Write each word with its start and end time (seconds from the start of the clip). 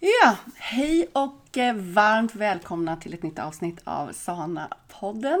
Ja, 0.00 0.36
hej 0.56 1.08
och 1.12 1.58
eh, 1.58 1.74
varmt 1.76 2.34
välkomna 2.34 2.96
till 2.96 3.14
ett 3.14 3.22
nytt 3.22 3.38
avsnitt 3.38 3.80
av 3.84 4.08
Sana-podden. 4.12 5.38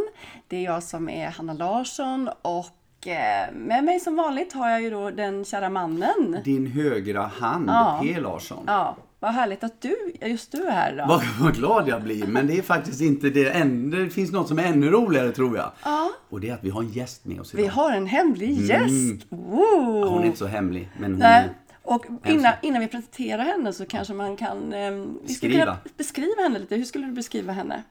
Det 0.48 0.56
är 0.56 0.62
jag 0.64 0.82
som 0.82 1.08
är 1.08 1.30
Hanna 1.30 1.52
Larsson 1.52 2.30
och 2.42 3.06
eh, 3.06 3.52
med 3.54 3.84
mig 3.84 4.00
som 4.00 4.16
vanligt 4.16 4.52
har 4.52 4.68
jag 4.70 4.82
ju 4.82 4.90
då 4.90 5.10
den 5.10 5.44
kära 5.44 5.68
mannen. 5.70 6.38
Din 6.44 6.66
högra 6.66 7.22
hand, 7.26 7.68
Ja. 7.68 8.00
P 8.02 8.20
Larsson. 8.20 8.64
Ja, 8.66 8.96
vad 9.20 9.30
härligt 9.32 9.64
att 9.64 9.80
du, 9.80 9.96
just 10.22 10.52
du 10.52 10.64
är 10.66 10.70
här 10.70 10.92
idag. 10.92 11.08
Vad, 11.08 11.22
vad 11.40 11.54
glad 11.54 11.88
jag 11.88 12.02
blir, 12.02 12.26
men 12.26 12.46
det 12.46 12.58
är 12.58 12.62
faktiskt 12.62 13.00
inte 13.00 13.30
det. 13.30 13.50
Än, 13.50 13.90
det 13.90 14.10
finns 14.10 14.32
något 14.32 14.48
som 14.48 14.58
är 14.58 14.64
ännu 14.64 14.90
roligare 14.90 15.32
tror 15.32 15.56
jag. 15.56 15.70
Ja. 15.84 16.10
Och 16.30 16.40
det 16.40 16.48
är 16.48 16.54
att 16.54 16.64
vi 16.64 16.70
har 16.70 16.82
en 16.82 16.88
gäst 16.90 17.24
med 17.24 17.40
oss 17.40 17.54
idag. 17.54 17.62
Vi 17.62 17.68
har 17.68 17.92
en 17.92 18.06
hemlig 18.06 18.50
gäst! 18.60 19.26
Wow. 19.28 20.00
Ja, 20.04 20.08
Hon 20.08 20.22
är 20.22 20.26
inte 20.26 20.38
så 20.38 20.46
hemlig, 20.46 20.88
men 20.98 21.10
hon 21.12 21.18
Nej. 21.20 21.48
Och 21.88 22.06
innan, 22.26 22.52
innan 22.62 22.80
vi 22.80 22.88
presenterar 22.88 23.44
henne 23.44 23.72
så 23.72 23.86
kanske 23.86 24.14
man 24.14 24.36
kan 24.36 24.72
eh, 24.72 25.04
Beskriva. 25.26 25.78
beskriva 25.96 26.42
henne 26.42 26.58
lite. 26.58 26.76
Hur 26.76 26.84
skulle 26.84 27.06
du 27.06 27.12
beskriva 27.12 27.52
henne? 27.52 27.82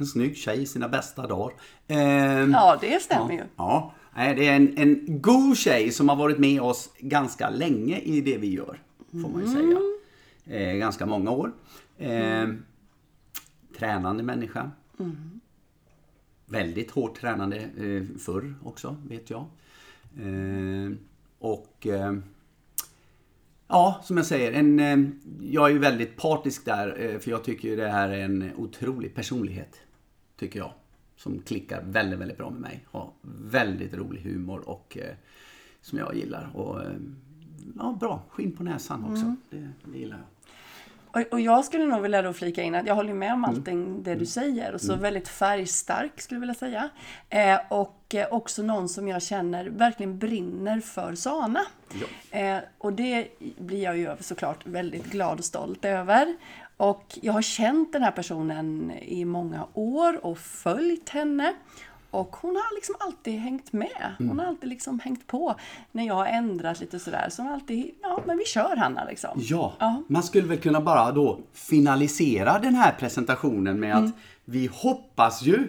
en 0.00 0.06
snygg 0.06 0.36
tjej 0.36 0.62
i 0.62 0.66
sina 0.66 0.88
bästa 0.88 1.26
dagar. 1.26 1.54
Eh, 1.88 1.98
Ja, 2.52 2.78
det 2.80 3.02
stämmer 3.02 3.32
ju. 3.32 3.42
Ja, 3.56 3.94
det 4.14 4.48
är 4.48 4.56
en, 4.56 4.78
en 4.78 5.22
god 5.22 5.56
tjej 5.56 5.90
som 5.92 6.08
har 6.08 6.16
varit 6.16 6.38
med 6.38 6.60
oss 6.62 6.90
ganska 6.98 7.50
länge 7.50 7.98
i 7.98 8.20
det 8.20 8.38
vi 8.38 8.54
gör. 8.54 8.82
Får 9.10 9.28
man 9.28 9.40
ju 9.40 9.46
säga. 9.46 9.78
Eh, 10.60 10.76
ganska 10.76 11.06
många 11.06 11.30
år. 11.30 11.52
Eh, 11.98 12.48
Tränande 13.78 14.22
människa. 14.22 14.70
Väldigt 16.46 16.90
hårt 16.90 17.20
tränande 17.20 17.56
eh, 17.56 18.18
förr 18.18 18.54
också, 18.64 18.96
vet 19.08 19.30
jag. 19.30 19.44
Eh, 20.20 20.92
och 21.38 21.86
eh, 21.86 22.14
Ja, 23.68 24.00
som 24.04 24.16
jag 24.16 24.26
säger, 24.26 24.52
en, 24.52 24.80
eh, 24.80 25.10
jag 25.40 25.68
är 25.68 25.72
ju 25.72 25.78
väldigt 25.78 26.16
partisk 26.16 26.64
där 26.64 27.00
eh, 27.00 27.18
för 27.18 27.30
jag 27.30 27.44
tycker 27.44 27.68
ju 27.68 27.76
det 27.76 27.88
här 27.88 28.08
är 28.08 28.24
en 28.24 28.50
otrolig 28.56 29.14
personlighet. 29.14 29.80
Tycker 30.36 30.58
jag. 30.58 30.72
Som 31.16 31.38
klickar 31.38 31.82
väldigt, 31.82 32.18
väldigt 32.18 32.38
bra 32.38 32.50
med 32.50 32.60
mig. 32.60 32.84
Har 32.90 33.10
väldigt 33.50 33.94
rolig 33.94 34.20
humor 34.20 34.68
och 34.68 34.98
eh, 35.00 35.14
som 35.80 35.98
jag 35.98 36.16
gillar. 36.16 36.50
Och 36.54 36.80
ja, 37.76 37.96
bra, 38.00 38.22
skinn 38.28 38.52
på 38.52 38.62
näsan 38.62 39.04
också. 39.04 39.34
Det, 39.50 39.68
det 39.84 39.98
gillar 39.98 40.16
jag. 40.16 40.26
Och, 41.12 41.20
och 41.32 41.40
jag 41.40 41.64
skulle 41.64 41.84
nog 41.86 42.02
vilja 42.02 42.22
då 42.22 42.32
flika 42.32 42.62
in 42.62 42.74
att 42.74 42.86
jag 42.86 42.94
håller 42.94 43.14
med 43.14 43.32
om 43.32 43.44
Mm. 43.44 43.50
allting 43.56 44.02
det 44.02 44.14
du 44.14 44.26
säger. 44.26 44.72
Och 44.74 44.80
så 44.80 44.96
väldigt 44.96 45.28
färgstark 45.28 46.20
skulle 46.20 46.36
jag 46.36 46.40
vilja 46.40 46.54
säga. 46.54 46.88
Eh, 47.28 47.58
och 47.68 48.14
eh, 48.14 48.26
också 48.32 48.62
någon 48.62 48.88
som 48.88 49.08
jag 49.08 49.22
känner 49.22 49.64
verkligen 49.66 50.18
brinner 50.18 50.80
för 50.80 51.14
Sana. 51.14 51.60
Eh, 52.30 52.58
och 52.78 52.92
det 52.92 53.28
blir 53.58 53.82
jag 53.82 53.98
ju 53.98 54.16
såklart 54.20 54.66
väldigt 54.66 55.04
glad 55.04 55.38
och 55.38 55.44
stolt 55.44 55.84
över. 55.84 56.36
Och 56.76 57.18
jag 57.22 57.32
har 57.32 57.42
känt 57.42 57.92
den 57.92 58.02
här 58.02 58.10
personen 58.10 58.92
i 59.02 59.24
många 59.24 59.66
år 59.74 60.24
och 60.26 60.38
följt 60.38 61.08
henne. 61.08 61.54
Och 62.10 62.36
hon 62.36 62.56
har 62.56 62.74
liksom 62.74 62.94
alltid 62.98 63.34
hängt 63.38 63.72
med. 63.72 64.14
Hon 64.18 64.26
Mm. 64.26 64.38
har 64.38 64.46
alltid 64.46 64.68
liksom 64.68 65.00
hängt 65.00 65.26
på 65.26 65.54
när 65.92 66.06
jag 66.06 66.14
har 66.14 66.26
ändrat 66.26 66.80
lite 66.80 66.98
sådär. 66.98 67.26
Så 67.30 67.42
hon 67.42 67.46
har 67.46 67.54
alltid, 67.54 67.90
ja 68.02 68.20
men 68.26 68.36
vi 68.38 68.44
kör 68.44 68.76
Hanna 68.76 69.04
liksom. 69.04 69.30
Ja, 69.42 69.72
Ja. 69.78 70.02
man 70.08 70.22
skulle 70.22 70.48
väl 70.48 70.58
kunna 70.58 70.80
bara 70.80 71.12
då 71.12 71.40
finalisera 71.52 72.58
den 72.58 72.74
här 72.74 72.92
presentationen 72.98 73.80
med 73.80 73.96
att 73.96 74.10
vi 74.44 74.70
hoppas 74.72 75.42
ju 75.42 75.68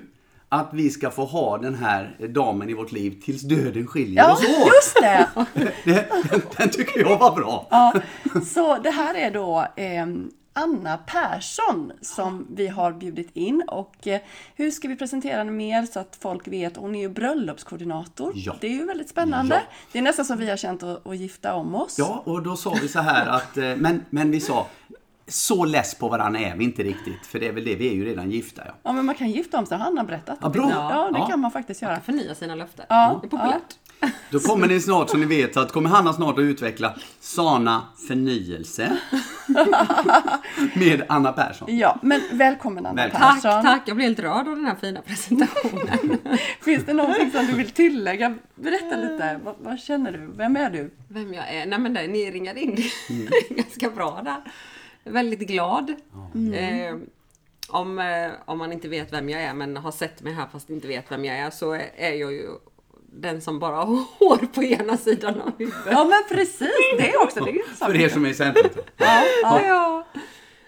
att 0.49 0.69
vi 0.73 0.89
ska 0.89 1.09
få 1.11 1.25
ha 1.25 1.57
den 1.57 1.75
här 1.75 2.15
damen 2.29 2.69
i 2.69 2.73
vårt 2.73 2.91
liv 2.91 3.21
tills 3.23 3.41
döden 3.41 3.87
skiljer 3.87 4.23
Ja, 4.23 4.33
oss 4.33 4.39
åt. 4.43 4.47
just 4.73 4.95
det! 5.01 5.27
Den, 5.85 6.03
den, 6.31 6.41
den 6.57 6.69
tycker 6.69 6.99
jag 6.99 7.17
var 7.17 7.35
bra. 7.35 7.67
Ja, 7.71 7.93
så 8.45 8.77
det 8.77 8.89
här 8.91 9.15
är 9.15 9.31
då 9.31 9.65
eh, 9.75 10.05
Anna 10.53 10.97
Persson 10.97 11.91
som 12.01 12.47
vi 12.49 12.67
har 12.67 12.91
bjudit 12.91 13.29
in. 13.33 13.63
Och 13.67 14.07
eh, 14.07 14.21
hur 14.55 14.71
ska 14.71 14.87
vi 14.87 14.95
presentera 14.95 15.37
henne 15.37 15.51
mer 15.51 15.85
så 15.85 15.99
att 15.99 16.17
folk 16.21 16.47
vet? 16.47 16.77
Hon 16.77 16.95
är 16.95 16.99
ju 16.99 17.09
bröllopskoordinator. 17.09 18.31
Ja. 18.35 18.55
Det 18.61 18.67
är 18.67 18.71
ju 18.71 18.85
väldigt 18.85 19.09
spännande. 19.09 19.55
Ja. 19.55 19.61
Det 19.91 19.97
är 19.99 20.03
nästan 20.03 20.25
som 20.25 20.37
vi 20.37 20.49
har 20.49 20.57
känt 20.57 20.83
att, 20.83 21.07
att 21.07 21.17
gifta 21.17 21.53
om 21.55 21.75
oss. 21.75 21.95
Ja, 21.99 22.21
och 22.25 22.43
då 22.43 22.55
sa 22.55 22.75
vi 22.81 22.87
så 22.87 22.99
här 22.99 23.27
att, 23.35 23.57
eh, 23.57 23.75
men, 23.75 24.05
men 24.09 24.31
vi 24.31 24.39
sa, 24.39 24.67
så 25.27 25.65
less 25.65 25.95
på 25.95 26.07
varandra 26.09 26.39
är 26.39 26.55
vi 26.55 26.63
inte 26.63 26.83
riktigt, 26.83 27.25
för 27.25 27.39
det 27.39 27.47
är 27.47 27.51
väl 27.53 27.65
det, 27.65 27.75
vi 27.75 27.89
är 27.89 27.93
ju 27.93 28.05
redan 28.05 28.31
gifta 28.31 28.61
ja. 28.65 28.73
Ja, 28.83 28.91
men 28.91 29.05
man 29.05 29.15
kan 29.15 29.29
gifta 29.31 29.59
om 29.59 29.65
sig, 29.65 29.77
har 29.77 29.85
Anna 29.85 30.03
berättat. 30.03 30.37
Ja, 30.41 30.49
bra. 30.49 30.69
Ja, 30.71 31.09
det 31.13 31.19
Ja. 31.19 31.27
kan 31.27 31.39
man 31.39 31.51
faktiskt 31.51 31.81
göra. 31.81 31.99
Förnya 31.99 32.35
sina 32.35 32.55
löften. 32.55 32.85
Ja, 32.89 33.19
Det 33.21 33.27
är 33.27 33.29
populärt. 33.29 33.79
Då 34.29 34.39
kommer 34.39 34.67
ni 34.67 34.79
snart, 34.79 35.09
som 35.09 35.19
ni 35.19 35.25
vet, 35.25 35.57
att 35.57 35.71
kommer 35.71 35.89
Hanna 35.89 36.13
snart 36.13 36.37
att 36.37 36.43
utveckla 36.43 36.95
Sana 37.19 37.81
förnyelse 38.07 38.97
med 40.73 41.03
Anna 41.09 41.31
Persson. 41.33 41.77
Ja, 41.77 41.99
men 42.01 42.21
välkommen 42.31 42.85
Anna 42.85 42.95
Välkommen. 42.95 43.27
Tack, 43.27 43.43
Persson. 43.43 43.63
tack. 43.63 43.81
Jag 43.85 43.95
blir 43.95 44.05
helt 44.05 44.19
rörd 44.19 44.47
av 44.47 44.55
den 44.55 44.65
här 44.65 44.75
fina 44.75 45.01
presentationen. 45.01 46.17
Finns 46.61 46.85
det 46.85 46.93
någonting 46.93 47.31
som 47.31 47.45
du 47.45 47.53
vill 47.53 47.69
tillägga? 47.69 48.35
Berätta 48.55 48.95
lite. 48.95 49.39
Vad, 49.43 49.55
vad 49.59 49.79
känner 49.79 50.11
du? 50.11 50.31
Vem 50.37 50.55
är 50.55 50.69
du? 50.69 50.91
Vem 51.07 51.33
jag 51.33 51.53
är? 51.53 51.65
Nej 51.65 51.79
men 51.79 51.93
det, 51.93 52.07
ni 52.07 52.31
ringade 52.31 52.59
in 52.61 52.77
Mm. 53.09 53.27
ganska 53.49 53.89
bra 53.89 54.21
där. 54.25 54.41
Väldigt 55.11 55.39
glad. 55.39 55.89
Eh, 56.53 56.95
om, 57.69 57.99
eh, 57.99 58.31
om 58.45 58.57
man 58.57 58.73
inte 58.73 58.87
vet 58.89 59.13
vem 59.13 59.29
jag 59.29 59.41
är 59.41 59.53
men 59.53 59.77
har 59.77 59.91
sett 59.91 60.21
mig 60.21 60.33
här 60.33 60.47
fast 60.51 60.69
inte 60.69 60.87
vet 60.87 61.11
vem 61.11 61.25
jag 61.25 61.37
är 61.37 61.49
så 61.49 61.73
är 61.73 62.13
jag 62.13 62.31
ju 62.33 62.47
den 63.11 63.41
som 63.41 63.59
bara 63.59 63.75
har 63.75 63.85
hår 64.19 64.47
på 64.53 64.63
ena 64.63 64.97
sidan 64.97 65.41
av 65.41 65.51
huvudet. 65.57 65.87
Ja, 65.91 66.03
men 66.03 66.37
precis. 66.37 66.71
Det 66.97 67.17
också. 67.17 67.43
Det 67.43 67.49
är 67.49 67.53
ju 67.53 67.63
För 67.63 67.95
er 67.95 68.09
som 68.09 68.25
är 68.25 68.29
i 68.29 68.33
centrum. 68.33 68.69
Ja, 68.97 69.23
ja. 69.63 70.07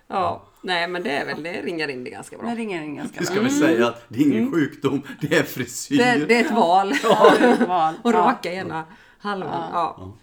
Ja. 0.08 0.48
Ja. 0.62 0.68
Nej 0.74 0.88
men 0.88 1.04
det 1.04 1.12
är 1.12 1.26
väl, 1.26 1.44
det 1.44 1.62
ringar 1.62 1.88
in 1.88 2.04
det 2.04 2.10
ganska 2.10 2.38
bra. 2.38 2.48
Men 2.48 2.56
ringer 2.56 2.82
in 2.84 2.96
ganska 2.96 3.20
Vi 3.20 3.26
bra. 3.26 3.34
ska 3.34 3.42
väl 3.42 3.52
säga 3.52 3.88
att 3.88 4.06
det 4.08 4.20
är 4.20 4.24
ingen 4.28 4.52
sjukdom, 4.52 5.02
det 5.22 5.36
är 5.38 5.44
frisyr. 5.44 5.98
Det, 5.98 6.26
det 6.26 6.36
är 6.36 6.46
ett 6.46 6.52
val. 6.52 6.94
Ja, 7.04 7.34
det 7.40 7.46
är 7.46 7.54
ett 7.54 7.68
val. 7.68 7.94
Och 8.04 8.12
Ja. 8.14 8.18
raka 8.18 8.54
ena 8.54 8.86
halvan. 9.18 9.70
Ja. 9.74 10.14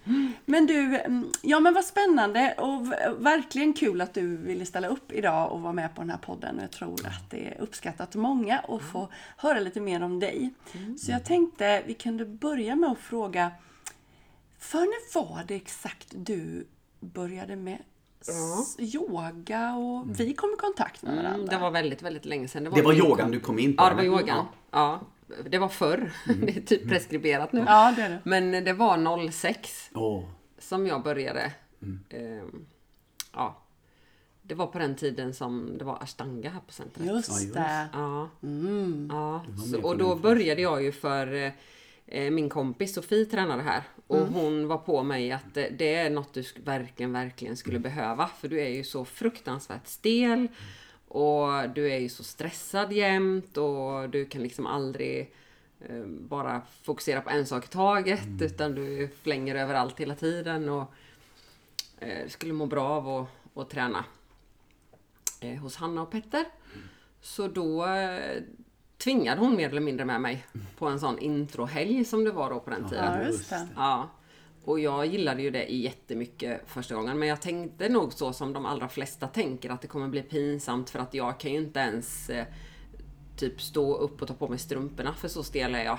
Men 0.44 0.66
du, 0.66 0.96
mm, 1.00 1.28
ja 1.42 1.60
men 1.60 1.74
vad 1.74 1.84
spännande 1.84 2.54
och 2.58 2.86
verkligen 3.24 3.72
kul 3.72 4.00
att 4.00 4.14
du 4.14 4.36
ville 4.36 4.66
ställa 4.66 4.88
upp 4.88 5.12
idag 5.12 5.52
och 5.52 5.60
vara 5.60 5.72
med 5.72 5.94
på 5.94 6.00
den 6.00 6.10
här 6.10 6.18
podden. 6.18 6.58
Jag 6.60 6.70
tror 6.70 7.06
att 7.06 7.30
det 7.30 7.46
är 7.48 7.60
uppskattat 7.60 8.14
av 8.16 8.22
många 8.22 8.58
att 8.58 8.82
få 8.82 9.08
höra 9.36 9.60
lite 9.60 9.80
mer 9.80 10.02
om 10.02 10.20
dig. 10.20 10.50
Så 10.98 11.10
jag 11.12 11.24
tänkte 11.24 11.82
vi 11.86 11.94
kunde 11.94 12.24
börja 12.24 12.76
med 12.76 12.90
att 12.90 12.98
fråga, 12.98 13.50
för 14.58 14.78
när 14.78 15.14
var 15.20 15.44
det 15.48 15.54
exakt 15.54 16.06
du 16.10 16.66
började 17.00 17.56
med 17.56 17.78
s- 18.32 18.76
yoga 18.94 19.74
och 19.74 20.20
vi 20.20 20.34
kom 20.34 20.50
i 20.52 20.56
kontakt 20.56 21.02
med 21.02 21.16
varandra? 21.16 21.34
Mm, 21.34 21.46
det 21.46 21.58
var 21.58 21.70
väldigt, 21.70 22.02
väldigt 22.02 22.24
länge 22.24 22.48
sedan. 22.48 22.64
Det 22.64 22.70
var 22.70 22.92
min- 22.92 23.02
yogan 23.04 23.30
du 23.30 23.40
kom 23.40 23.58
in 23.58 23.76
på? 23.76 23.82
Ja, 23.84 23.88
det 23.90 23.94
var 23.94 24.02
yogan. 24.02 24.46
Ja. 24.70 25.00
Det 25.50 25.58
var 25.58 25.68
förr. 25.68 26.12
Det 26.26 26.56
är 26.56 26.60
typ 26.60 26.88
preskriberat 26.88 27.52
nu. 27.52 27.64
Ja, 27.66 27.92
det 27.96 28.02
är 28.02 28.08
det. 28.10 28.18
Men 28.24 28.64
det 28.64 28.72
var 28.72 29.30
06 29.30 29.90
Åh, 29.94 30.24
som 30.58 30.86
jag 30.86 31.02
började. 31.02 31.52
Ehm, 32.10 32.66
ja. 33.34 33.62
Det 34.42 34.54
var 34.54 34.66
på 34.66 34.78
den 34.78 34.96
tiden 34.96 35.34
som 35.34 35.78
det 35.78 35.84
var 35.84 36.02
ashtanga 36.02 36.50
här 36.50 36.60
på 36.60 36.72
centret. 36.72 37.06
Just 37.06 37.54
Ja, 37.54 37.60
det. 37.62 37.88
Ja. 37.92 38.28
Mm. 38.42 39.08
ja. 39.12 39.44
var 39.48 39.66
Så, 39.66 39.82
och 39.88 39.98
då 39.98 40.14
började 40.16 40.62
jag 40.62 40.82
ju 40.82 40.92
för 40.92 41.34
eh, 41.34 41.52
min 42.12 42.48
kompis 42.48 42.94
Sofie 42.94 43.24
tränade 43.24 43.62
här. 43.62 43.82
Och 44.06 44.16
Mm. 44.18 44.32
hon 44.34 44.68
var 44.68 44.78
på 44.78 45.02
mig 45.02 45.32
att 45.32 45.54
det, 45.54 45.68
det 45.68 45.94
är 45.94 46.10
något 46.10 46.34
du 46.34 46.44
verkligen, 46.64 47.12
verkligen 47.12 47.50
Mm. 47.50 47.56
skulle 47.56 47.78
behöva. 47.78 48.26
För 48.40 48.48
du 48.48 48.60
är 48.60 48.68
ju 48.68 48.84
så 48.84 49.04
fruktansvärt 49.04 49.86
stel. 49.86 50.48
Och 51.08 51.70
du 51.74 51.90
är 51.92 51.98
ju 51.98 52.08
så 52.08 52.24
stressad 52.24 52.92
jämt 52.92 53.56
och 53.56 54.10
du 54.10 54.24
kan 54.24 54.42
liksom 54.42 54.66
aldrig 54.66 55.34
eh, 55.88 56.04
bara 56.06 56.62
fokusera 56.82 57.20
på 57.20 57.30
en 57.30 57.46
sak 57.46 57.64
i 57.64 57.68
taget. 57.68 58.24
Mm. 58.26 58.42
Utan 58.42 58.74
du 58.74 59.08
flänger 59.22 59.54
överallt 59.54 60.00
hela 60.00 60.14
tiden. 60.14 60.68
Och 60.68 60.92
eh, 62.00 62.28
skulle 62.28 62.52
må 62.52 62.66
bra 62.66 62.88
av 62.88 63.08
att, 63.08 63.28
att 63.62 63.70
träna 63.70 64.04
eh, 65.40 65.54
hos 65.58 65.76
Hanna 65.76 66.02
och 66.02 66.10
Petter. 66.10 66.44
Så 67.20 67.48
då 67.48 67.86
eh, 67.86 68.42
tvingade 68.98 69.40
hon 69.40 69.56
mer 69.56 69.68
eller 69.68 69.80
mindre 69.80 70.04
med 70.04 70.20
mig 70.20 70.46
på 70.78 70.86
en 70.86 71.00
sån 71.00 71.18
introhelg 71.18 72.04
som 72.04 72.24
det 72.24 72.30
var 72.30 72.50
då 72.50 72.60
på 72.60 72.70
den 72.70 72.88
tiden. 72.88 73.20
Ja, 73.20 73.26
just 73.26 73.50
det. 73.50 73.68
Ja. 73.76 74.08
Och 74.64 74.80
jag 74.80 75.06
gillade 75.06 75.42
ju 75.42 75.50
det 75.50 75.64
jättemycket 75.64 76.60
första 76.66 76.94
gången. 76.94 77.18
Men 77.18 77.28
jag 77.28 77.40
tänkte 77.40 77.88
nog 77.88 78.12
så 78.12 78.32
som 78.32 78.52
de 78.52 78.66
allra 78.66 78.88
flesta 78.88 79.26
tänker 79.26 79.70
att 79.70 79.80
det 79.80 79.88
kommer 79.88 80.08
bli 80.08 80.22
pinsamt 80.22 80.90
för 80.90 80.98
att 80.98 81.14
jag 81.14 81.40
kan 81.40 81.52
ju 81.52 81.58
inte 81.58 81.80
ens 81.80 82.30
eh, 82.30 82.46
typ 83.36 83.60
stå 83.60 83.94
upp 83.94 84.22
och 84.22 84.28
ta 84.28 84.34
på 84.34 84.48
mig 84.48 84.58
strumporna 84.58 85.14
för 85.14 85.28
så 85.28 85.42
stel 85.42 85.74
är 85.74 85.84
jag. 85.84 85.98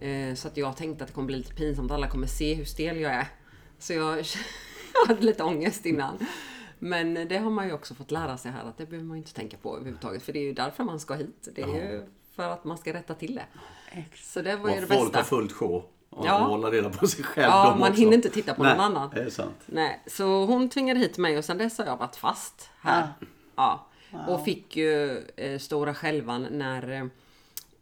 Eh, 0.00 0.34
så 0.34 0.48
att 0.48 0.56
jag 0.56 0.76
tänkte 0.76 1.04
att 1.04 1.08
det 1.08 1.14
kommer 1.14 1.26
bli 1.26 1.36
lite 1.36 1.54
pinsamt. 1.54 1.90
Alla 1.90 2.10
kommer 2.10 2.26
se 2.26 2.54
hur 2.54 2.64
stel 2.64 3.00
jag 3.00 3.12
är. 3.12 3.28
Så 3.78 3.92
jag, 3.92 4.18
jag 4.94 5.06
hade 5.06 5.22
lite 5.22 5.42
ångest 5.42 5.86
innan. 5.86 6.18
Men 6.78 7.14
det 7.14 7.38
har 7.38 7.50
man 7.50 7.66
ju 7.66 7.72
också 7.72 7.94
fått 7.94 8.10
lära 8.10 8.36
sig 8.36 8.50
här 8.52 8.64
att 8.64 8.78
det 8.78 8.86
behöver 8.86 9.06
man 9.06 9.16
ju 9.16 9.20
inte 9.20 9.34
tänka 9.34 9.56
på 9.56 9.76
överhuvudtaget. 9.76 10.22
För 10.22 10.32
det 10.32 10.38
är 10.38 10.44
ju 10.44 10.52
därför 10.52 10.84
man 10.84 11.00
ska 11.00 11.14
hit. 11.14 11.48
Det 11.54 11.62
är 11.62 11.68
ju 11.68 12.06
för 12.38 12.48
att 12.52 12.64
man 12.64 12.78
ska 12.78 12.92
rätta 12.92 13.14
till 13.14 13.34
det. 13.34 13.46
Så 14.16 14.42
det 14.42 14.56
var 14.56 14.68
ju 14.70 14.74
Och 14.74 14.80
det 14.80 14.86
folk 14.86 15.00
bästa. 15.12 15.18
har 15.18 15.24
fullt 15.24 15.52
sjå. 15.52 15.84
och, 16.10 16.26
Ja. 16.26 16.38
hålla 16.38 16.70
reda 16.70 16.90
på 16.90 17.06
sig 17.06 17.24
själv. 17.24 17.46
Ja, 17.52 17.76
man 17.78 17.90
också. 17.90 18.00
hinner 18.00 18.14
inte 18.14 18.28
titta 18.30 18.54
på 18.54 18.62
Nej, 18.62 18.72
någon 18.76 18.84
annan. 18.84 19.10
Det 19.14 19.20
är 19.22 19.30
sant. 19.30 19.56
Nej, 19.66 20.00
så 20.06 20.44
hon 20.44 20.68
tvingade 20.68 21.00
hit 21.00 21.18
mig 21.18 21.38
och 21.38 21.44
sen 21.44 21.58
dess 21.58 21.78
har 21.78 21.86
jag 21.86 21.96
varit 21.96 22.16
fast 22.16 22.70
här. 22.80 23.08
Ja. 23.56 23.86
Och 24.28 24.44
fick 24.44 24.76
ju 24.76 25.18
eh, 25.36 25.58
stora 25.58 25.94
skälvan 25.94 26.46
när 26.50 27.10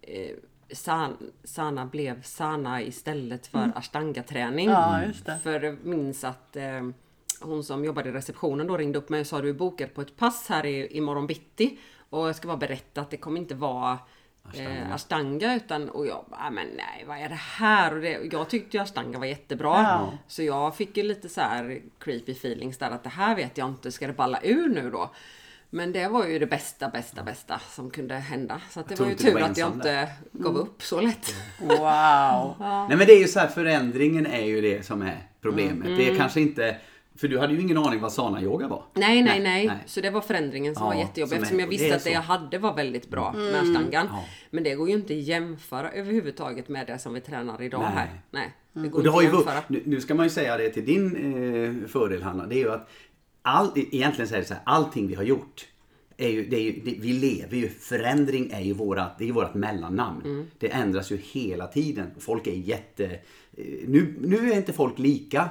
eh, 0.03 0.31
San, 0.73 1.17
Sana 1.44 1.87
blev 1.87 2.23
Sana 2.23 2.82
istället 2.82 3.47
för 3.47 3.73
ashtanga-träning. 3.75 4.69
Ja, 4.70 5.02
just 5.05 5.26
det. 5.26 5.38
För 5.43 5.61
jag 5.61 5.85
minns 5.85 6.25
att 6.25 6.56
eh, 6.56 6.88
hon 7.41 7.64
som 7.64 7.85
jobbade 7.85 8.09
i 8.09 8.12
receptionen 8.12 8.67
då 8.67 8.76
ringde 8.76 8.99
upp 8.99 9.09
mig 9.09 9.20
och 9.20 9.26
sa 9.26 9.41
du 9.41 9.49
är 9.49 9.52
bokad 9.55 9.94
på 9.94 10.00
ett 10.00 10.17
pass 10.17 10.49
här 10.49 10.67
i, 10.67 10.97
i 10.97 11.00
morgon 11.00 11.26
bitti. 11.26 11.79
Och 12.11 12.29
jag 12.29 12.37
ska 12.37 12.49
bara 12.49 12.56
berätta 12.56 13.00
att 13.00 13.11
det 13.11 13.17
kommer 13.17 13.41
inte 13.41 13.55
vara 13.55 13.99
eh, 14.55 14.93
ashtanga 14.95 15.55
utan 15.55 15.89
och 15.89 16.07
jag 16.07 16.25
bara, 16.31 16.41
"Ah, 16.41 16.51
men 16.51 16.67
nej 16.67 17.05
vad 17.09 17.19
är 17.19 17.29
det 17.29 17.35
här? 17.41 17.95
Och 17.95 18.01
det, 18.01 18.19
jag 18.33 18.49
tyckte 18.49 18.77
ju 18.77 18.83
ashtanga 18.83 19.19
var 19.19 19.27
jättebra. 19.27 19.83
Ja. 19.83 20.13
Så 20.27 20.43
jag 20.43 20.77
fick 20.77 20.97
ju 20.97 21.03
lite 21.03 21.29
så 21.29 21.41
här 21.41 21.81
creepy 22.01 22.33
feelings 22.33 22.79
där 22.79 22.91
att 22.91 23.03
det 23.05 23.09
här 23.11 23.37
vet 23.37 23.59
jag 23.59 23.69
inte, 23.69 23.93
ska 23.93 24.07
det 24.07 24.13
balla 24.13 24.41
ur 24.43 24.69
nu 24.69 24.91
då? 24.91 25.11
Men 25.71 25.93
det 25.93 26.09
var 26.09 26.27
ju 26.27 26.39
det 26.39 26.47
bästa, 26.47 26.89
bästa, 26.89 27.23
bästa 27.23 27.61
som 27.71 27.91
kunde 27.91 28.15
hända. 28.15 28.61
Så 28.71 28.81
att 28.81 28.89
det 28.89 29.01
var 29.01 29.07
ju 29.07 29.15
tur 29.15 29.35
var 29.35 29.41
att 29.41 29.57
jag 29.59 29.73
inte 29.73 30.09
gav 30.33 30.57
upp 30.57 30.83
så 30.83 31.01
lätt. 31.01 31.35
Wow. 31.61 32.55
Nej 32.89 32.97
men 32.97 33.07
det 33.07 33.13
är 33.13 33.19
ju 33.21 33.29
så 33.29 33.41
här, 33.41 33.49
förändringen 33.49 34.27
är 34.27 34.45
ju 34.45 34.61
det 34.61 34.87
som 34.87 35.03
är 35.03 35.19
problemet. 35.41 35.85
Det 35.87 36.03
Mm. 36.03 36.15
är 36.15 36.19
kanske 36.19 36.41
inte, 36.41 36.77
för 37.17 37.29
du 37.29 37.39
hade 37.39 37.55
ju 37.55 37.61
ingen 37.61 37.79
aning 37.79 38.01
vad 38.01 38.13
sana-yoga 38.13 38.69
var. 38.69 38.83
Nej, 38.95 39.23
nej, 39.23 39.41
nej, 39.41 39.67
nej. 39.67 39.77
Så 39.87 40.01
det 40.01 40.11
var 40.11 40.21
förändringen 40.21 40.75
som 40.75 40.83
Ja, 40.85 40.89
var 40.89 40.95
jättejobbig 40.95 41.29
som 41.31 41.39
eftersom 41.43 41.61
jag 41.61 41.69
det 41.69 41.71
visste 41.71 41.89
är 41.89 41.97
att 41.97 42.05
det 42.05 42.11
jag 42.11 42.21
hade 42.21 42.59
var 42.59 42.75
väldigt 42.75 43.11
bra 43.11 43.33
med 43.33 43.55
ashtangan. 43.55 44.07
Ja. 44.11 44.25
Men 44.51 44.65
det 44.65 44.75
går 44.75 44.89
ju 44.89 44.95
inte 44.95 45.13
att 45.15 45.21
jämföra 45.21 45.91
överhuvudtaget 45.91 46.69
med 46.69 46.87
det 46.87 46.99
som 46.99 47.15
vi 47.15 47.21
tränar 47.21 47.63
idag 47.63 47.81
Nej. 47.81 47.91
här. 47.95 48.21
Nej, 48.31 48.51
det 48.73 48.89
går 48.89 48.99
Och 48.99 49.03
det 49.05 49.09
inte 49.09 49.11
har 49.11 49.23
ju, 49.23 49.29
att 49.29 49.35
jämföra. 49.35 49.63
nu, 49.69 49.83
nu 49.85 50.01
ska 50.01 50.15
man 50.15 50.27
ju 50.27 50.31
säga 50.31 50.57
det 50.57 50.69
till 50.71 50.85
din 50.85 51.17
eh, 51.85 51.89
fördel 51.89 52.23
Hanna, 52.23 52.47
det 52.47 52.55
är 52.55 52.59
ju 52.65 52.71
att 52.73 52.89
all, 53.43 53.71
egentligen 53.77 54.35
är 54.35 54.39
det 54.39 54.45
så 54.45 54.55
här, 54.55 54.62
allting 54.67 55.07
vi 55.07 55.15
har 55.15 55.25
gjort 55.25 55.67
är 56.17 56.29
ju, 56.29 56.47
det 56.49 56.57
är 56.57 56.61
ju, 56.62 56.73
det, 56.73 56.97
vi 57.01 57.12
lever 57.12 57.57
ju, 57.57 57.69
förändring 57.69 58.51
är 58.53 58.61
ju 58.61 58.73
vårat, 58.73 59.19
det 59.19 59.29
är 59.29 59.33
vårat 59.33 59.55
mellannamn. 59.55 60.21
Mm. 60.25 60.47
Det 60.59 60.69
ändras 60.69 61.12
ju 61.12 61.17
hela 61.33 61.67
tiden. 61.67 62.07
Folk 62.19 62.47
är 62.47 62.53
jätte... 62.55 63.05
eh, 63.05 63.65
Nu, 63.87 64.15
nu 64.21 64.53
är 64.53 64.57
inte 64.57 64.73
folk 64.73 64.99
lika, 64.99 65.49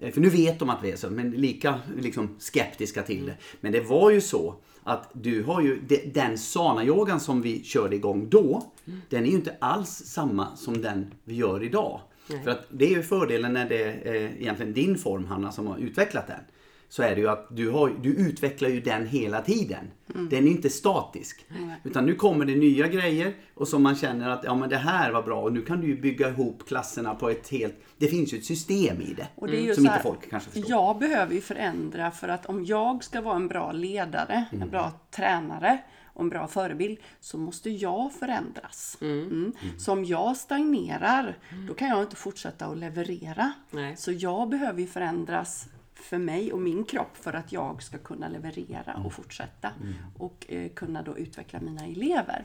för 0.00 0.20
nu 0.20 0.28
vet 0.28 0.58
de 0.58 0.70
att 0.70 0.84
vi 0.84 0.90
är 0.92 0.96
så, 0.96 1.10
men 1.10 1.30
lika 1.30 1.80
liksom, 1.98 2.28
skeptiska 2.38 3.02
till 3.02 3.26
det. 3.26 3.34
Men 3.60 3.72
det 3.72 3.80
var 3.80 4.10
ju 4.10 4.20
så 4.20 4.54
att 4.82 5.10
du 5.12 5.42
har 5.42 5.60
ju, 5.62 5.80
de- 5.88 6.10
den 6.14 6.38
sana-yogan 6.38 7.20
som 7.20 7.42
vi 7.42 7.62
körde 7.64 7.96
igång 7.96 8.28
då, 8.28 8.72
Mm. 8.86 9.00
den 9.08 9.22
är 9.24 9.28
ju 9.28 9.34
inte 9.36 9.56
alls 9.60 9.88
samma 9.90 10.56
som 10.56 10.82
den 10.82 11.14
vi 11.24 11.34
gör 11.34 11.62
idag. 11.62 12.00
För 12.44 12.50
att 12.50 12.66
det 12.70 12.84
är 12.84 12.90
ju 12.90 13.02
fördelen 13.02 13.52
när 13.52 13.68
det 13.68 13.82
är 13.84 14.14
egentligen 14.40 14.72
din 14.72 14.98
form 14.98 15.24
Hanna 15.24 15.52
som 15.52 15.66
har 15.66 15.78
utvecklat 15.78 16.26
den. 16.26 16.40
Så 16.88 17.02
är 17.02 17.14
det 17.14 17.20
ju 17.20 17.28
att 17.28 17.46
du, 17.50 17.70
har, 17.70 17.92
du 18.02 18.08
utvecklar 18.14 18.68
ju 18.68 18.80
den 18.80 19.06
hela 19.06 19.42
tiden. 19.42 19.90
Den 20.06 20.46
är 20.46 20.50
inte 20.50 20.70
statisk. 20.70 21.46
Utan 21.84 22.06
nu 22.06 22.14
kommer 22.14 22.44
det 22.44 22.56
nya 22.56 22.88
grejer 22.88 23.34
och 23.54 23.68
som 23.68 23.82
man 23.82 23.96
känner 23.96 24.30
att 24.30 24.44
ja 24.44 24.54
men 24.54 24.68
det 24.68 24.76
här 24.76 25.12
var 25.12 25.22
bra 25.22 25.42
och 25.42 25.52
nu 25.52 25.62
kan 25.62 25.80
du 25.80 25.86
ju 25.86 26.00
bygga 26.00 26.28
ihop 26.28 26.68
klasserna 26.68 27.14
på 27.14 27.30
ett 27.30 27.48
helt... 27.48 27.74
Det 27.98 28.06
finns 28.06 28.34
ju 28.34 28.38
ett 28.38 28.44
system 28.44 29.00
i 29.00 29.14
det. 29.14 29.28
Och 29.34 29.46
det 29.46 29.56
är 29.56 29.62
ju 29.62 29.74
som 29.74 29.84
så 29.84 29.90
här, 29.90 29.96
inte 29.96 30.08
folk 30.08 30.30
kanske 30.30 30.50
förstår. 30.50 30.70
Jag 30.70 30.98
behöver 30.98 31.34
ju 31.34 31.40
förändra 31.40 32.10
för 32.10 32.28
att 32.28 32.46
om 32.46 32.64
jag 32.64 33.04
ska 33.04 33.20
vara 33.20 33.36
en 33.36 33.48
bra 33.48 33.72
ledare, 33.72 34.44
Mm. 34.52 34.62
en 34.62 34.70
bra 34.70 34.92
tränare 35.10 35.78
och 36.12 36.22
en 36.22 36.28
bra 36.28 36.48
förebild 36.48 36.98
så 37.20 37.38
måste 37.38 37.70
jag 37.70 38.12
förändras. 38.12 38.98
Mm. 39.00 39.52
Så 39.78 39.92
om 39.92 40.04
jag 40.04 40.36
stagnerar, 40.36 41.38
då 41.68 41.74
kan 41.74 41.88
jag 41.88 42.02
inte 42.02 42.16
fortsätta 42.16 42.66
att 42.66 42.78
leverera. 42.78 43.52
Nej. 43.70 43.96
Så 43.96 44.12
jag 44.12 44.48
behöver 44.48 44.80
ju 44.80 44.86
förändras 44.86 45.66
för 45.98 46.18
mig 46.18 46.52
och 46.52 46.58
min 46.60 46.84
kropp 46.84 47.16
för 47.16 47.32
att 47.32 47.52
jag 47.52 47.82
ska 47.82 47.98
kunna 47.98 48.28
leverera 48.28 48.94
och 49.04 49.12
fortsätta 49.12 49.70
och 50.18 50.46
eh, 50.48 50.68
kunna 50.68 51.02
då 51.02 51.18
utveckla 51.18 51.60
mina 51.60 51.84
elever. 51.86 52.44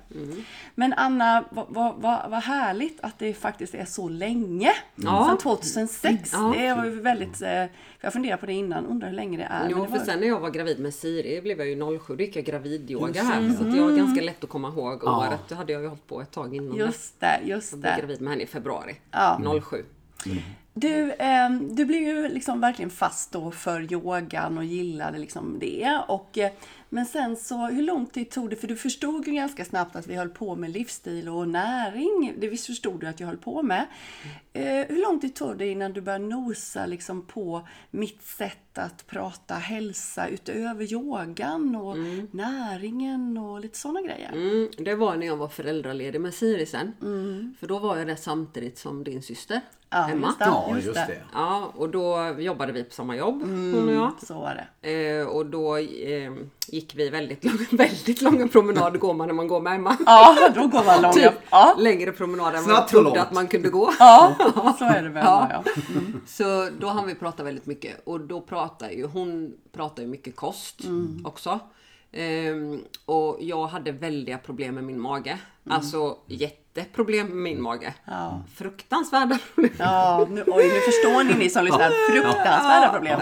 Men 0.76 0.94
Anna, 0.94 1.44
vad, 1.52 1.66
vad, 1.70 1.96
vad, 2.02 2.30
vad 2.32 2.44
härligt 2.44 3.00
att 3.02 3.20
det 3.20 3.34
faktiskt 3.34 3.76
är 3.76 3.86
så 3.86 4.10
länge. 4.10 4.72
Ja. 4.96 5.26
Sedan 5.28 5.38
2006. 5.38 6.30
Ja. 6.34 6.54
Det 6.58 6.74
var 6.74 6.86
ju 6.86 7.02
väldigt... 7.02 7.42
eh, 7.42 7.66
Jag 8.02 8.14
funderade 8.14 8.40
på 8.40 8.46
det 8.46 8.54
innan, 8.54 8.86
undrar 8.86 9.08
hur 9.10 9.16
länge 9.16 9.38
det 9.38 9.44
är. 9.44 9.68
Jo, 9.70 9.82
det 9.82 9.88
för 9.92 9.98
var, 9.98 10.06
sen 10.06 10.20
när 10.20 10.28
jag 10.28 10.40
var 10.40 10.50
gravid 10.50 10.80
med 10.80 10.94
Siri 10.94 11.42
blev 11.42 11.58
jag 11.60 11.68
ju 11.68 12.00
07, 12.00 12.16
då 12.16 12.24
gick 12.24 12.36
jag 12.36 12.46
gravidyoga 12.46 13.24
här. 13.24 13.54
Så 13.54 13.68
att 13.68 13.76
jag 13.76 13.84
har 13.84 13.92
ganska 13.98 14.22
lätt 14.22 14.44
att 14.44 14.50
komma 14.50 14.68
ihåg 14.68 15.00
Ja. 15.04 15.28
året. 15.28 15.40
Det 15.50 15.56
hade 15.56 15.74
jag 15.74 15.82
ju 15.82 15.88
hållit 15.88 16.08
på 16.08 16.22
ett 16.22 16.32
tag 16.32 16.56
innan 16.56 16.72
det. 16.78 16.78
just 16.84 17.20
det, 17.20 17.40
just 17.46 17.72
Jag 17.72 17.80
blev 17.82 17.94
det. 17.96 18.00
gravid 18.02 18.22
med 18.22 18.30
henne 18.32 18.44
i 18.44 18.48
februari 18.48 18.96
Ja. 19.12 19.60
07. 19.70 19.86
Du, 20.74 21.14
ehm, 21.20 21.76
du 21.76 21.86
blev 21.86 22.02
ju 22.02 22.28
liksom 22.28 22.62
verkligen 22.62 22.90
fast 22.90 23.32
då 23.32 23.52
för 23.52 23.94
yogan 23.94 24.58
och 24.58 24.66
gillade 24.66 25.18
liksom 25.18 25.60
det. 25.60 26.02
Och, 26.08 26.38
eh, 26.38 26.52
men 26.90 27.06
sen 27.06 27.38
så, 27.38 27.68
hur 27.68 27.84
lång 27.84 28.06
tid 28.06 28.30
tog 28.30 28.50
det? 28.50 28.56
För 28.56 28.68
du 28.68 28.76
förstod 28.76 29.28
ju 29.28 29.34
ganska 29.34 29.66
snabbt 29.66 29.96
att 29.96 30.08
vi 30.08 30.16
höll 30.16 30.30
på 30.30 30.56
med 30.56 30.70
livsstil 30.70 31.30
och 31.30 31.48
näring. 31.48 32.34
Det 32.38 32.48
visst 32.48 32.66
förstod 32.66 33.00
du 33.00 33.08
att 33.08 33.20
jag 33.20 33.28
höll 33.28 33.38
på 33.38 33.64
med. 33.64 33.88
Eh, 34.54 34.64
hur 34.64 35.02
lång 35.02 35.20
tid 35.20 35.36
tog 35.36 35.58
det 35.58 35.68
innan 35.68 35.94
du 35.94 36.02
började 36.02 36.26
nosa 36.26 36.86
liksom 36.86 37.26
på 37.26 37.68
mitt 37.92 38.24
sätt 38.24 38.78
att 38.78 39.08
prata 39.08 39.54
hälsa 39.54 40.28
utöver 40.28 40.94
yogan 40.94 41.76
och 41.76 41.98
näringen 42.32 43.38
och 43.38 43.60
lite 43.60 43.78
sådana 43.78 44.02
grejer? 44.02 44.32
Mm, 44.32 44.70
det 44.78 44.96
var 44.96 45.16
när 45.16 45.28
jag 45.28 45.38
var 45.38 45.48
föräldraledig 45.48 46.22
med 46.22 46.34
Siri 46.34 46.66
sen. 46.66 46.94
För 47.60 47.68
då 47.68 47.80
var 47.80 47.98
jag 47.98 48.08
det 48.08 48.18
samtidigt 48.18 48.78
som 48.78 49.04
din 49.04 49.22
syster 49.22 49.62
Ja, 49.94 50.10
Emma. 50.10 50.28
just 50.28 50.40
det. 50.40 50.46
Ja, 50.46 50.76
just 50.78 50.94
det. 50.94 51.22
Ja, 51.34 51.72
och 51.76 51.90
då 51.90 52.36
jobbade 52.40 52.72
vi 52.72 52.84
på 52.84 52.94
samma 52.94 53.16
jobb, 53.16 53.42
hon 53.42 53.90
och 53.90 53.96
jag. 53.96 54.12
Så 54.28 54.34
var 54.34 54.68
det. 54.82 55.18
Eh, 55.20 55.28
och 55.28 55.46
då 55.46 55.78
eh, 55.78 56.32
gick 56.68 56.96
vi 56.96 57.10
väldigt, 57.10 57.44
lång, 57.46 57.58
väldigt 57.78 58.22
långa 58.22 58.48
promenader 58.48 59.00
går 59.00 59.14
man 59.14 59.28
när 59.28 59.34
man 59.34 59.48
går 59.48 59.62
med 59.62 59.76
Emma. 59.76 59.98
Ja, 60.06 60.50
då 60.56 60.68
går 60.68 60.84
man 60.86 61.02
långa. 61.02 61.14
Typ 61.30 61.34
Ja. 61.50 61.76
längre 61.80 62.12
promenader 62.12 62.58
än 62.58 62.72
och 62.84 62.88
trodde 62.88 63.04
långt. 63.06 63.18
att 63.18 63.34
man 63.34 63.48
kunde 63.48 63.70
gå. 63.70 63.94
Ja, 64.00 64.36
så 64.80 64.86
är 64.86 65.02
det 65.04 65.10
med 65.10 65.24
Ja. 65.26 65.48
Emma, 65.52 65.64
ja. 65.66 65.72
Så 66.28 66.70
då 66.80 66.88
hann 66.88 67.08
vi 67.08 67.16
prata 67.16 67.44
väldigt 67.44 67.66
mycket 67.66 68.02
och 68.06 68.20
då 68.20 68.42
pratar 68.42 68.90
ju 68.90 69.06
hon 69.06 69.54
pratar 69.72 70.04
ju 70.04 70.10
mycket 70.10 70.36
kost 70.36 70.84
Mm. 70.84 71.26
också. 71.26 71.60
Ehm, 72.12 72.84
och 73.06 73.38
jag 73.40 73.68
hade 73.68 73.92
väldiga 73.92 74.38
problem 74.38 74.76
med 74.76 74.84
min 74.84 75.00
mage. 75.00 75.40
Alltså 75.70 76.18
jätteproblem 76.28 77.28
med 77.28 77.38
min 77.38 77.62
mage. 77.62 77.94
Mm. 78.08 78.20
Ja. 78.20 78.42
Fruktansvärda 78.56 79.40
problem. 79.54 79.74
Ja, 79.80 80.28
nu, 80.30 80.44
oj, 80.48 80.64
nu 80.64 80.80
förstår 80.80 81.24
ni 81.24 81.34
ni 81.34 81.50
som 81.50 81.66
lyssnar. 81.66 82.12
Fruktansvärda 82.12 82.90
problem. 82.94 83.20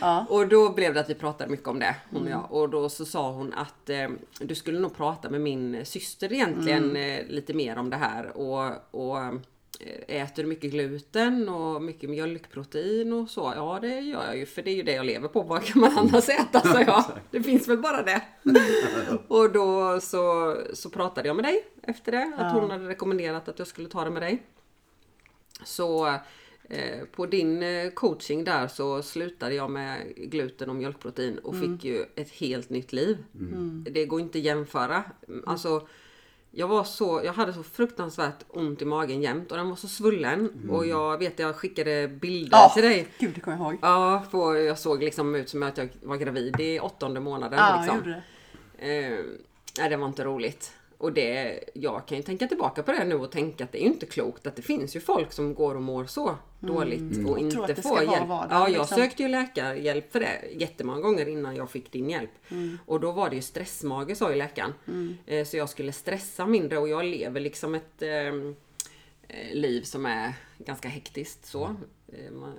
Ja. 0.00 0.26
Och 0.28 0.48
då 0.48 0.72
blev 0.72 0.94
det 0.94 1.00
att 1.00 1.10
vi 1.10 1.14
pratade 1.14 1.50
mycket 1.50 1.68
om 1.68 1.78
det, 1.78 1.96
hon 2.10 2.22
och 2.22 2.30
jag. 2.30 2.52
Och 2.52 2.68
då 2.68 2.88
så 2.88 3.04
sa 3.04 3.32
hon 3.32 3.52
att 3.52 3.90
eh, 3.90 4.08
du 4.40 4.54
skulle 4.54 4.80
nog 4.80 4.96
prata 4.96 5.30
med 5.30 5.40
min 5.40 5.86
syster 5.86 6.32
egentligen 6.32 6.96
eh, 6.96 7.26
lite 7.28 7.54
mer 7.54 7.78
om 7.78 7.90
det 7.90 7.96
här. 7.96 8.36
Och, 8.36 8.72
och 8.90 9.18
äter 10.08 10.42
du 10.42 10.48
mycket 10.48 10.70
gluten 10.70 11.48
och 11.48 11.82
mycket 11.82 12.10
mjölkprotein 12.10 13.12
och 13.12 13.30
så? 13.30 13.52
Ja, 13.56 13.78
det 13.82 14.00
gör 14.00 14.26
jag 14.26 14.36
ju, 14.36 14.46
för 14.46 14.62
det 14.62 14.70
är 14.70 14.74
ju 14.74 14.82
det 14.82 14.92
jag 14.92 15.06
lever 15.06 15.28
på. 15.28 15.42
Vad 15.42 15.64
kan 15.64 15.80
man 15.80 15.98
annars 15.98 16.28
äta? 16.28 16.60
sa 16.60 16.80
jag. 16.80 17.04
Det 17.30 17.42
finns 17.42 17.68
väl 17.68 17.78
bara 17.78 18.02
det. 18.02 18.22
och 19.28 19.52
då 19.52 20.00
så, 20.00 20.56
så 20.72 20.90
pratade 20.90 21.28
jag 21.28 21.36
med 21.36 21.44
dig 21.44 21.64
efter 21.82 22.12
det, 22.12 22.32
att 22.36 22.52
hon 22.52 22.70
hade 22.70 22.88
rekommenderat 22.88 23.48
att 23.48 23.58
jag 23.58 23.68
skulle 23.68 23.88
ta 23.88 24.04
det 24.04 24.10
med 24.10 24.22
dig. 24.22 24.42
Så 25.64 26.06
eh, 26.68 27.04
på 27.12 27.26
din 27.26 27.62
eh, 27.62 27.90
coaching 27.90 28.44
där 28.44 28.68
så 28.68 29.02
slutade 29.02 29.54
jag 29.54 29.70
med 29.70 30.14
gluten 30.16 30.70
och 30.70 30.76
mjölkprotein 30.76 31.38
och 31.38 31.56
fick 31.56 31.84
ju 31.84 32.04
ett 32.16 32.30
helt 32.30 32.70
nytt 32.70 32.92
liv. 32.92 33.24
Det 33.90 34.06
går 34.06 34.20
inte 34.20 34.38
att 34.38 34.44
jämföra. 34.44 35.04
Alltså, 35.46 35.88
jag, 36.54 36.68
var 36.68 36.84
så, 36.84 37.20
jag 37.24 37.32
hade 37.32 37.52
så 37.52 37.62
fruktansvärt 37.62 38.44
ont 38.48 38.82
i 38.82 38.84
magen 38.84 39.22
jämt 39.22 39.50
och 39.50 39.56
den 39.56 39.68
var 39.68 39.76
så 39.76 39.88
svullen. 39.88 40.68
Och 40.70 40.86
jag 40.86 41.18
vet 41.18 41.38
jag 41.38 41.56
skickade 41.56 42.08
bilder 42.08 42.58
Ja, 42.58 42.70
till 42.74 42.82
dig. 42.82 43.08
Gud, 43.18 43.32
det 43.34 43.40
kommer 43.40 43.56
jag 43.56 43.66
ihåg. 43.66 43.78
Ja, 43.82 44.22
för 44.30 44.54
jag 44.54 44.78
såg 44.78 45.02
liksom 45.02 45.34
ut 45.34 45.48
som 45.48 45.62
att 45.62 45.78
jag 45.78 45.88
var 46.02 46.16
gravid 46.16 46.60
i 46.60 46.80
åttonde 46.80 47.20
månaden. 47.20 47.58
Ja, 47.58 47.70
jag 47.70 47.80
liksom. 47.80 47.96
gjorde 47.96 48.22
det. 48.78 49.06
Eh, 49.06 49.24
nej, 49.78 49.90
det 49.90 49.96
var 49.96 50.06
inte 50.06 50.24
roligt. 50.24 50.72
Och 51.04 51.12
det, 51.12 51.60
jag 51.74 52.06
kan 52.06 52.16
ju 52.16 52.22
tänka 52.22 52.46
tillbaka 52.46 52.82
på 52.82 52.92
det 52.92 53.04
nu 53.04 53.14
och 53.14 53.32
tänka 53.32 53.64
att 53.64 53.72
det 53.72 53.78
är 53.78 53.82
ju 53.82 53.86
inte 53.86 54.06
klokt 54.06 54.46
att 54.46 54.56
det 54.56 54.62
finns 54.62 54.96
ju 54.96 55.00
folk 55.00 55.32
som 55.32 55.54
går 55.54 55.74
och 55.74 55.82
mår 55.82 56.04
så 56.04 56.36
dåligt 56.60 57.00
och 57.00 57.14
Mm. 57.14 57.24
Tror 57.24 57.38
inte 57.38 57.60
att 57.60 57.76
det 57.76 57.82
får 57.82 58.02
hjälp. 58.02 58.28
vardag, 58.28 58.48
ja, 58.50 58.68
jag 58.68 58.78
liksom. 58.78 58.98
sökte 58.98 59.22
ju 59.22 59.28
läkarhjälp 59.28 60.12
för 60.12 60.20
det 60.20 60.40
jättemånga 60.52 61.00
gånger 61.00 61.28
innan 61.28 61.56
jag 61.56 61.70
fick 61.70 61.92
din 61.92 62.10
hjälp. 62.10 62.30
Mm. 62.48 62.78
Och 62.86 63.00
då 63.00 63.12
var 63.12 63.30
det 63.30 63.36
ju 63.36 63.42
stressmage 63.42 64.16
sa 64.16 64.30
ju 64.30 64.36
läkaren. 64.36 64.74
Eh, 65.26 65.44
så 65.44 65.56
jag 65.56 65.68
skulle 65.68 65.92
stressa 65.92 66.46
mindre 66.46 66.78
och 66.78 66.88
jag 66.88 67.04
lever 67.04 67.40
liksom 67.40 67.74
ett 67.74 68.02
ehm, 68.02 68.56
eh, 69.28 69.54
liv 69.54 69.82
som 69.82 70.06
är 70.06 70.32
ganska 70.58 70.88
hektiskt 70.88 71.46
så. 71.46 71.76
Eh, 72.08 72.32
man, 72.32 72.54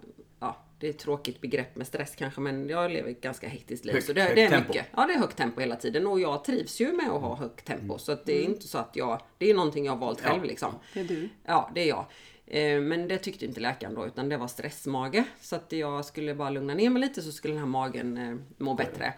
det 0.79 0.87
är 0.87 0.89
ett 0.89 0.99
tråkigt 0.99 1.41
begrepp 1.41 1.75
med 1.75 1.87
stress 1.87 2.15
kanske 2.15 2.41
men 2.41 2.69
jag 2.69 2.91
lever 2.91 3.09
ett 3.11 3.21
ganska 3.21 3.47
hektiskt 3.47 3.85
liv. 3.85 3.93
Högt- 3.93 4.05
så 4.07 4.13
det, 4.13 4.21
högt 4.21 4.35
det 4.35 4.43
är 4.43 4.49
tempo. 4.49 4.67
mycket. 4.67 4.85
Ja, 4.95 5.05
det 5.07 5.13
är 5.13 5.19
högt 5.19 5.37
tempo 5.37 5.59
hela 5.61 5.75
tiden 5.75 6.07
och 6.07 6.19
jag 6.19 6.43
trivs 6.43 6.81
ju 6.81 6.93
med 6.93 7.09
att 7.11 7.21
ha 7.21 7.35
högt 7.35 7.65
tempo. 7.65 7.97
Så 7.97 8.11
att 8.11 8.25
det 8.25 8.37
är 8.39 8.43
inte 8.43 8.67
så 8.67 8.77
att 8.77 8.95
jag, 8.95 9.21
det 9.37 9.49
är 9.49 9.53
någonting 9.53 9.85
jag 9.85 9.91
har 9.93 9.99
valt 9.99 10.21
själv 10.21 10.43
liksom. 10.43 10.73
Det 10.93 10.99
är 10.99 11.03
du. 11.03 11.29
Ja, 11.45 11.71
det 11.75 11.81
är 11.81 11.87
jag. 11.87 12.05
Eh, 12.47 12.81
Men 12.81 13.07
det 13.07 13.17
tyckte 13.17 13.45
inte 13.45 13.59
läkaren 13.59 13.95
då 13.95 14.05
utan 14.07 14.29
det 14.29 14.37
var 14.37 14.47
stressmage. 14.47 15.23
Så 15.41 15.55
att 15.55 15.71
jag 15.71 16.05
skulle 16.05 16.35
bara 16.35 16.49
lugna 16.49 16.73
ner 16.73 16.89
mig 16.89 17.01
lite 17.01 17.21
så 17.21 17.31
skulle 17.31 17.53
den 17.53 17.59
här 17.59 17.67
magen 17.67 18.17
eh, 18.17 18.35
må 18.57 18.73
bättre. 18.73 19.13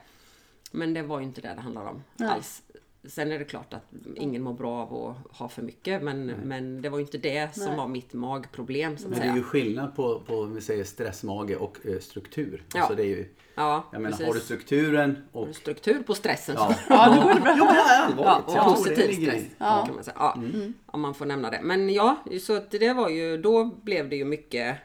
Men 0.72 0.94
det 0.94 1.02
var 1.02 1.20
ju 1.20 1.26
inte 1.26 1.42
det 1.42 1.54
det 1.56 1.62
handlar 1.62 1.86
om 1.86 2.04
Nej. 2.16 2.30
alls. 2.30 2.64
Sen 3.10 3.32
är 3.32 3.40
det 3.40 3.46
klart 3.46 3.74
att 3.74 3.84
ingen 4.16 4.42
mår 4.44 4.54
bra 4.54 4.82
av 4.82 5.16
att 5.32 5.38
ha 5.38 5.50
för 5.50 5.62
mycket 5.62 6.04
men, 6.04 6.26
men 6.26 6.82
det 6.82 6.90
var 6.90 6.98
ju 6.98 7.04
inte 7.04 7.18
det 7.18 7.56
som 7.56 7.66
Nej. 7.66 7.78
var 7.78 7.88
mitt 7.88 8.14
magproblem 8.14 8.98
så 8.98 9.04
att 9.04 9.10
Men 9.10 9.20
det 9.20 9.26
är 9.26 9.28
säga. 9.30 9.36
ju 9.36 9.44
skillnad 9.44 9.96
på, 9.96 10.20
på 10.20 10.34
om 10.40 10.56
vi 10.56 10.62
säger 10.62 10.84
stressmage 10.84 11.56
och 11.56 11.78
eh, 11.86 12.00
struktur. 12.00 12.64
Ja. 12.74 12.80
Alltså 12.80 12.96
det 12.96 13.04
är 13.04 13.08
ju, 13.08 13.34
Ja, 13.56 13.84
jag 13.92 14.02
menar, 14.02 14.26
har 14.26 14.34
du 14.34 14.40
strukturen 14.40 15.18
och... 15.32 15.56
struktur 15.56 16.04
på 16.04 16.14
stressen 16.14 16.56
Ja, 16.58 16.74
så 16.74 16.80
Ja, 16.94 17.10
det 17.16 17.34
går 17.34 17.40
bra. 17.40 17.56
Jo, 17.58 17.66
men 17.66 17.74
det 17.76 17.80
är 17.82 17.88
Ja, 17.88 18.44
allvarligt. 18.46 18.58
och 18.58 18.76
positiv 18.76 19.14
stress 19.26 19.44
Ja. 19.58 19.84
kan 19.86 19.96
man 19.96 20.04
säga. 20.04 20.16
Ja, 20.20 20.38
Om 20.86 21.02
man 21.02 21.14
får 21.14 21.26
nämna 21.26 21.50
det. 21.50 21.60
Men 21.64 21.90
ja, 21.94 22.16
så 22.42 22.58
att 22.58 22.72
det 22.72 22.94
var 22.94 23.10
ju, 23.10 23.38
då 23.38 23.66
blev 23.66 24.10
det 24.10 24.16
ju 24.16 24.26
mycket 24.26 24.78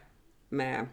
med, 0.48 0.86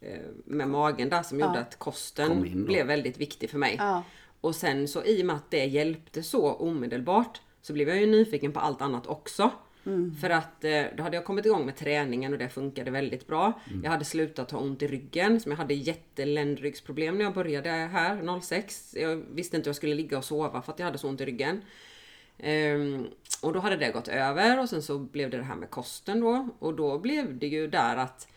eh, 0.00 0.18
med 0.44 0.68
magen 0.68 1.08
där 1.08 1.22
som 1.22 1.40
gjorde 1.40 1.54
Ja. 1.54 1.60
att 1.60 1.78
kosten 1.78 2.64
blev 2.64 2.86
väldigt 2.86 3.18
viktig 3.18 3.50
för 3.50 3.58
mig. 3.58 3.76
Ja. 3.78 4.02
Och 4.40 4.54
sen 4.54 4.88
så 4.88 5.04
i 5.04 5.22
och 5.22 5.26
med 5.26 5.36
att 5.36 5.50
det 5.50 5.64
hjälpte 5.64 6.22
så 6.22 6.52
omedelbart 6.52 7.40
så 7.62 7.72
blev 7.72 7.88
jag 7.88 8.00
ju 8.00 8.06
nyfiken 8.06 8.52
på 8.52 8.60
allt 8.60 8.82
annat 8.82 9.06
också. 9.06 9.50
För 10.20 10.30
att 10.30 10.64
eh, 10.64 10.82
då 10.96 11.02
hade 11.02 11.16
jag 11.16 11.24
kommit 11.24 11.46
igång 11.46 11.66
med 11.66 11.76
träningen 11.76 12.32
och 12.32 12.38
det 12.38 12.48
funkade 12.48 12.90
väldigt 12.90 13.26
bra. 13.26 13.60
Jag 13.82 13.90
hade 13.90 14.04
slutat 14.04 14.50
ha 14.50 14.58
ont 14.58 14.82
i 14.82 14.86
ryggen 14.86 15.40
som 15.40 15.52
jag 15.52 15.56
hade 15.56 15.74
jätteländryggsproblem 15.74 17.18
när 17.18 17.24
jag 17.24 17.34
började 17.34 17.70
här 17.70 18.40
06. 18.40 18.96
Jag 18.98 19.16
visste 19.16 19.56
inte 19.56 19.66
hur 19.66 19.70
jag 19.70 19.76
skulle 19.76 19.94
ligga 19.94 20.18
och 20.18 20.24
sova 20.24 20.62
för 20.62 20.72
att 20.72 20.78
jag 20.78 20.86
hade 20.86 20.98
så 20.98 21.08
ont 21.08 21.20
i 21.20 21.24
ryggen. 21.24 21.62
Ehm, 22.38 23.06
och 23.42 23.52
då 23.52 23.60
hade 23.60 23.76
det 23.76 23.90
gått 23.90 24.08
över 24.08 24.60
och 24.60 24.68
sen 24.68 24.82
så 24.82 24.98
blev 24.98 25.30
det 25.30 25.36
det 25.36 25.42
här 25.42 25.56
med 25.56 25.70
kosten 25.70 26.20
då. 26.20 26.48
Och 26.58 26.74
då 26.74 26.98
blev 26.98 27.38
det 27.38 27.46
ju 27.46 27.66
där 27.68 27.96
att 27.96 28.28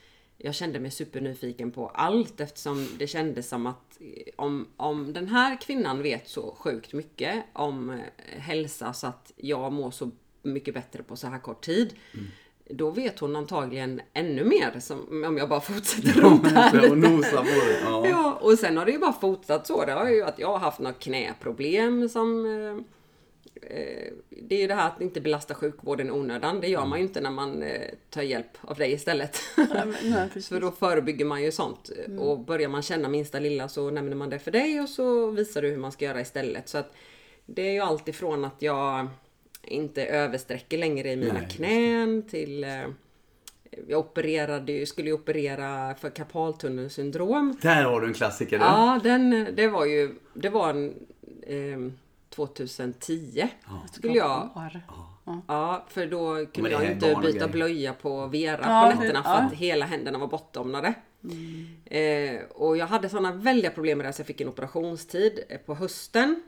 jag 0.44 0.56
kände 0.56 0.80
mig 0.80 0.92
supernyfiken 0.92 1.72
på 1.72 1.88
allt 1.88 2.40
eftersom 2.40 2.88
det 2.98 3.08
kändes 3.08 3.50
som 3.50 3.68
att 3.68 3.98
eh, 4.00 4.34
om, 4.36 4.68
om 4.78 5.14
den 5.14 5.28
här 5.28 5.62
kvinnan 5.62 6.02
vet 6.02 6.30
så 6.30 6.56
sjukt 6.60 6.94
mycket 6.94 7.44
om 7.54 7.90
eh, 7.90 7.98
hälsa 8.42 8.94
så 8.94 9.08
att 9.08 9.32
jag 9.36 9.72
mår 9.72 9.92
så 9.92 10.12
mycket 10.44 10.74
bättre 10.74 11.04
på 11.04 11.16
så 11.16 11.28
här 11.28 11.40
kort 11.40 11.66
tid. 11.66 11.94
Då 12.70 12.90
vet 12.90 13.20
hon 13.20 13.36
antagligen 13.36 14.02
ännu 14.14 14.44
mer 14.44 14.80
som, 14.80 15.24
om 15.28 15.38
jag 15.38 15.50
bara 15.50 15.62
fortsätter 15.62 16.22
rota 16.22 16.50
här 16.50 16.92
och 16.92 16.98
nosa 16.98 17.38
på 17.38 17.44
det. 17.44 17.80
Ja. 17.84 18.08
Ja, 18.08 18.40
och 18.42 18.60
sen 18.60 18.78
har 18.78 18.86
det 18.86 18.92
ju 18.92 19.00
bara 19.00 19.14
fortsatt 19.14 19.68
så. 19.68 19.86
Det 19.86 19.92
har 19.92 20.10
ju 20.10 20.24
att 20.24 20.40
jag 20.40 20.48
har 20.48 20.60
haft 20.60 20.80
några 20.80 20.94
knäproblem 20.94 22.10
som... 22.10 22.46
Eh, 23.62 23.78
eh, 23.78 24.14
det 24.30 24.56
är 24.56 24.60
ju 24.60 24.68
det 24.68 24.76
här 24.76 24.88
att 24.88 25.02
inte 25.02 25.22
belasta 25.22 25.54
sjukvården 25.54 26.08
i 26.08 26.12
onödan. 26.12 26.62
Det 26.62 26.68
gör 26.68 26.86
man 26.86 27.00
ju 27.00 27.06
inte 27.06 27.22
när 27.22 27.32
man 27.32 27.64
eh, 27.64 27.90
tar 28.10 28.22
hjälp 28.22 28.58
av 28.62 28.78
dig 28.78 28.92
istället. 28.92 29.38
Ja, 29.58 29.86
Nej. 30.04 30.30
För 30.42 30.62
då 30.62 30.72
förebygger 30.72 31.26
man 31.26 31.44
ju 31.44 31.52
sånt. 31.52 31.92
Och 32.20 32.40
börjar 32.40 32.70
man 32.70 32.82
känna 32.82 33.10
minsta 33.10 33.40
lilla 33.40 33.68
så 33.68 33.90
nämner 33.90 34.16
man 34.16 34.30
det 34.30 34.40
för 34.40 34.52
dig 34.52 34.82
och 34.82 34.90
så 34.90 35.32
visar 35.32 35.62
du 35.62 35.70
hur 35.70 35.78
man 35.78 35.92
ska 35.92 36.06
göra 36.06 36.22
istället. 36.22 36.70
Så 36.70 36.78
att 36.78 36.94
det 37.46 37.62
är 37.62 37.72
ju 37.72 37.80
allt 37.80 38.08
ifrån 38.08 38.46
att 38.46 38.62
jag 38.62 39.08
inte 39.64 40.06
översträcker 40.06 40.78
längre 40.78 41.12
i 41.12 41.16
mina 41.16 41.34
Nej, 41.34 41.50
knän 41.50 42.24
till 42.30 42.64
eh, 42.64 42.88
jag 43.88 44.00
opererade 44.00 44.72
ju, 44.72 44.86
skulle 44.86 45.08
ju 45.08 45.14
operera 45.14 45.96
för 45.96 46.10
karpaltunnelsyndrom. 46.10 47.58
Där 47.62 47.84
har 47.84 48.02
du 48.02 48.08
en 48.08 48.14
klassiker. 48.14 48.60
Ja, 48.60 49.00
den, 49.04 49.48
det 49.56 49.68
var 49.68 49.86
ju, 49.86 50.16
det 50.34 50.50
var 50.50 50.70
en, 50.70 50.94
ehm, 51.48 51.98
2010 52.36 53.48
skulle 53.92 54.14
jag. 54.14 54.50
Ja, 55.48 55.86
för 55.90 56.06
då 56.06 56.46
kunde 56.46 56.70
jag 56.70 56.92
inte 56.92 57.20
byta 57.22 57.48
blöja 57.48 57.94
på 57.94 58.28
Vera 58.28 58.60
Ja, 58.64 58.92
på 58.94 59.00
nätterna 59.00 59.24
för 59.24 59.30
ja. 59.30 59.38
att 59.38 59.54
hela 59.54 59.86
händerna 59.86 60.18
var 60.18 60.28
bortdomnade. 60.28 60.94
Mm. 61.24 61.68
Eh, 61.86 62.42
och 62.50 62.78
jag 62.78 62.88
hade 62.88 63.10
sådana 63.10 63.32
väldiga 63.32 63.72
problem 63.72 63.98
med 63.98 64.08
det 64.08 64.14
så 64.14 64.20
jag 64.20 64.28
fick 64.28 64.42
en 64.42 64.48
operationstid 64.48 65.40
eh, 65.50 65.58
på 65.58 65.76
hösten. 65.76 66.44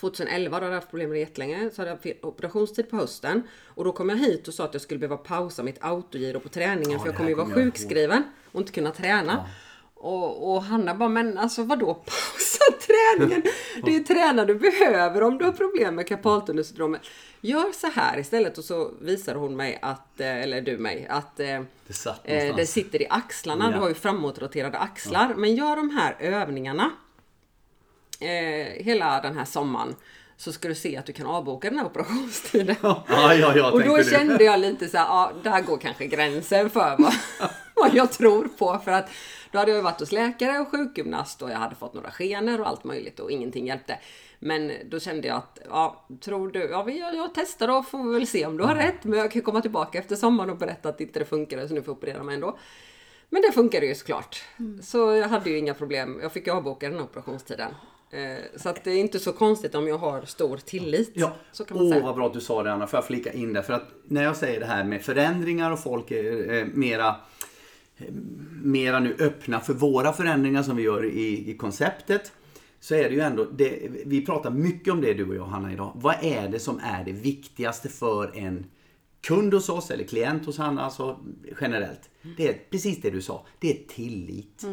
2011 0.00 0.50
då 0.50 0.54
hade 0.54 0.66
jag 0.66 0.74
haft 0.74 0.90
problem 0.90 1.08
med 1.08 1.16
det 1.16 1.20
jättelänge. 1.20 1.70
Så 1.70 1.82
hade 1.82 1.98
jag 2.02 2.14
operationstid 2.22 2.90
på 2.90 2.96
hösten. 2.96 3.42
Och 3.64 3.84
då 3.84 3.92
kom 3.92 4.08
jag 4.08 4.16
hit 4.16 4.48
och 4.48 4.54
sa 4.54 4.64
att 4.64 4.74
jag 4.74 4.82
skulle 4.82 5.00
behöva 5.00 5.16
pausa 5.16 5.62
mitt 5.62 5.84
autogiro 5.84 6.40
på 6.40 6.48
träningen 6.48 6.92
Ja, 6.92 6.98
för 6.98 7.06
jag 7.06 7.16
kommer 7.16 7.30
ju 7.30 7.36
vara 7.36 7.50
sjukskriven 7.50 8.22
och 8.52 8.60
inte 8.60 8.72
kunna 8.72 8.90
träna. 8.90 9.48
Och, 10.06 10.54
och 10.54 10.62
Hanna 10.62 10.94
bara, 10.94 11.08
men 11.08 11.38
alltså 11.38 11.62
vadå 11.62 11.94
pausa 11.94 12.64
träningen? 12.86 13.42
Det 13.84 13.96
är 13.96 14.00
träna 14.00 14.44
du 14.44 14.54
behöver 14.54 15.22
om 15.22 15.38
du 15.38 15.44
har 15.44 15.52
problem 15.52 15.94
med 15.94 16.06
karpaltunnelsyndromet. 16.06 17.02
Gör 17.40 17.72
så 17.72 17.86
här 17.86 18.18
istället 18.18 18.58
och 18.58 18.64
så 18.64 18.90
visar 19.00 19.34
hon 19.34 19.56
mig 19.56 19.78
att, 19.82 20.20
eh, 20.20 20.42
eller 20.42 20.60
du 20.60 20.78
mig, 20.78 21.06
att 21.10 21.40
eh, 21.40 21.62
Det 21.86 22.46
eh, 22.48 22.56
det 22.56 22.66
sitter 22.66 23.02
i 23.02 23.06
axlarna. 23.10 23.64
Ja. 23.64 23.70
Du 23.70 23.78
har 23.78 23.88
ju 23.88 23.94
framåtroterade 23.94 24.78
axlar. 24.78 25.34
Men 25.34 25.54
gör 25.54 25.76
de 25.76 25.90
här 25.90 26.16
övningarna 26.20 26.90
eh, 28.20 28.84
hela 28.84 29.20
den 29.20 29.36
här 29.36 29.44
sommaren 29.44 29.96
så 30.36 30.52
ska 30.52 30.68
du 30.68 30.74
se 30.74 30.96
att 30.96 31.06
du 31.06 31.12
kan 31.12 31.26
avboka 31.26 31.70
den 31.70 31.78
här 31.78 31.86
operationstiden. 31.86 32.76
Ja, 32.82 33.04
ja, 33.34 33.56
ja, 33.56 33.70
Och 33.70 33.84
då 33.84 34.02
kände 34.02 34.44
jag 34.44 34.60
lite 34.60 34.88
så 34.88 34.96
här, 34.96 35.04
ja, 35.04 35.32
där 35.42 35.60
går 35.60 35.78
kanske 35.78 36.06
gränsen 36.06 36.70
för 36.70 36.96
vad, 36.98 37.14
vad 37.82 37.94
jag 37.94 38.12
tror 38.12 38.48
på. 38.58 38.80
För 38.84 38.92
att 38.92 39.08
då 39.52 39.58
hade 39.58 39.72
jag 39.72 39.82
varit 39.82 40.00
hos 40.00 40.12
läkare 40.12 40.58
och 40.58 40.68
sjukgymnast 40.68 41.42
och 41.42 41.50
jag 41.50 41.56
hade 41.56 41.74
fått 41.74 41.94
några 41.94 42.10
skenor 42.10 42.60
och 42.60 42.68
allt 42.68 42.84
möjligt 42.84 43.20
och 43.20 43.30
ingenting 43.30 43.66
hjälpte. 43.66 43.98
Men 44.38 44.72
då 44.84 45.00
kände 45.00 45.28
jag 45.28 45.36
att, 45.36 45.58
ja, 45.70 46.06
tror 46.20 46.48
du, 46.48 46.68
ja, 46.70 46.90
jag, 46.90 47.14
jag 47.14 47.30
testar 47.34 47.68
och 47.68 47.86
får 47.88 48.12
väl 48.12 48.26
se 48.26 48.46
om 48.46 48.56
du 48.56 48.64
har 48.64 48.74
rätt. 48.74 49.04
Men 49.04 49.18
jag 49.18 49.30
kan 49.30 49.42
komma 49.42 49.60
tillbaka 49.60 49.98
efter 49.98 50.16
sommaren 50.16 50.50
och 50.50 50.56
berätta 50.58 50.88
att 50.88 51.00
inte 51.00 51.18
det 51.18 51.24
funkade 51.24 51.68
så 51.68 51.74
nu 51.74 51.82
får 51.82 51.92
jag 51.92 51.98
operera 51.98 52.22
mig 52.22 52.34
ändå. 52.34 52.58
Men 53.28 53.42
det 53.42 53.52
funkade 53.52 53.86
ju 53.86 53.94
såklart. 53.94 54.42
Så 54.82 54.98
jag 55.14 55.28
hade 55.28 55.50
ju 55.50 55.58
inga 55.58 55.74
problem. 55.74 56.18
Jag 56.22 56.32
fick 56.32 56.46
ju 56.46 56.52
avboka 56.52 56.88
den 56.90 57.00
operationstiden. 57.00 57.74
Eh, 58.10 58.36
Så 58.56 58.68
att 58.68 58.84
det 58.84 58.90
är 58.90 58.98
inte 58.98 59.18
så 59.18 59.32
konstigt 59.32 59.74
om 59.74 59.88
jag 59.88 59.98
har 59.98 60.22
stor 60.22 60.56
tillit. 60.56 61.10
Ja, 61.14 61.32
Så 61.52 61.64
kan 61.64 61.76
man 61.76 61.86
åh 61.86 61.92
säga. 61.92 62.04
vad 62.04 62.14
bra 62.14 62.26
att 62.26 62.32
du 62.32 62.40
sa 62.40 62.62
det 62.62 62.72
Anna, 62.72 62.86
får 62.86 62.96
jag 62.96 63.04
flika 63.06 63.32
in 63.32 63.52
där? 63.52 63.62
För 63.62 63.72
att 63.72 63.84
när 64.04 64.22
jag 64.24 64.36
säger 64.36 64.60
det 64.60 64.66
här 64.66 64.84
med 64.84 65.02
förändringar 65.02 65.70
och 65.70 65.82
folk 65.82 66.10
är 66.10 66.52
eh, 66.54 66.64
mera, 66.66 67.14
mera 68.62 69.00
nu 69.00 69.16
öppna 69.20 69.60
för 69.60 69.74
våra 69.74 70.12
förändringar 70.12 70.62
som 70.62 70.76
vi 70.76 70.82
gör 70.82 71.04
i, 71.04 71.50
i 71.50 71.56
konceptet. 71.56 72.32
Så 72.80 72.94
är 72.94 73.08
det 73.08 73.14
ju 73.14 73.20
ändå, 73.20 73.44
det, 73.44 73.88
vi 74.06 74.26
pratar 74.26 74.50
mycket 74.50 74.92
om 74.92 75.00
det 75.00 75.14
du 75.14 75.28
och 75.28 75.34
jag 75.34 75.46
Hanna 75.46 75.72
idag. 75.72 75.92
Vad 75.94 76.14
är 76.22 76.48
det 76.48 76.58
som 76.58 76.80
är 76.82 77.04
det 77.04 77.12
viktigaste 77.12 77.88
för 77.88 78.36
en 78.36 78.66
kund 79.20 79.54
hos 79.54 79.68
oss 79.68 79.90
eller 79.90 80.04
klient 80.04 80.46
hos 80.46 80.58
Hanna, 80.58 80.82
alltså 80.82 81.18
generellt? 81.60 82.10
Det 82.36 82.48
är 82.48 82.58
precis 82.70 83.00
det 83.00 83.10
du 83.10 83.22
sa, 83.22 83.46
det 83.58 83.70
är 83.70 83.88
tillit. 83.88 84.64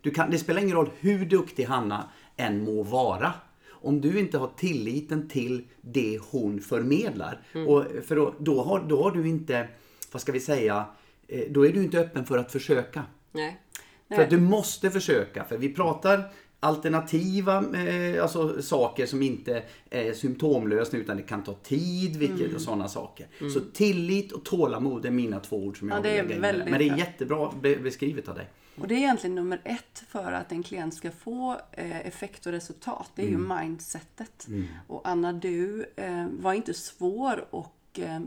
Du 0.00 0.10
kan, 0.10 0.30
det 0.30 0.38
spelar 0.38 0.62
ingen 0.62 0.76
roll 0.76 0.90
hur 0.98 1.26
duktig 1.26 1.64
Hanna 1.64 2.08
än 2.36 2.64
må 2.64 2.82
vara. 2.82 3.32
Om 3.68 4.00
du 4.00 4.18
inte 4.18 4.38
har 4.38 4.50
tilliten 4.56 5.28
till 5.28 5.64
det 5.80 6.20
hon 6.30 6.60
förmedlar. 6.60 7.40
Och 7.66 7.84
för 8.06 8.16
då, 8.16 8.34
då, 8.38 8.62
har, 8.62 8.84
då 8.88 9.02
har 9.02 9.10
du 9.10 9.28
inte, 9.28 9.68
vad 10.12 10.22
ska 10.22 10.32
vi 10.32 10.40
säga, 10.40 10.84
då 11.50 11.66
är 11.66 11.72
du 11.72 11.82
inte 11.84 11.98
öppen 12.00 12.24
för 12.26 12.38
att 12.38 12.52
försöka. 12.52 13.04
Nej. 13.32 13.60
För 14.08 14.22
att 14.22 14.30
du 14.30 14.40
måste 14.40 14.90
försöka. 14.90 15.44
För 15.44 15.56
vi 15.58 15.68
pratar 15.74 16.32
alternativa 16.60 17.64
eh, 17.74 18.22
alltså, 18.22 18.62
saker 18.62 19.06
som 19.06 19.22
inte 19.22 19.62
är 19.90 20.12
symptomlösningar 20.12 21.04
utan 21.04 21.16
det 21.16 21.22
kan 21.22 21.44
ta 21.44 21.54
tid 21.54 22.16
vilket, 22.16 22.40
Mm. 22.40 22.54
och 22.54 22.60
sådana 22.60 22.88
saker. 22.88 23.26
Så 23.54 23.60
tillit 23.60 24.32
och 24.32 24.44
tålamod 24.44 25.06
är 25.06 25.10
mina 25.10 25.40
två 25.40 25.56
ord 25.56 25.78
som 25.78 25.88
jag 25.88 25.98
Ja, 25.98 26.02
vill 26.02 26.12
lägga 26.12 26.34
in 26.34 26.40
väldigt. 26.40 26.68
Men 26.70 26.78
det 26.78 26.84
är 26.84 26.88
bra. 26.88 26.98
jättebra 26.98 27.50
be- 27.62 27.76
beskrivet 27.76 28.28
av 28.28 28.34
dig. 28.34 28.46
Och 28.80 28.88
det 28.88 28.94
är 28.94 28.98
egentligen 28.98 29.34
nummer 29.34 29.60
ett 29.64 30.02
för 30.08 30.32
att 30.32 30.52
en 30.52 30.62
klient 30.62 30.94
ska 30.94 31.10
få 31.10 31.56
eh, 31.72 32.06
effekt 32.06 32.46
och 32.46 32.52
resultat. 32.52 33.10
Det 33.14 33.22
är 33.22 33.28
ju 33.28 33.38
mindsetet. 33.38 34.46
Och 34.86 35.08
Anna, 35.08 35.32
du 35.32 35.86
eh, 35.96 36.26
var 36.40 36.52
inte 36.54 36.74
svår 36.74 37.44
att 37.52 37.98
eh, 37.98 38.20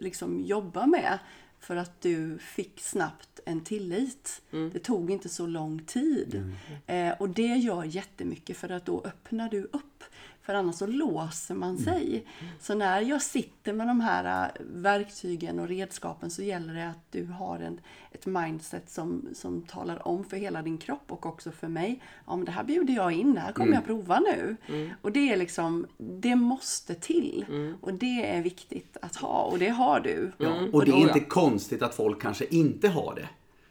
liksom 0.00 0.40
jobba 0.40 0.86
med 0.86 1.18
för 1.60 1.76
att 1.76 2.00
du 2.00 2.38
fick 2.38 2.80
snabbt 2.80 3.40
en 3.46 3.64
tillit. 3.64 4.42
Det 4.72 4.78
tog 4.78 5.10
inte 5.10 5.28
så 5.28 5.46
lång 5.46 5.84
tid. 5.84 6.54
Eh, 6.86 7.12
och 7.18 7.28
det 7.28 7.56
gör 7.56 7.84
jättemycket 7.84 8.56
för 8.56 8.68
att 8.68 8.86
då 8.86 9.02
öppnar 9.04 9.48
du 9.48 9.64
upp. 9.64 10.04
För 10.50 10.54
annars 10.54 10.76
så 10.76 10.86
låser 10.86 11.54
man 11.54 11.78
sig. 11.78 12.24
Så 12.60 12.74
när 12.74 13.00
jag 13.00 13.22
sitter 13.22 13.72
med 13.72 13.86
de 13.86 14.00
här 14.00 14.44
äh, 14.44 14.50
verktygen 14.60 15.58
och 15.58 15.68
redskapen 15.68 16.30
så 16.30 16.42
gäller 16.42 16.74
det 16.74 16.88
att 16.88 17.12
du 17.12 17.26
har 17.26 17.58
en, 17.58 17.80
ett 18.12 18.26
mindset 18.26 18.90
som, 18.90 19.28
som 19.34 19.62
talar 19.62 20.08
om 20.08 20.24
för 20.24 20.36
hela 20.36 20.62
din 20.62 20.78
kropp 20.78 21.12
och 21.12 21.26
också 21.26 21.50
för 21.50 21.68
mig. 21.68 22.02
Ja, 22.26 22.36
men 22.36 22.44
det 22.44 22.50
här 22.50 22.64
bjuder 22.64 22.94
jag 22.94 23.12
in, 23.12 23.34
det 23.34 23.40
här 23.40 23.52
kommer 23.52 23.72
jag 23.72 23.84
prova 23.84 24.20
nu. 24.20 24.56
Och 25.02 25.12
det 25.12 25.32
är 25.32 25.36
liksom, 25.36 25.86
det 25.98 26.36
måste 26.36 26.94
till. 26.94 27.44
Och 27.80 27.94
det 27.94 28.30
är 28.30 28.42
viktigt 28.42 28.96
att 29.02 29.16
ha 29.16 29.42
och 29.42 29.58
det 29.58 29.68
har 29.68 30.00
du. 30.00 30.32
Ja, 30.38 30.68
och 30.72 30.84
det 30.84 30.90
är 30.90 30.96
inte 30.96 31.20
konstigt 31.20 31.82
att 31.82 31.94
folk 31.94 32.22
kanske 32.22 32.44
inte 32.44 32.88
har 32.88 33.14
det. 33.14 33.28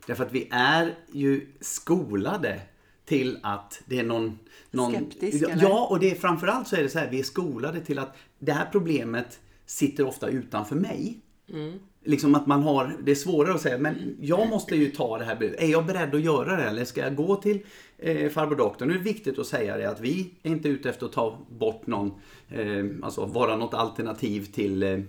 Därför 0.08 0.26
att 0.26 0.32
vi 0.32 0.48
är 0.52 0.96
ju 1.12 1.48
skolade 1.62 2.62
till 3.10 3.40
att 3.44 3.82
det 3.86 4.00
är 4.00 4.04
någon... 4.04 4.40
någon 4.72 4.92
Skeptisk, 4.92 5.44
ja, 5.44 5.50
eller? 5.50 5.64
ja, 5.64 5.88
och 5.90 6.00
det 6.00 6.12
är 6.12 6.16
framförallt 6.16 6.68
så 6.68 6.76
är 6.76 6.84
det 6.84 6.90
så 6.90 7.00
här, 7.00 7.10
vi 7.10 7.20
är 7.20 7.24
skolade 7.24 7.80
till 7.80 8.00
att 8.00 8.16
det 8.40 8.52
här 8.52 8.70
problemet 8.72 9.40
sitter 9.66 10.08
ofta 10.08 10.28
utanför 10.28 10.76
mig. 10.76 11.20
Liksom 12.04 12.36
att 12.36 12.48
man 12.48 12.64
har, 12.64 12.98
det 13.04 13.12
är 13.12 13.16
svårare 13.16 13.54
att 13.54 13.62
säga, 13.62 13.78
men 13.78 14.18
jag 14.22 14.50
måste 14.50 14.76
ju 14.76 14.92
ta 14.92 15.18
det 15.18 15.26
här 15.26 15.36
budet. 15.36 15.62
Är 15.62 15.68
jag 15.68 15.86
beredd 15.86 16.16
att 16.16 16.22
göra 16.22 16.56
det 16.56 16.64
eller 16.64 16.86
ska 16.86 17.02
jag 17.02 17.16
gå 17.16 17.36
till 17.36 17.60
eh, 17.98 18.30
farbror 18.30 18.56
doktorn? 18.56 18.88
Nu 18.88 18.94
är 18.94 18.98
det 18.98 19.04
viktigt 19.04 19.40
att 19.40 19.48
säga 19.48 19.78
det 19.78 19.90
att 19.90 20.02
vi 20.02 20.34
är 20.44 20.50
inte 20.50 20.70
ute 20.70 20.90
efter 20.90 21.06
att 21.06 21.12
ta 21.12 21.38
bort 21.50 21.88
någon, 21.88 22.12
eh, 22.50 22.86
alltså 23.02 23.26
vara 23.26 23.56
något 23.56 23.74
alternativ 23.74 24.46
till 24.46 24.84
eh, 24.84 25.00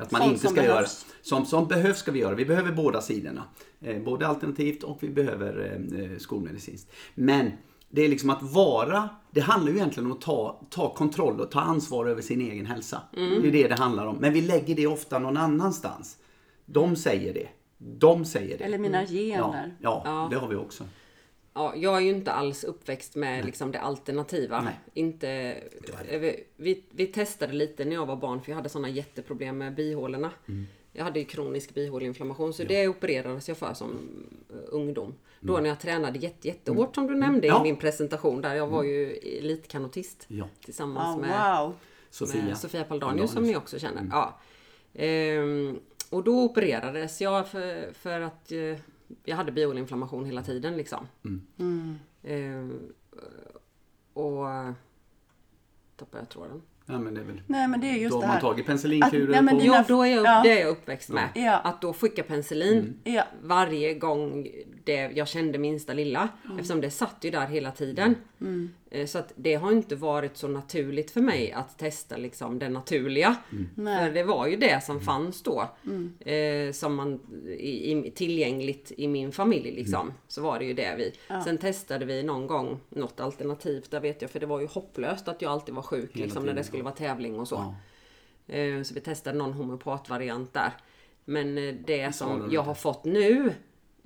att 0.00 0.10
man 0.10 0.20
Sånt 0.20 0.32
inte 0.32 0.46
som 0.46 0.56
ska 0.56 0.64
göra. 0.64 0.86
Som, 1.22 1.46
som 1.46 1.68
behövs 1.68 1.98
ska 1.98 2.12
vi 2.12 2.18
göra. 2.18 2.34
Vi 2.34 2.44
behöver 2.44 2.72
båda 2.72 3.00
sidorna. 3.00 3.44
Eh, 3.80 4.02
både 4.02 4.26
alternativt 4.26 4.82
och 4.82 4.98
vi 5.00 5.08
behöver 5.08 5.80
eh, 5.94 6.18
skolmedicinskt. 6.18 6.92
Men 7.14 7.50
det 7.94 8.04
är 8.04 8.08
liksom 8.08 8.30
att 8.30 8.42
vara, 8.42 9.08
det 9.30 9.40
handlar 9.40 9.72
ju 9.72 9.78
egentligen 9.78 10.06
om 10.06 10.12
att 10.12 10.20
ta, 10.20 10.60
ta 10.70 10.94
kontroll 10.94 11.40
och 11.40 11.50
ta 11.50 11.60
ansvar 11.60 12.06
över 12.06 12.22
sin 12.22 12.40
egen 12.40 12.66
hälsa. 12.66 13.00
Mm. 13.16 13.42
Det 13.42 13.48
är 13.48 13.52
det 13.52 13.68
det 13.68 13.74
handlar 13.74 14.06
om. 14.06 14.16
Men 14.16 14.32
vi 14.32 14.40
lägger 14.40 14.74
det 14.74 14.86
ofta 14.86 15.18
någon 15.18 15.36
annanstans. 15.36 16.18
De 16.66 16.96
säger 16.96 17.34
det. 17.34 17.48
De 17.78 18.24
säger 18.24 18.58
det. 18.58 18.64
Eller 18.64 18.78
mina 18.78 19.02
Ja, 19.02 19.06
gener. 19.08 19.76
ja, 19.80 20.02
Ja. 20.04 20.28
det 20.30 20.36
har 20.36 20.48
vi 20.48 20.56
också. 20.56 20.84
Ja, 21.54 21.74
jag 21.76 21.96
är 21.96 22.00
ju 22.00 22.10
inte 22.10 22.32
alls 22.32 22.64
uppväxt 22.64 23.14
med 23.16 23.44
liksom 23.44 23.72
det 23.72 23.80
alternativa. 23.80 24.60
Nej. 24.62 24.80
Inte, 24.94 25.56
vi, 26.56 26.84
vi 26.90 27.06
testade 27.06 27.52
lite 27.52 27.84
när 27.84 27.94
jag 27.94 28.06
var 28.06 28.16
barn 28.16 28.40
för 28.42 28.50
jag 28.50 28.56
hade 28.56 28.68
såna 28.68 28.88
jätteproblem 28.88 29.58
med 29.58 29.74
bihålorna. 29.74 30.30
Mm. 30.48 30.66
Jag 30.96 31.04
hade 31.04 31.18
ju 31.18 31.24
kronisk 31.24 31.74
bihåleinflammation 31.74 32.52
så 32.52 32.64
det 32.64 32.88
opererades 32.88 33.48
jag 33.48 33.56
för 33.58 33.74
som 33.74 33.90
eh, 34.50 34.56
ungdom. 34.68 35.14
Då 35.40 35.58
när 35.58 35.68
jag 35.68 35.80
tränade 35.80 36.18
jätte, 36.18 36.48
jättehårt 36.48 36.94
som 36.94 37.06
du 37.06 37.14
nämnde 37.14 37.46
Mm. 37.48 37.56
Ja. 37.56 37.60
i 37.60 37.72
min 37.72 37.76
presentation 37.80 38.40
där. 38.40 38.54
Jag 38.54 38.66
var 38.66 38.82
ju 38.82 39.12
elitkanotist 39.12 40.24
Ja. 40.28 40.48
tillsammans 40.64 41.16
Ah, 41.16 41.20
med 41.20 41.56
wow. 41.58 41.74
Sofia. 42.10 42.44
med 42.44 42.58
Sofia 42.58 42.84
Paldanius 42.84 43.30
som 43.32 43.42
ni 43.42 43.56
också 43.56 43.78
känner. 43.78 44.08
Ja. 44.10 44.40
Ehm, 44.94 45.78
och 46.10 46.24
då 46.24 46.42
opererades 46.44 47.20
jag 47.20 47.48
för, 47.48 47.92
för 47.92 48.20
att 48.20 48.52
eh, 48.52 48.58
jag 49.24 49.36
hade 49.36 49.52
bihåleinflammation 49.52 50.24
hela 50.24 50.42
tiden 50.42 50.76
liksom. 50.76 51.06
Ehm, 52.22 52.78
och 54.12 54.46
tappade 55.96 56.22
jag 56.22 56.28
tråden. 56.28 56.62
Ja, 56.86 56.98
men 56.98 57.14
det 57.14 57.20
är 57.20 57.24
väl... 57.24 57.40
Nej 57.46 57.68
men 57.68 57.80
det 57.80 57.86
är 57.90 57.92
just 57.96 58.10
Då 58.12 58.20
det 58.20 58.26
man 58.26 58.34
här. 58.34 58.40
tagit 58.40 58.60
Att- 58.60 58.66
penicillinkurer 58.66 59.42
nej, 59.42 59.54
på... 59.54 59.60
dina- 59.60 59.74
Ja, 59.74 59.84
då 59.88 60.02
är 60.02 60.06
jag, 60.16 60.24
Ja. 60.24 60.40
det 60.44 60.50
är 60.52 60.60
jag 60.60 60.68
uppväxt 60.70 61.08
med. 61.10 61.28
Ja. 61.34 61.56
Att 61.58 61.80
då 61.80 61.92
skicka 61.92 62.22
penicillin 62.22 63.00
Ja. 63.04 63.24
varje 63.42 63.94
gång 63.94 64.46
det, 64.84 64.94
jag 64.94 65.28
kände 65.28 65.58
minsta 65.58 65.92
lilla. 65.92 66.28
Eftersom 66.58 66.80
det 66.80 66.90
satt 66.90 67.16
ju 67.20 67.30
där 67.30 67.46
hela 67.46 67.70
tiden. 67.70 68.14
Eh, 68.40 68.46
Så 69.06 69.18
att 69.18 69.32
det 69.36 69.54
har 69.54 69.72
inte 69.72 69.96
varit 69.96 70.36
så 70.36 70.48
naturligt 70.48 71.10
för 71.10 71.20
mig 71.20 71.52
att 71.52 71.78
testa 71.78 72.16
liksom 72.16 72.58
det 72.58 72.68
naturliga. 72.68 73.36
För 73.74 74.10
det 74.14 74.22
var 74.24 74.46
ju 74.46 74.56
det 74.56 74.84
som 74.84 75.00
fanns 75.00 75.42
då. 75.42 75.68
Eh, 76.30 76.72
som 76.72 76.94
man, 76.94 77.20
i, 77.58 77.92
i, 77.92 78.10
tillgängligt 78.10 78.92
i 78.96 79.08
min 79.08 79.32
familj 79.32 79.70
liksom. 79.72 80.12
Så 80.28 80.42
var 80.42 80.58
det 80.58 80.64
ju 80.64 80.72
det 80.74 80.94
vi. 80.98 81.12
Sen 81.44 81.58
testade 81.58 82.04
vi 82.04 82.22
någon 82.22 82.46
gång 82.46 82.80
något 82.88 83.20
alternativt. 83.20 83.90
Där 83.90 84.00
vet 84.00 84.22
jag, 84.22 84.30
för 84.30 84.40
det 84.40 84.46
var 84.46 84.60
ju 84.60 84.66
hopplöst 84.66 85.28
att 85.28 85.42
jag 85.42 85.52
alltid 85.52 85.74
var 85.74 85.82
sjuk 85.82 86.14
liksom, 86.16 86.46
när 86.46 86.54
det 86.54 86.64
skulle 86.64 86.82
vara 86.82 86.94
tävling 86.94 87.38
och 87.40 87.48
så. 87.48 87.74
Ja. 88.46 88.54
Eh, 88.54 88.82
Så 88.82 88.94
vi 88.94 89.00
testade 89.00 89.38
någon 89.38 89.52
homeopatvariant 89.52 90.52
där. 90.52 90.72
Men 91.24 91.58
eh, 91.58 91.74
det 91.86 92.14
som 92.14 92.48
jag 92.52 92.62
har 92.62 92.74
fått 92.74 93.04
nu 93.04 93.52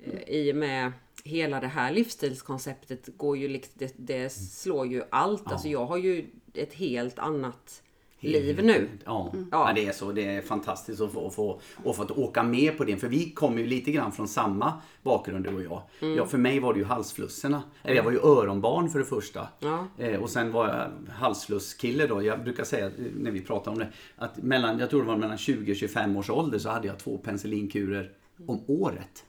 eh, 0.03 0.35
i 0.35 0.51
och 0.51 0.55
med 0.55 0.91
hela 1.23 1.59
det 1.59 1.67
här 1.67 1.91
livsstilskonceptet 1.91 3.09
går 3.17 3.37
ju 3.37 3.47
liksom, 3.47 3.73
det, 3.75 3.93
det 3.97 4.29
slår 4.29 4.87
ju 4.87 5.03
allt. 5.09 5.51
Alltså 5.51 5.67
jag 5.67 5.85
har 5.85 5.97
ju 5.97 6.25
ett 6.53 6.73
helt 6.73 7.19
annat 7.19 7.83
liv 8.19 8.63
nu. 8.63 8.89
Ja. 9.05 9.33
Ja. 9.33 9.39
Ja. 9.51 9.71
det 9.75 9.85
är 9.85 9.91
så. 9.91 10.11
Det 10.11 10.25
är 10.25 10.41
fantastiskt 10.41 11.01
att 11.01 11.11
få, 11.11 11.27
att 11.27 11.35
få, 11.35 11.61
att 11.85 11.95
få 11.95 12.01
att 12.01 12.11
åka 12.11 12.43
med 12.43 12.77
på 12.77 12.83
det. 12.83 12.97
För 12.97 13.07
vi 13.07 13.31
kommer 13.31 13.61
ju 13.61 13.67
lite 13.67 13.91
grann 13.91 14.11
från 14.11 14.27
samma 14.27 14.73
bakgrund 15.03 15.45
du 15.45 15.55
och 15.55 15.63
jag. 15.63 15.81
Mm. 16.01 16.17
Ja, 16.17 16.25
för 16.25 16.37
mig 16.37 16.59
var 16.59 16.73
det 16.73 16.79
ju 16.79 16.85
halsflusserna. 16.85 17.63
Eller 17.83 17.95
jag 17.95 18.03
var 18.03 18.11
ju 18.11 18.19
öronbarn 18.19 18.89
för 18.89 18.99
det 18.99 19.05
första. 19.05 19.47
Ja. 19.59 19.87
Eh, 19.97 20.19
och 20.19 20.29
sen 20.29 20.51
var 20.51 20.67
jag 20.67 21.13
halsflusskille 21.13 22.07
då. 22.07 22.23
Jag 22.23 22.43
brukar 22.43 22.63
säga 22.63 22.85
eh, 22.85 22.91
när 23.15 23.31
vi 23.31 23.41
pratar 23.41 23.71
om 23.71 23.77
det. 23.77 23.87
Att 24.15 24.37
mellan, 24.37 24.79
jag 24.79 24.89
tror 24.89 25.01
det 25.01 25.07
var 25.07 25.17
mellan 25.17 25.37
20 25.37 25.71
och 25.71 25.77
25 25.77 26.17
års 26.17 26.29
ålder 26.29 26.59
så 26.59 26.69
hade 26.69 26.87
jag 26.87 26.99
två 26.99 27.17
penicillinkurer 27.17 28.11
om 28.47 28.63
året. 28.67 29.25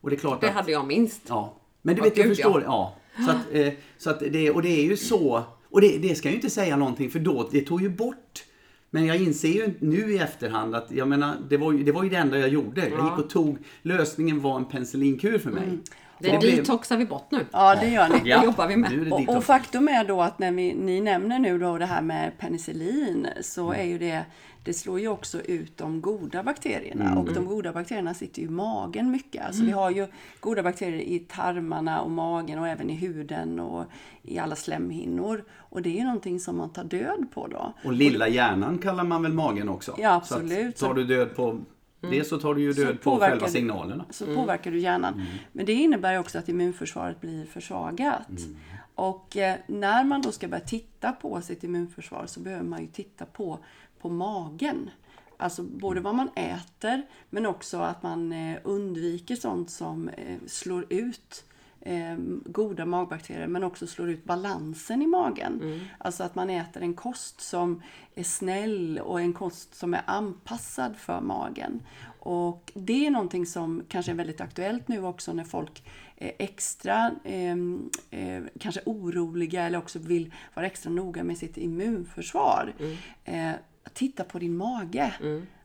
Och 0.00 0.10
det 0.10 0.16
är 0.16 0.20
klart 0.20 0.40
Det 0.40 0.48
att... 0.48 0.54
hade 0.54 0.72
jag 0.72 0.86
minst. 0.86 1.20
Ja. 1.28 1.54
Men 1.82 1.96
du 1.96 2.02
vet, 2.02 2.16
jag 2.16 2.26
gud, 2.26 2.36
förstår. 2.36 2.62
Ja. 2.62 2.94
Så 3.24 3.30
att, 3.30 3.36
eh, 3.52 3.72
så 3.98 4.10
att 4.10 4.20
det, 4.20 4.50
och 4.50 4.62
det 4.62 4.68
är 4.68 4.84
ju 4.84 4.96
så. 4.96 5.42
Och 5.70 5.80
det, 5.80 5.98
det 5.98 6.14
ska 6.14 6.28
jag 6.28 6.32
ju 6.32 6.36
inte 6.38 6.50
säga 6.50 6.76
någonting 6.76 7.10
för 7.10 7.18
då, 7.18 7.48
det 7.52 7.60
tog 7.60 7.82
ju 7.82 7.88
bort. 7.88 8.44
Men 8.90 9.06
jag 9.06 9.16
inser 9.16 9.48
ju 9.48 9.74
nu 9.78 10.12
i 10.12 10.18
efterhand 10.18 10.74
att 10.74 10.90
jag 10.90 11.08
menar, 11.08 11.34
det 11.48 11.56
var 11.56 11.72
ju 11.72 11.82
det, 11.84 11.92
var 11.92 12.02
ju 12.04 12.10
det 12.10 12.16
enda 12.16 12.38
jag 12.38 12.48
gjorde. 12.48 12.80
Jag 12.88 12.98
Ja. 12.98 13.10
gick 13.10 13.24
och 13.24 13.30
tog, 13.30 13.58
lösningen 13.82 14.40
var 14.40 14.56
en 14.56 14.64
penicillinkur 14.64 15.38
för 15.38 15.50
mig. 15.50 15.78
Det 16.18 16.38
blev- 16.38 16.56
detoxar 16.56 16.96
vi 16.96 17.06
bort 17.06 17.30
nu. 17.30 17.46
Ja, 17.52 17.74
det 17.80 17.88
gör 17.88 18.08
ni. 18.08 18.18
Det 18.24 18.44
jobbar 18.44 18.66
vi 18.66 18.76
med. 18.76 19.12
Och, 19.12 19.36
och 19.36 19.44
faktum 19.44 19.88
är 19.88 20.04
då 20.04 20.20
att 20.22 20.38
när 20.38 20.52
vi, 20.52 20.74
ni 20.74 21.00
nämner 21.00 21.38
nu 21.38 21.58
då 21.58 21.78
det 21.78 21.86
här 21.86 22.02
med 22.02 22.38
penicillin 22.38 23.28
så 23.40 23.72
är 23.72 23.82
ju 23.82 23.98
det, 23.98 24.24
det 24.64 24.74
slår 24.74 25.00
ju 25.00 25.08
också 25.08 25.40
ut 25.40 25.76
de 25.76 26.00
goda 26.00 26.42
bakterierna 26.42 27.18
och 27.18 27.32
de 27.34 27.44
goda 27.46 27.72
bakterierna 27.72 28.14
sitter 28.14 28.40
ju 28.42 28.46
i 28.46 28.50
magen 28.50 29.10
mycket. 29.10 29.46
Alltså 29.46 29.64
vi 29.64 29.70
har 29.70 29.90
ju 29.90 30.06
goda 30.40 30.62
bakterier 30.62 31.00
i 31.00 31.18
tarmarna 31.18 32.00
och 32.02 32.10
magen 32.10 32.58
och 32.58 32.68
även 32.68 32.90
i 32.90 32.94
huden 32.94 33.60
och 33.60 33.84
i 34.22 34.38
alla 34.38 34.56
slemhinnor. 34.56 35.44
Och 35.56 35.82
det 35.82 35.88
är 35.88 35.98
ju 35.98 36.04
någonting 36.04 36.40
som 36.40 36.56
man 36.56 36.70
tar 36.72 36.84
död 36.84 37.26
på 37.34 37.46
då. 37.46 37.72
Och 37.84 37.92
lilla 37.92 38.28
hjärnan 38.28 38.78
kallar 38.78 39.04
man 39.04 39.22
väl 39.22 39.32
magen 39.32 39.68
också? 39.68 39.94
Ja, 39.98 40.20
Så 40.24 40.34
att 40.34 40.40
absolut. 40.42 40.76
tar 40.76 40.94
du 40.94 41.04
död 41.04 41.36
på 41.36 41.60
det 42.10 42.24
så 42.24 42.38
tar 42.38 42.54
du 42.54 42.62
ju 42.62 42.72
död 42.72 43.00
på 43.00 43.10
påverkar 43.10 43.30
själva 43.30 43.48
signalerna. 43.48 44.04
så 44.10 44.26
påverkar 44.26 44.70
du 44.70 44.78
hjärnan. 44.78 45.22
Men 45.52 45.66
det 45.66 45.72
innebär 45.72 46.18
också 46.18 46.38
att 46.38 46.48
immunförsvaret 46.48 47.20
blir 47.20 47.46
försvagat. 47.46 48.28
Och 48.94 49.36
eh, 49.36 49.56
när 49.66 50.04
man 50.04 50.22
då 50.22 50.32
ska 50.32 50.48
börja 50.48 50.64
titta 50.64 51.12
på 51.12 51.40
sitt 51.40 51.64
immunförsvar 51.64 52.26
så 52.26 52.40
behöver 52.40 52.64
man 52.64 52.80
ju 52.80 52.86
titta 52.86 53.24
på, 53.24 53.58
på 54.00 54.08
magen. 54.08 54.90
Alltså 55.36 55.62
både 55.62 56.00
vad 56.00 56.14
man 56.14 56.28
äter 56.34 57.02
men 57.30 57.46
också 57.46 57.78
att 57.78 58.02
man 58.02 58.32
eh, 58.32 58.58
undviker 58.64 59.36
sånt 59.36 59.70
som 59.70 60.08
eh, 60.08 60.38
slår 60.46 60.86
ut 60.92 61.44
eh, 61.84 62.16
goda 62.44 62.86
magbakterier 62.86 63.46
men 63.46 63.64
också 63.64 63.86
slår 63.86 64.10
ut 64.10 64.24
balansen 64.24 65.02
i 65.02 65.06
magen. 65.06 65.80
Alltså 65.98 66.22
att 66.24 66.34
man 66.34 66.50
äter 66.50 66.82
en 66.82 66.94
kost 66.94 67.40
som 67.40 67.82
är 68.14 68.24
snäll 68.24 68.98
och 69.04 69.20
en 69.20 69.32
kost 69.32 69.74
som 69.74 69.94
är 69.94 70.02
anpassad 70.06 70.96
för 70.96 71.20
magen. 71.20 71.82
Och 72.18 72.72
det 72.74 73.06
är 73.06 73.10
någonting 73.10 73.46
som 73.46 73.82
kanske 73.88 74.12
är 74.12 74.16
väldigt 74.16 74.40
aktuellt 74.40 74.88
nu 74.88 75.04
också 75.04 75.32
när 75.32 75.44
folk 75.44 75.82
är 76.16 76.32
extra 76.38 77.10
eh, 77.24 77.56
eh, 78.10 78.42
kanske 78.60 78.80
oroliga 78.86 79.62
eller 79.62 79.78
också 79.78 79.98
vill 79.98 80.34
vara 80.54 80.66
extra 80.66 80.90
noga 80.90 81.24
med 81.24 81.38
sitt 81.38 81.56
immunförsvar. 81.56 82.74
Eh, 83.24 83.52
titta 83.92 84.24
på 84.24 84.38
din 84.38 84.56
mage. 84.56 85.14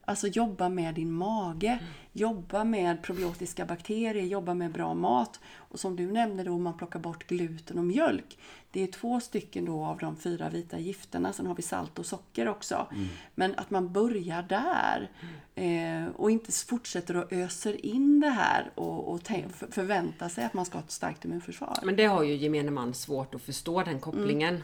Alltså 0.10 0.28
jobba 0.28 0.69
med 0.69 0.95
din 0.95 1.12
mage. 1.12 1.80
Jobba 2.13 2.63
med 2.63 3.04
probiotiska 3.04 3.65
bakterier, 3.65 4.24
jobba 4.24 4.54
med 4.54 4.72
bra 4.72 4.93
mat. 4.93 5.39
Och 5.50 5.80
som 5.80 5.95
du 5.95 6.12
nämnde 6.12 6.43
då, 6.43 6.52
om 6.52 6.63
man 6.63 6.78
plockar 6.78 7.00
bort 7.00 7.28
gluten 7.28 7.78
och 7.78 7.84
mjölk. 7.84 8.38
Det 8.72 8.84
är 8.84 8.88
två 8.88 9.20
stycken 9.20 9.66
då 9.66 9.84
av 9.86 9.98
de 9.98 10.16
fyra 10.16 10.50
vita 10.50 10.80
gifterna. 10.80 11.34
Sen 11.34 11.48
har 11.48 11.56
vi 11.56 11.62
salt 11.62 12.00
och 12.00 12.06
socker 12.06 12.48
också. 12.48 12.88
Men 13.36 13.56
att 13.58 13.70
man 13.70 13.94
börjar 13.94 14.42
där. 14.44 15.10
Eh, 15.56 16.08
och 16.16 16.32
inte 16.32 16.52
fortsätter 16.52 17.18
och 17.18 17.34
öser 17.34 17.86
in 17.86 18.20
det 18.20 18.30
här 18.30 18.72
och, 18.76 19.12
och 19.14 19.24
tänk- 19.24 19.54
för- 19.56 19.68
förväntar 19.72 20.30
sig 20.30 20.46
att 20.46 20.54
man 20.54 20.66
ska 20.66 20.78
ha 20.78 20.84
ett 20.84 20.92
starkt 20.92 21.26
immunförsvar. 21.26 21.78
Men 21.84 21.96
det 21.96 22.06
har 22.06 22.24
ju 22.24 22.36
gemene 22.36 22.72
man 22.72 22.94
svårt 22.94 23.36
att 23.36 23.42
förstå 23.42 23.84
den 23.84 24.00
kopplingen. 24.00 24.64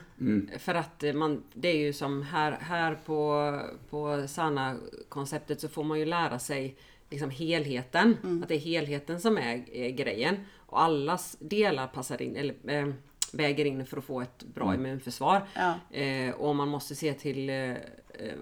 För 0.59 0.75
att 0.75 1.03
eh, 1.03 1.13
man, 1.13 1.43
det 1.53 1.67
är 1.67 1.77
ju 1.77 1.93
som 1.93 2.21
här, 2.23 2.51
här 2.51 2.95
på, 3.05 3.61
på 3.89 4.27
Sana-konceptet 4.27 5.61
så 5.61 5.67
får 5.67 5.83
man 5.83 5.99
ju 5.99 6.05
lära 6.05 6.39
sig 6.39 6.75
liksom 7.09 7.29
helheten. 7.29 8.17
Att 8.43 8.49
det 8.49 8.55
är 8.55 8.59
helheten 8.59 9.21
som 9.21 9.37
är, 9.37 9.69
är 9.75 9.89
grejen. 9.89 10.35
Och 10.57 10.81
allas 10.81 11.37
delar 11.39 11.87
passar 11.87 12.21
in, 12.21 12.35
eller 12.35 12.55
eh, 12.67 12.93
väger 13.35 13.65
in 13.65 13.85
för 13.85 13.97
att 13.97 14.03
få 14.03 14.21
ett 14.21 14.43
bra 14.53 14.75
immunförsvar. 14.75 15.47
Ja. 15.53 15.97
Eh, 15.97 16.33
och 16.35 16.55
man 16.55 16.67
måste 16.67 16.95
se 16.95 17.13
till 17.13 17.49
eh, 17.49 17.55
eh, 17.55 17.75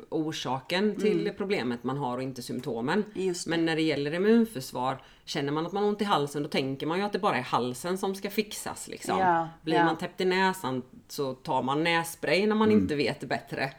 orsaken 0.10 0.96
till 0.96 1.32
problemet 1.38 1.84
man 1.84 1.98
har 1.98 2.18
och 2.18 2.24
inte 2.24 2.42
symptomen. 2.42 3.04
Men 3.48 3.66
när 3.66 3.76
det 3.76 3.82
gäller 3.82 4.14
immunförsvar, 4.14 5.02
känner 5.26 5.52
man 5.52 5.66
att 5.66 5.74
man 5.74 5.84
har 5.84 5.90
ont 5.90 6.02
i 6.02 6.06
halsen 6.06 6.44
då 6.44 6.50
tänker 6.50 6.88
man 6.88 6.98
ju 6.98 7.04
att 7.04 7.14
det 7.14 7.20
bara 7.20 7.38
är 7.38 7.42
halsen 7.42 7.98
som 7.98 8.16
ska 8.16 8.30
fixas. 8.30 8.88
Liksom. 8.88 9.20
Ja, 9.20 9.50
Blir 9.62 9.76
ja. 9.76 9.86
man 9.86 9.98
täppt 9.98 10.22
i 10.22 10.26
näsan 10.26 10.82
så 11.08 11.34
tar 11.34 11.64
man 11.64 11.84
nässpray 11.84 12.48
när 12.48 12.56
man 12.56 12.72
inte 12.72 12.96
vet 12.96 13.24
bättre. 13.30 13.72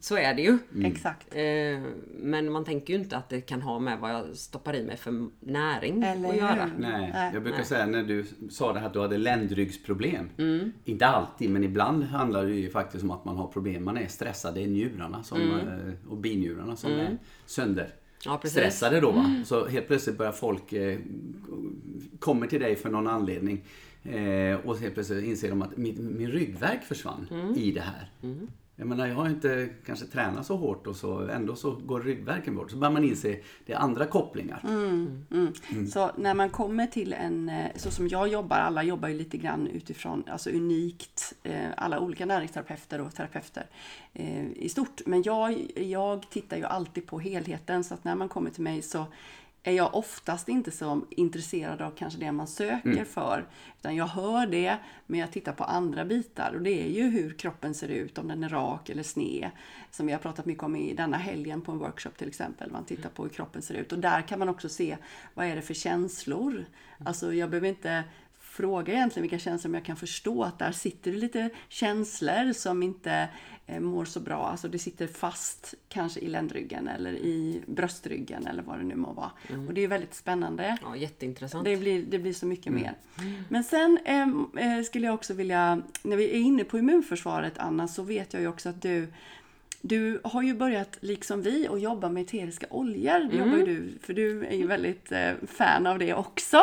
Så 0.00 0.16
är 0.16 0.34
det 0.34 0.42
ju. 0.42 0.58
Exakt. 0.84 1.26
Eh, 1.34 1.42
men 2.18 2.52
man 2.52 2.64
tänker 2.64 2.94
ju 2.94 3.00
inte 3.00 3.16
att 3.16 3.28
det 3.28 3.40
kan 3.40 3.62
ha 3.62 3.78
med 3.78 3.98
vad 3.98 4.10
jag 4.10 4.36
stoppar 4.36 4.74
i 4.76 4.82
mig 4.82 4.96
för 4.96 5.28
näring 5.40 6.02
Eller 6.02 6.28
att 6.28 6.36
göra. 6.36 6.70
Nej. 6.78 7.30
jag 7.34 7.42
brukar 7.42 7.58
Nej. 7.58 7.66
säga 7.66 7.86
när 7.86 8.02
du 8.02 8.26
sa 8.50 8.72
det 8.72 8.78
här 8.80 8.86
att 8.86 8.92
du 8.92 9.00
hade 9.00 9.18
ländryggsproblem. 9.18 10.30
Mm. 10.38 10.72
Inte 10.84 11.06
alltid, 11.06 11.50
men 11.50 11.64
ibland 11.64 12.04
handlar 12.04 12.44
det 12.44 12.54
ju 12.54 12.70
faktiskt 12.70 13.04
om 13.04 13.10
att 13.10 13.24
man 13.24 13.36
har 13.36 13.46
problem. 13.48 13.84
Man 13.84 13.96
är 13.98 14.06
stressad, 14.06 14.54
det 14.54 14.62
är 14.62 14.66
njurarna 14.68 15.22
som, 15.22 15.40
Mm. 15.40 15.58
eh, 15.68 15.94
och 16.10 16.16
binjurarna 16.16 16.76
som 16.76 16.92
är 16.92 17.18
sönder. 17.46 17.94
Ja, 18.28 18.40
stressade 18.48 19.00
då. 19.00 19.10
Va? 19.10 19.42
Så 19.44 19.66
helt 19.66 19.86
plötsligt 19.86 20.18
börjar 20.18 20.32
folk 20.32 20.72
eh, 20.72 20.98
kommer 22.18 22.46
till 22.46 22.60
dig 22.60 22.76
för 22.76 22.88
någon 22.90 23.06
anledning. 23.06 23.64
Eh, 24.02 24.56
och 24.64 24.78
helt 24.78 24.94
plötsligt 24.94 25.24
inser 25.24 25.48
de 25.48 25.62
att 25.62 25.76
min, 25.76 26.16
min 26.18 26.30
ryggvärk 26.30 26.84
försvann 26.84 27.26
i 27.56 27.72
det 27.72 27.80
här. 27.80 28.10
Jag 28.80 28.86
menar, 28.86 29.06
jag 29.06 29.14
har 29.14 29.28
inte 29.28 29.68
kanske 29.86 30.06
tränat 30.06 30.46
så 30.46 30.56
hårt 30.56 30.86
och 30.86 30.96
så 30.96 31.20
ändå 31.20 31.56
så 31.56 31.70
går 31.70 32.00
ryggvärken 32.00 32.56
bort. 32.56 32.70
Så 32.70 32.76
börjar 32.76 32.92
man 32.92 33.04
inse 33.04 33.38
det 33.66 33.72
är 33.72 33.76
andra 33.76 34.06
kopplingar. 34.06 34.60
Mm. 34.64 35.24
Så 35.90 36.10
när 36.16 36.34
man 36.34 36.50
kommer 36.50 36.86
till 36.86 37.12
en, 37.12 37.48
eh, 37.48 37.66
så 37.76 37.90
som 37.90 38.08
jag 38.08 38.28
jobbar, 38.28 38.56
alla 38.56 38.82
jobbar 38.82 39.08
ju 39.08 39.18
lite 39.18 39.36
grann 39.36 39.66
utifrån, 39.66 40.24
alltså 40.30 40.50
unikt, 40.50 41.32
eh, 41.42 41.66
alla 41.76 42.00
olika 42.00 42.26
näringsterapeuter 42.26 43.00
och 43.00 43.14
terapeuter 43.14 43.66
eh, 44.12 44.50
i 44.52 44.68
stort. 44.68 45.00
Men 45.06 45.22
jag, 45.22 45.70
jag 45.76 46.30
tittar 46.30 46.56
ju 46.56 46.64
alltid 46.64 47.06
på 47.06 47.18
helheten 47.18 47.84
så 47.84 47.94
att 47.94 48.04
när 48.04 48.14
man 48.14 48.28
kommer 48.28 48.50
till 48.50 48.62
mig 48.62 48.82
så 48.82 49.06
är 49.62 49.72
jag 49.72 49.94
oftast 49.94 50.48
inte 50.48 50.70
så 50.70 51.02
intresserad 51.10 51.82
av 51.82 51.90
kanske 51.90 52.20
det 52.20 52.32
man 52.32 52.46
söker 52.46 53.04
för. 53.04 53.48
Utan 53.78 53.96
jag 53.96 54.06
hör 54.06 54.46
det, 54.46 54.76
men 55.06 55.20
jag 55.20 55.32
tittar 55.32 55.52
på 55.52 55.64
andra 55.64 56.04
bitar. 56.04 56.52
Och 56.54 56.62
det 56.62 56.82
är 56.82 56.88
ju 56.88 57.10
hur 57.10 57.30
kroppen 57.30 57.74
ser 57.74 57.88
ut, 57.88 58.18
om 58.18 58.28
den 58.28 58.44
är 58.44 58.48
rak 58.48 58.88
eller 58.88 59.02
sned. 59.02 59.50
Som 59.90 60.06
vi 60.06 60.12
har 60.12 60.20
pratat 60.20 60.46
mycket 60.46 60.64
om 60.64 60.76
i 60.76 60.94
denna 60.94 61.16
helgen 61.16 61.60
på 61.60 61.72
en 61.72 61.78
workshop 61.78 62.10
till 62.10 62.28
exempel. 62.28 62.70
Man 62.70 62.84
tittar 62.84 63.08
på 63.08 63.22
hur 63.22 63.30
kroppen 63.30 63.62
ser 63.62 63.74
ut. 63.74 63.92
Och 63.92 63.98
där 63.98 64.22
kan 64.22 64.38
man 64.38 64.48
också 64.48 64.68
se, 64.68 64.96
vad 65.34 65.46
är 65.46 65.56
det 65.56 65.62
för 65.62 65.74
känslor? 65.74 66.64
Alltså 67.04 67.34
jag 67.34 67.50
behöver 67.50 67.68
inte 67.68 68.04
fråga 68.58 68.92
egentligen 68.92 69.22
vilka 69.22 69.38
känslor, 69.38 69.70
men 69.70 69.78
jag 69.78 69.86
kan 69.86 69.96
förstå 69.96 70.42
att 70.42 70.58
där 70.58 70.72
sitter 70.72 71.12
det 71.12 71.18
lite 71.18 71.50
känslor 71.68 72.52
som 72.52 72.82
inte 72.82 73.28
eh, 73.66 73.80
mår 73.80 74.04
så 74.04 74.20
bra. 74.20 74.46
Alltså 74.46 74.68
det 74.68 74.78
sitter 74.78 75.06
fast 75.06 75.74
kanske 75.88 76.20
i 76.20 76.28
ländryggen 76.28 76.88
eller 76.88 77.12
i 77.12 77.62
bröstryggen 77.66 78.46
eller 78.46 78.62
vad 78.62 78.78
det 78.78 78.84
nu 78.84 78.96
må 78.96 79.12
vara. 79.12 79.30
Och 79.68 79.74
det 79.74 79.84
är 79.84 79.88
väldigt 79.88 80.14
spännande. 80.14 80.78
Ja, 80.82 80.96
jätteintressant. 80.96 81.64
Det 81.64 81.76
blir, 81.76 82.02
det 82.02 82.18
blir 82.18 82.32
så 82.32 82.46
mycket 82.46 82.72
mer. 82.72 82.94
Men 83.48 83.64
sen 83.64 83.98
ehm, 84.04 84.46
eh, 84.58 84.82
skulle 84.82 85.06
jag 85.06 85.14
också 85.14 85.34
vilja, 85.34 85.82
när 86.02 86.16
vi 86.16 86.24
är 86.30 86.40
inne 86.40 86.64
på 86.64 86.78
immunförsvaret 86.78 87.58
Anna, 87.58 87.88
så 87.88 88.02
vet 88.02 88.32
jag 88.32 88.42
ju 88.42 88.48
också 88.48 88.68
att 88.68 88.82
du 88.82 89.08
du 89.80 90.20
har 90.24 90.42
ju 90.42 90.54
börjat, 90.54 90.98
liksom 91.00 91.42
vi, 91.42 91.68
att 91.68 91.80
jobba 91.80 92.08
med 92.08 92.22
eteriska 92.22 92.66
oljor. 92.70 93.28
Det 93.30 93.36
jobbar 93.36 93.66
du, 93.66 93.98
för 94.02 94.14
du 94.14 94.44
är 94.46 94.56
ju 94.56 94.66
väldigt 94.66 95.12
eh, 95.12 95.30
fan 95.46 95.86
av 95.86 95.98
det 95.98 96.14
också. 96.14 96.58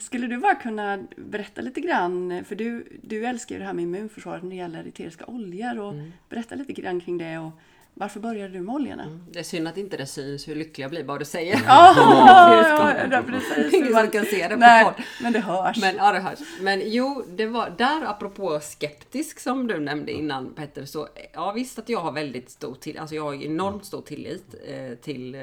Skulle 0.00 0.26
du 0.26 0.36
bara 0.38 0.54
kunna 0.54 0.98
berätta 1.16 1.60
lite 1.60 1.80
grann, 1.80 2.44
för 2.44 2.54
du, 2.54 2.86
du 3.02 3.26
älskar 3.26 3.54
ju 3.54 3.58
det 3.58 3.64
här 3.66 3.72
med 3.72 3.82
immunförsvaret 3.82 4.42
när 4.42 4.50
det 4.50 4.56
gäller 4.56 4.84
eteriska 4.84 5.26
oljor. 5.26 5.78
Och 5.78 5.94
Berätta 6.28 6.54
lite 6.54 6.72
grann 6.72 7.00
kring 7.00 7.18
det 7.18 7.38
och 7.38 7.52
varför 7.98 8.20
började 8.20 8.52
du 8.52 8.60
med 8.60 8.74
oljorna? 8.74 9.20
Det 9.30 9.38
är 9.38 9.42
synd 9.42 9.68
att 9.68 9.76
inte 9.76 9.96
det 9.96 10.06
syns 10.06 10.48
hur 10.48 10.54
lycklig 10.54 10.84
jag 10.84 10.90
blir 10.90 11.04
bara 11.04 11.18
du 11.18 11.24
säger. 11.24 11.62
Ja, 11.66 11.94
ja, 11.96 12.94
ja, 13.10 13.22
precis. 13.26 13.74
Ingen 13.74 13.94
som 13.94 14.10
kan 14.10 14.24
se 14.24 14.42
det 14.48 14.54
på 14.54 14.60
Nej, 14.60 14.84
podd. 14.84 14.94
men 15.22 15.32
det 15.32 15.40
hörs. 15.40 15.80
Men, 15.80 15.96
ja, 15.96 16.12
det 16.12 16.20
hörs. 16.20 16.38
Men 16.60 16.82
jo, 16.84 17.24
det 17.28 17.46
var 17.46 17.70
där 17.78 18.04
apropå 18.04 18.60
skeptisk 18.60 19.40
som 19.40 19.66
du 19.66 19.80
nämnde 19.80 20.12
innan 20.12 20.54
Petter, 20.54 20.84
så 20.84 21.08
ja 21.32 21.52
visst 21.52 21.78
att 21.78 21.88
jag 21.88 22.00
har 22.00 22.12
väldigt 22.12 22.50
stor 22.50 22.74
till, 22.74 22.98
alltså 22.98 23.14
jag 23.14 23.22
har 23.22 23.34
enormt 23.34 23.84
stor 23.84 24.02
tillit 24.02 24.54
eh, 24.66 24.94
till 24.94 25.34
eh, 25.34 25.40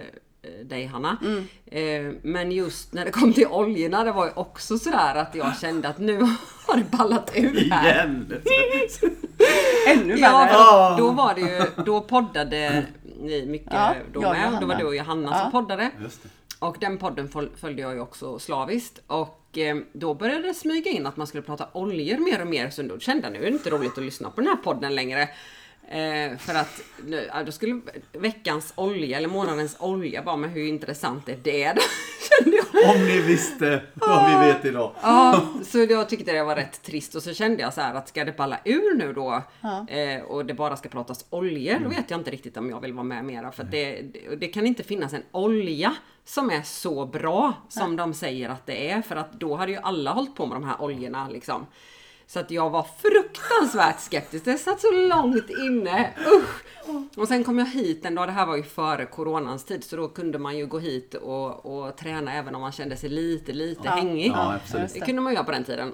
dig 0.63 0.85
Hanna. 0.85 1.17
Eh, 1.65 2.11
men 2.21 2.51
just 2.51 2.93
när 2.93 3.05
det 3.05 3.11
kom 3.11 3.33
till 3.33 3.47
oljorna, 3.47 4.03
det 4.03 4.11
var 4.11 4.25
ju 4.25 4.31
också 4.35 4.77
sådär 4.77 5.15
att 5.15 5.35
jag 5.35 5.57
kände 5.59 5.87
att 5.87 5.97
nu 5.99 6.21
har 6.67 6.77
det 6.77 6.91
ballat 6.97 7.31
ur 7.35 7.69
här. 7.71 7.85
Igen! 8.05 8.33
Ännu 9.87 10.15
Ja, 10.17 10.37
värre. 10.37 10.49
för 10.53 10.97
då 10.97 11.11
var 11.11 11.33
det 11.35 11.41
ju, 11.41 11.83
då 11.85 12.01
poddade 12.01 12.85
ni 13.21 13.45
mycket 13.45 13.73
Ja, 13.73 13.93
då 14.13 14.19
och 14.19 14.23
med. 14.31 14.41
Då 14.43 14.49
var 14.49 14.59
Johanna. 14.59 14.77
du 14.77 14.85
och 14.85 14.95
Johanna 14.95 15.29
Ja. 15.31 15.39
som 15.41 15.51
poddade. 15.51 15.89
Just 16.03 16.23
det. 16.23 16.29
Och 16.59 16.77
den 16.79 16.97
podden 16.97 17.27
föl- 17.29 17.49
följde 17.55 17.81
jag 17.81 17.93
ju 17.93 17.99
också 17.99 18.39
slaviskt. 18.39 18.99
Och 19.07 19.57
eh, 19.57 19.77
då 19.93 20.13
började 20.13 20.47
det 20.47 20.53
smyga 20.53 20.91
in 20.91 21.05
att 21.05 21.17
man 21.17 21.27
skulle 21.27 21.43
prata 21.43 21.67
oljor 21.73 22.17
mer 22.17 22.41
och 22.41 22.47
mer. 22.47 22.69
Så 22.69 22.81
då 22.81 22.99
kände 22.99 23.23
jag 23.23 23.33
nu 23.33 23.39
är 23.39 23.43
det 23.43 23.47
inte 23.57 23.69
roligt 23.69 23.97
att 23.97 24.03
lyssna 24.03 24.29
på 24.29 24.41
den 24.41 24.47
här 24.47 24.55
podden 24.55 24.95
längre. 24.95 25.29
Eh, 25.87 26.37
för 26.37 26.55
att 26.55 26.81
nu, 27.05 27.29
då 27.45 27.51
skulle 27.51 27.81
veckans 28.11 28.73
olja 28.75 29.17
eller 29.17 29.27
månadens 29.27 29.75
olja 29.79 30.23
bara 30.23 30.35
men 30.35 30.49
hur 30.49 30.67
intressant 30.67 31.29
är 31.29 31.37
det 31.43 31.73
då? 31.73 31.81
Kände 32.43 32.57
jag. 32.57 32.95
Om 32.95 33.05
ni 33.05 33.19
visste 33.21 33.81
vad 33.93 34.29
vi 34.29 34.47
vet 34.47 34.65
idag. 34.65 34.91
Ja, 35.01 35.47
så 35.63 35.79
jag 35.79 36.09
tyckte 36.09 36.31
det 36.31 36.43
var 36.43 36.55
rätt 36.55 36.83
trist 36.83 37.15
och 37.15 37.23
så 37.23 37.33
kände 37.33 37.61
jag 37.61 37.73
så 37.73 37.81
här 37.81 37.93
att 37.93 38.07
ska 38.07 38.25
det 38.25 38.37
balla 38.37 38.59
ur 38.63 38.95
nu 38.97 39.13
då 39.13 39.43
eh, 39.89 40.21
och 40.21 40.45
det 40.45 40.53
bara 40.53 40.77
ska 40.77 40.89
pratas 40.89 41.25
oljor, 41.29 41.79
då 41.79 41.89
vet 41.89 42.11
jag 42.11 42.19
inte 42.19 42.31
riktigt 42.31 42.57
om 42.57 42.69
jag 42.69 42.81
vill 42.81 42.93
vara 42.93 43.03
med 43.03 43.25
mera. 43.25 43.51
För 43.51 43.63
det, 43.63 44.01
det 44.39 44.47
kan 44.47 44.67
inte 44.67 44.83
finnas 44.83 45.13
en 45.13 45.23
olja 45.31 45.95
som 46.25 46.49
är 46.49 46.61
så 46.61 47.05
bra 47.05 47.53
som 47.69 47.95
de 47.95 48.13
säger 48.13 48.49
att 48.49 48.65
det 48.65 48.89
är. 48.91 49.01
För 49.01 49.15
att 49.15 49.33
då 49.33 49.55
hade 49.55 49.71
ju 49.71 49.77
alla 49.77 50.11
hållit 50.11 50.35
på 50.35 50.45
med 50.45 50.55
de 50.55 50.63
här 50.63 50.81
oljorna 50.81 51.27
liksom. 51.29 51.65
Så 52.27 52.39
att 52.39 52.51
jag 52.51 52.69
var 52.69 52.85
fruktansvärt 52.97 53.99
skeptisk. 53.99 54.45
Det 54.45 54.57
satt 54.57 54.81
så 54.81 54.91
långt 54.91 55.49
inne. 55.49 56.13
Usch! 56.27 56.61
Och 57.17 57.27
sen 57.27 57.43
kom 57.43 57.59
jag 57.59 57.65
hit 57.65 58.05
en 58.05 58.15
dag, 58.15 58.27
det 58.27 58.31
här 58.31 58.45
var 58.45 58.55
ju 58.55 58.63
före 58.63 59.05
coronans 59.05 59.63
tid, 59.65 59.83
så 59.83 59.95
då 59.95 60.07
kunde 60.07 60.39
man 60.39 60.57
ju 60.57 60.65
gå 60.67 60.79
hit 60.79 61.13
och, 61.13 61.65
och 61.65 61.97
träna 61.97 62.33
även 62.33 62.55
om 62.55 62.61
man 62.61 62.71
kände 62.71 62.97
sig 62.97 63.09
lite, 63.09 63.53
lite 63.53 63.89
hängig. 63.89 64.27
Ja, 64.35 64.53
absolut. 64.55 64.81
just 64.83 64.93
Det 64.93 64.99
det. 64.99 65.05
kunde 65.05 65.21
man 65.21 65.33
göra 65.33 65.43
på 65.43 65.51
den 65.51 65.63
tiden. 65.63 65.91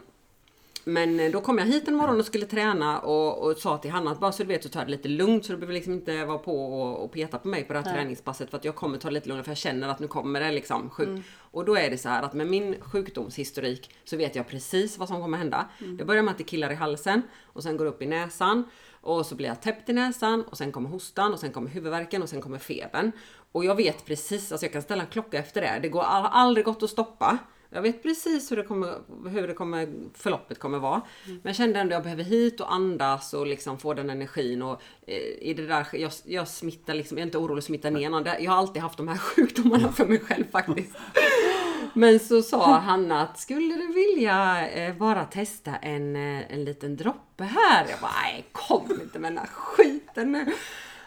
Men 0.83 1.19
eh, 1.19 1.31
då 1.31 1.41
kom 1.41 1.57
jag 1.57 1.65
hit 1.65 1.87
en 1.87 1.95
morgon 1.95 2.19
och 2.19 2.25
skulle 2.25 2.45
träna 2.45 2.99
och, 2.99 3.43
och 3.43 3.57
sa 3.57 3.77
till 3.77 3.91
Hanna 3.91 4.11
att 4.11 4.19
bara 4.19 4.31
så 4.31 4.43
du 4.43 4.47
vet 4.47 4.63
så 4.63 4.69
tar 4.69 4.85
det 4.85 4.91
lite 4.91 5.07
lugnt 5.07 5.45
så 5.45 5.51
du 5.51 5.57
behöver 5.57 5.73
liksom 5.73 5.93
inte 5.93 6.25
vara 6.25 6.37
på 6.37 6.81
och, 6.81 7.03
och 7.03 7.11
peta 7.11 7.37
på 7.37 7.47
mig 7.47 7.63
på 7.63 7.73
det 7.73 7.79
här 7.79 7.93
träningspasset 7.93 8.49
för 8.49 8.57
att 8.57 8.65
jag 8.65 8.75
kommer 8.75 8.97
ta 8.97 9.07
det 9.07 9.13
lite 9.13 9.29
lugnt 9.29 9.43
för 9.43 9.51
jag 9.51 9.57
känner 9.57 9.87
att 9.87 9.99
nu 9.99 10.07
kommer 10.07 10.39
det 10.39 10.51
liksom 10.51 10.89
sjuk. 10.89 11.07
Mm. 11.07 11.23
Och 11.51 11.65
då 11.65 11.75
är 11.75 11.89
det 11.89 11.97
så 11.97 12.09
här 12.09 12.23
att 12.23 12.33
med 12.33 12.47
min 12.47 12.75
sjukdomshistorik 12.81 13.95
så 14.03 14.17
vet 14.17 14.35
jag 14.35 14.47
precis 14.47 14.97
vad 14.97 15.07
som 15.07 15.21
kommer 15.21 15.37
hända. 15.37 15.69
Mm. 15.79 15.97
Det 15.97 16.05
börjar 16.05 16.23
med 16.23 16.31
att 16.31 16.37
det 16.37 16.43
killar 16.43 16.71
i 16.71 16.75
halsen 16.75 17.21
och 17.43 17.63
sen 17.63 17.77
går 17.77 17.85
upp 17.85 18.01
i 18.01 18.05
näsan 18.05 18.63
och 19.01 19.25
så 19.25 19.35
blir 19.35 19.47
jag 19.47 19.61
täppt 19.61 19.89
i 19.89 19.93
näsan 19.93 20.43
och 20.43 20.57
sen 20.57 20.71
kommer 20.71 20.89
hostan 20.89 21.33
och 21.33 21.39
sen 21.39 21.51
kommer 21.51 21.69
huvudvärken 21.69 22.23
och 22.23 22.29
sen 22.29 22.41
kommer 22.41 22.57
febern. 22.57 23.11
Och 23.51 23.65
jag 23.65 23.75
vet 23.75 24.05
precis, 24.05 24.51
alltså 24.51 24.65
jag 24.65 24.73
kan 24.73 24.81
ställa 24.81 25.03
en 25.03 25.09
klocka 25.09 25.39
efter 25.39 25.61
det. 25.61 25.79
Det 25.81 25.89
går 25.89 26.03
aldrig 26.03 26.65
gått 26.65 26.83
att 26.83 26.89
stoppa. 26.89 27.37
Jag 27.73 27.81
vet 27.81 28.03
precis 28.03 28.51
hur 28.51 28.55
det 28.55 28.63
kommer, 28.63 28.95
hur 29.29 29.47
det 29.47 29.53
kommer, 29.53 29.87
förloppet 30.13 30.59
kommer 30.59 30.79
vara. 30.79 31.01
Men 31.25 31.39
jag 31.43 31.55
kände 31.55 31.79
ändå 31.79 31.95
att 31.95 31.97
jag 31.97 32.03
behöver 32.03 32.23
hit 32.23 32.61
och 32.61 32.73
andas 32.73 33.33
och 33.33 33.47
liksom 33.47 33.79
få 33.79 33.93
den 33.93 34.09
energin. 34.09 34.61
Och 34.61 34.81
eh, 35.07 35.15
i 35.17 35.53
det 35.57 35.67
där, 35.67 35.87
jag, 35.93 36.11
jag 36.25 36.47
smittar 36.47 36.93
liksom, 36.93 37.17
jag 37.17 37.21
är 37.23 37.25
inte 37.25 37.37
orolig 37.37 37.59
att 37.59 37.65
smitta 37.65 37.89
ner 37.89 38.09
någon. 38.09 38.25
Jag 38.25 38.51
har 38.51 38.57
alltid 38.57 38.81
haft 38.81 38.97
de 38.97 39.07
här 39.07 39.17
sjukdomarna 39.35 39.91
för 39.91 40.05
mig 40.05 40.19
själv 40.19 40.45
faktiskt. 40.51 40.95
Men 41.93 42.19
så 42.19 42.41
sa 42.41 42.79
Hanna 42.79 43.21
att 43.21 43.39
skulle 43.39 43.75
du 43.75 43.93
vilja 43.93 44.67
eh, 44.69 44.95
bara 44.95 45.25
testa 45.25 45.75
en, 45.75 46.15
eh, 46.15 46.53
en 46.53 46.65
liten 46.65 46.97
droppe 46.97 47.43
här? 47.43 47.85
Jag 47.89 47.99
bara, 47.99 48.11
nej 48.23 48.45
kom 48.51 48.91
inte 49.01 49.19
med 49.19 49.31
den 49.31 49.37
här 49.37 49.47
skiten 49.47 50.31
nu. 50.31 50.45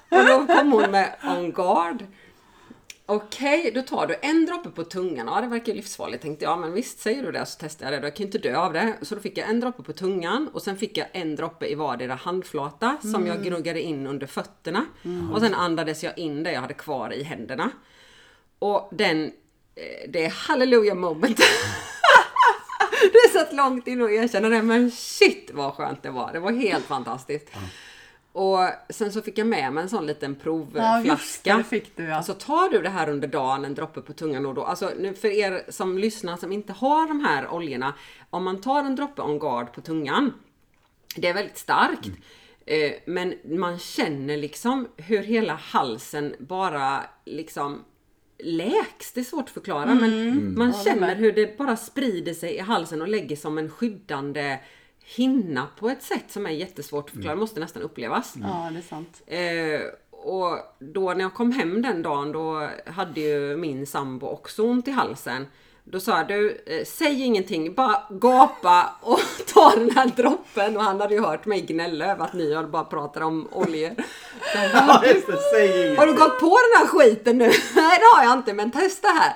Och 0.08 0.26
då 0.26 0.54
kom 0.54 0.72
hon 0.72 0.90
med 0.90 1.16
On 1.22 1.52
Guard. 1.52 2.04
Okej, 3.06 3.70
då 3.74 3.82
tar 3.82 4.06
du 4.06 4.16
en 4.22 4.46
droppe 4.46 4.70
på 4.70 4.84
tungan. 4.84 5.26
Ja, 5.26 5.40
det 5.40 5.46
verkar 5.46 5.66
ju 5.66 5.74
livsfarligt 5.74 6.22
tänkte 6.22 6.44
jag. 6.44 6.58
Men 6.58 6.72
visst, 6.72 7.00
säger 7.00 7.22
du 7.22 7.32
det 7.32 7.46
så 7.46 7.58
testar 7.60 7.84
jag 7.86 7.92
det. 7.92 8.00
Då. 8.00 8.06
Jag 8.06 8.16
kan 8.16 8.26
ju 8.26 8.26
inte 8.26 8.38
dö 8.38 8.56
av 8.56 8.72
det. 8.72 8.96
Så 9.02 9.14
då 9.14 9.20
fick 9.20 9.38
jag 9.38 9.50
en 9.50 9.60
droppe 9.60 9.82
på 9.82 9.92
tungan 9.92 10.48
och 10.52 10.62
sen 10.62 10.76
fick 10.76 10.96
jag 10.96 11.06
en 11.12 11.36
droppe 11.36 11.66
i 11.66 11.74
vardera 11.74 12.14
handflata 12.14 12.96
som 13.02 13.26
jag 13.26 13.42
gnuggade 13.42 13.82
in 13.82 14.06
under 14.06 14.26
fötterna. 14.26 14.86
Och 15.32 15.40
sen 15.40 15.54
andades 15.54 16.04
jag 16.04 16.18
in 16.18 16.42
det 16.42 16.52
jag 16.52 16.60
hade 16.60 16.74
kvar 16.74 17.12
i 17.12 17.22
händerna. 17.22 17.70
Och 18.58 18.88
den, 18.92 19.24
eh, 19.74 20.10
det 20.10 20.24
är 20.24 20.30
hallelujah 20.30 20.96
moment. 20.96 21.40
det 23.12 23.32
satt 23.32 23.52
långt 23.52 23.86
in 23.86 24.02
att 24.02 24.10
erkänna 24.10 24.48
det, 24.48 24.62
men 24.62 24.90
shit 24.90 25.50
vad 25.54 25.74
skönt 25.74 26.02
det 26.02 26.10
var. 26.10 26.32
Det 26.32 26.40
var 26.40 26.52
helt 26.52 26.84
fantastiskt. 26.84 27.50
Och 28.34 28.58
sen 28.88 29.12
så 29.12 29.22
fick 29.22 29.38
jag 29.38 29.46
med 29.46 29.72
mig 29.72 29.82
en 29.82 29.88
sån 29.88 30.06
liten 30.06 30.30
Ja, 30.30 30.36
det, 30.36 30.42
provflaska. 30.42 31.56
det 31.56 31.64
fick 31.64 31.96
du 31.96 32.04
ja. 32.04 32.16
Alltså 32.16 32.34
tar 32.34 32.68
du 32.68 32.82
det 32.82 32.88
här 32.88 33.08
under 33.08 33.28
dagen, 33.28 33.64
en 33.64 33.74
droppe 33.74 34.00
på 34.00 34.12
tungan 34.12 34.46
och 34.46 34.54
då, 34.54 34.64
alltså 34.64 34.90
för 35.20 35.28
er 35.28 35.64
som 35.68 35.98
lyssnar 35.98 36.36
som 36.36 36.52
inte 36.52 36.72
har 36.72 37.08
de 37.08 37.24
här 37.24 37.48
oljorna, 37.48 37.94
om 38.30 38.44
man 38.44 38.60
tar 38.60 38.84
en 38.84 38.96
droppe 38.96 39.22
on 39.22 39.38
guard 39.38 39.72
på 39.72 39.80
tungan, 39.80 40.32
det 41.16 41.28
är 41.28 41.34
väldigt 41.34 41.58
starkt. 41.58 42.10
Eh, 42.66 42.92
men 43.06 43.34
man 43.44 43.78
känner 43.78 44.36
liksom 44.36 44.88
hur 44.96 45.22
hela 45.22 45.54
halsen 45.54 46.34
bara 46.38 47.04
liksom 47.24 47.84
läks. 48.38 49.12
Det 49.12 49.20
är 49.20 49.24
svårt 49.24 49.44
att 49.44 49.50
förklara 49.50 49.94
men 49.94 50.54
man 50.58 50.72
känner 50.72 51.16
hur 51.16 51.32
det 51.32 51.58
bara 51.58 51.76
sprider 51.76 52.34
sig 52.34 52.54
i 52.54 52.60
halsen 52.60 53.02
och 53.02 53.08
lägger 53.08 53.36
som 53.36 53.58
en 53.58 53.70
skyddande 53.70 54.58
hinna 55.04 55.66
på 55.78 55.88
ett 55.88 56.02
sätt 56.02 56.24
som 56.28 56.46
är 56.46 56.50
jättesvårt 56.50 57.04
att 57.04 57.10
förklara. 57.10 57.34
Det 57.34 57.40
måste 57.40 57.60
nästan 57.60 57.82
upplevas. 57.82 58.34
Ja, 58.42 58.68
det 58.72 58.78
är 58.78 58.82
sant. 58.82 59.22
Eh, 59.26 59.80
och 60.10 60.58
då 60.78 61.12
när 61.14 61.20
jag 61.20 61.34
kom 61.34 61.52
hem 61.52 61.82
den 61.82 62.02
dagen 62.02 62.32
då 62.32 62.68
hade 62.86 63.20
ju 63.20 63.56
min 63.56 63.86
sambo 63.86 64.26
också 64.26 64.62
ont 64.62 64.88
i 64.88 64.90
halsen. 64.90 65.46
Då 65.86 66.00
sa 66.00 66.16
jag 66.18 66.28
du, 66.28 66.62
eh, 66.66 66.84
säg 66.84 67.22
ingenting, 67.22 67.74
bara 67.74 68.02
gapa 68.10 68.94
och 69.00 69.20
ta 69.54 69.70
den 69.76 69.90
här 69.90 70.06
droppen. 70.16 70.76
Och 70.76 70.82
han 70.82 71.00
hade 71.00 71.14
ju 71.14 71.20
hört 71.20 71.46
mig 71.46 71.60
gnälla 71.60 72.06
över 72.12 72.24
att 72.24 72.32
ni 72.32 72.54
höll 72.54 72.66
bara 72.66 72.84
pratar 72.84 73.20
om 73.20 73.48
oljor. 73.52 73.94
Ja. 74.54 75.02
Har 75.96 76.06
du 76.06 76.12
gått 76.12 76.40
på 76.40 76.58
den 76.58 76.78
här 76.78 76.86
skiten 76.86 77.38
nu? 77.38 77.44
Nej 77.74 77.98
det 77.98 78.16
har 78.16 78.24
jag 78.24 78.38
inte 78.38 78.54
men 78.54 78.70
testa 78.70 79.08
här. 79.08 79.34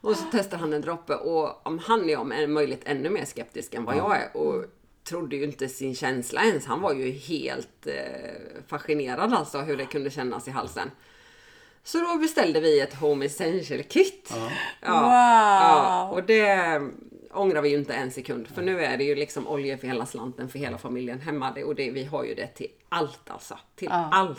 Och 0.00 0.16
så 0.16 0.24
testar 0.32 0.58
han 0.58 0.72
en 0.72 0.80
droppe 0.80 1.14
och 1.14 1.66
om 1.66 1.78
han 1.78 2.10
är 2.10 2.16
om 2.16 2.32
är 2.32 2.46
möjligt 2.46 2.82
ännu 2.84 3.10
mer 3.10 3.24
skeptisk 3.24 3.74
än 3.74 3.84
vad 3.84 3.96
jag 3.96 4.16
är 4.16 4.36
och 4.36 4.64
trodde 5.04 5.36
ju 5.36 5.44
inte 5.44 5.68
sin 5.68 5.94
känsla 5.94 6.44
ens. 6.44 6.66
Han 6.66 6.80
var 6.80 6.94
ju 6.94 7.10
helt 7.10 7.86
eh, 7.86 8.62
fascinerad 8.66 9.34
alltså 9.34 9.58
hur 9.58 9.76
det 9.76 9.86
kunde 9.86 10.10
kännas 10.10 10.48
i 10.48 10.50
halsen. 10.50 10.90
Så 11.82 11.98
då 11.98 12.16
beställde 12.16 12.60
vi 12.60 12.80
ett 12.80 12.94
Home 12.94 13.24
Essential 13.26 13.82
Kit. 13.82 14.32
Ja. 14.34 14.50
Ja, 14.80 16.08
Wow! 16.08 16.18
och 16.18 16.24
det 16.26 16.80
ångrar 17.32 17.62
vi 17.62 17.68
ju 17.68 17.76
inte 17.76 17.94
en 17.94 18.10
sekund. 18.10 18.48
För 18.48 18.62
nu 18.62 18.84
är 18.84 18.96
det 18.96 19.04
ju 19.04 19.14
liksom 19.14 19.48
olja 19.48 19.78
för 19.78 19.86
hela 19.86 20.06
slanten 20.06 20.48
för 20.48 20.58
hela 20.58 20.78
familjen 20.78 21.20
hemma. 21.20 21.54
Och 21.64 21.74
det, 21.74 21.90
vi 21.90 22.04
har 22.04 22.24
ju 22.24 22.34
det 22.34 22.46
till 22.46 22.70
allt 22.88 23.30
alltså. 23.30 23.58
Till 23.76 23.88
allt. 23.90 24.38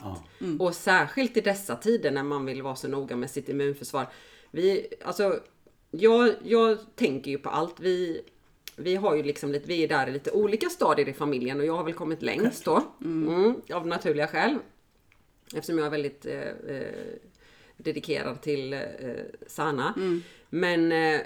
Och 0.60 0.76
särskilt 0.76 1.38
i 1.38 1.42
dessa 1.42 1.76
tider 1.76 2.12
när 2.12 2.24
man 2.24 2.46
vill 2.46 2.62
vara 2.62 2.76
så 2.76 2.88
noga 2.88 3.16
med 3.16 3.32
sitt 3.32 3.50
immunförsvar. 3.50 4.08
Vi, 4.52 4.88
alltså, 5.06 5.40
jag, 5.92 6.34
jag 6.44 6.78
tänker 6.96 7.32
ju 7.32 7.38
på 7.38 7.50
allt. 7.50 7.80
Vi, 7.80 8.22
vi 8.76 8.96
har 8.96 9.16
ju 9.16 9.24
liksom 9.24 9.52
lite, 9.52 9.68
vi 9.68 9.84
är 9.84 9.88
där 9.88 10.08
i 10.08 10.12
lite 10.12 10.32
olika 10.32 10.70
stadier 10.70 11.10
i 11.10 11.14
familjen 11.14 11.60
och 11.60 11.66
jag 11.66 11.76
har 11.76 11.84
väl 11.84 11.94
kommit 11.94 12.22
längst 12.22 12.66
då. 12.66 12.84
Mm, 13.02 13.62
av 13.74 13.88
naturliga 13.88 14.28
skäl. 14.28 14.58
Eftersom 15.56 15.78
jag 15.78 15.86
är 15.86 15.92
väldigt 15.92 16.26
eh, 16.26 16.42
eh, 16.42 17.16
dedikerad 17.78 18.42
till 18.42 18.74
eh, 18.74 18.80
Sana. 19.48 19.94
Men 20.50 20.92
eh, 20.92 21.22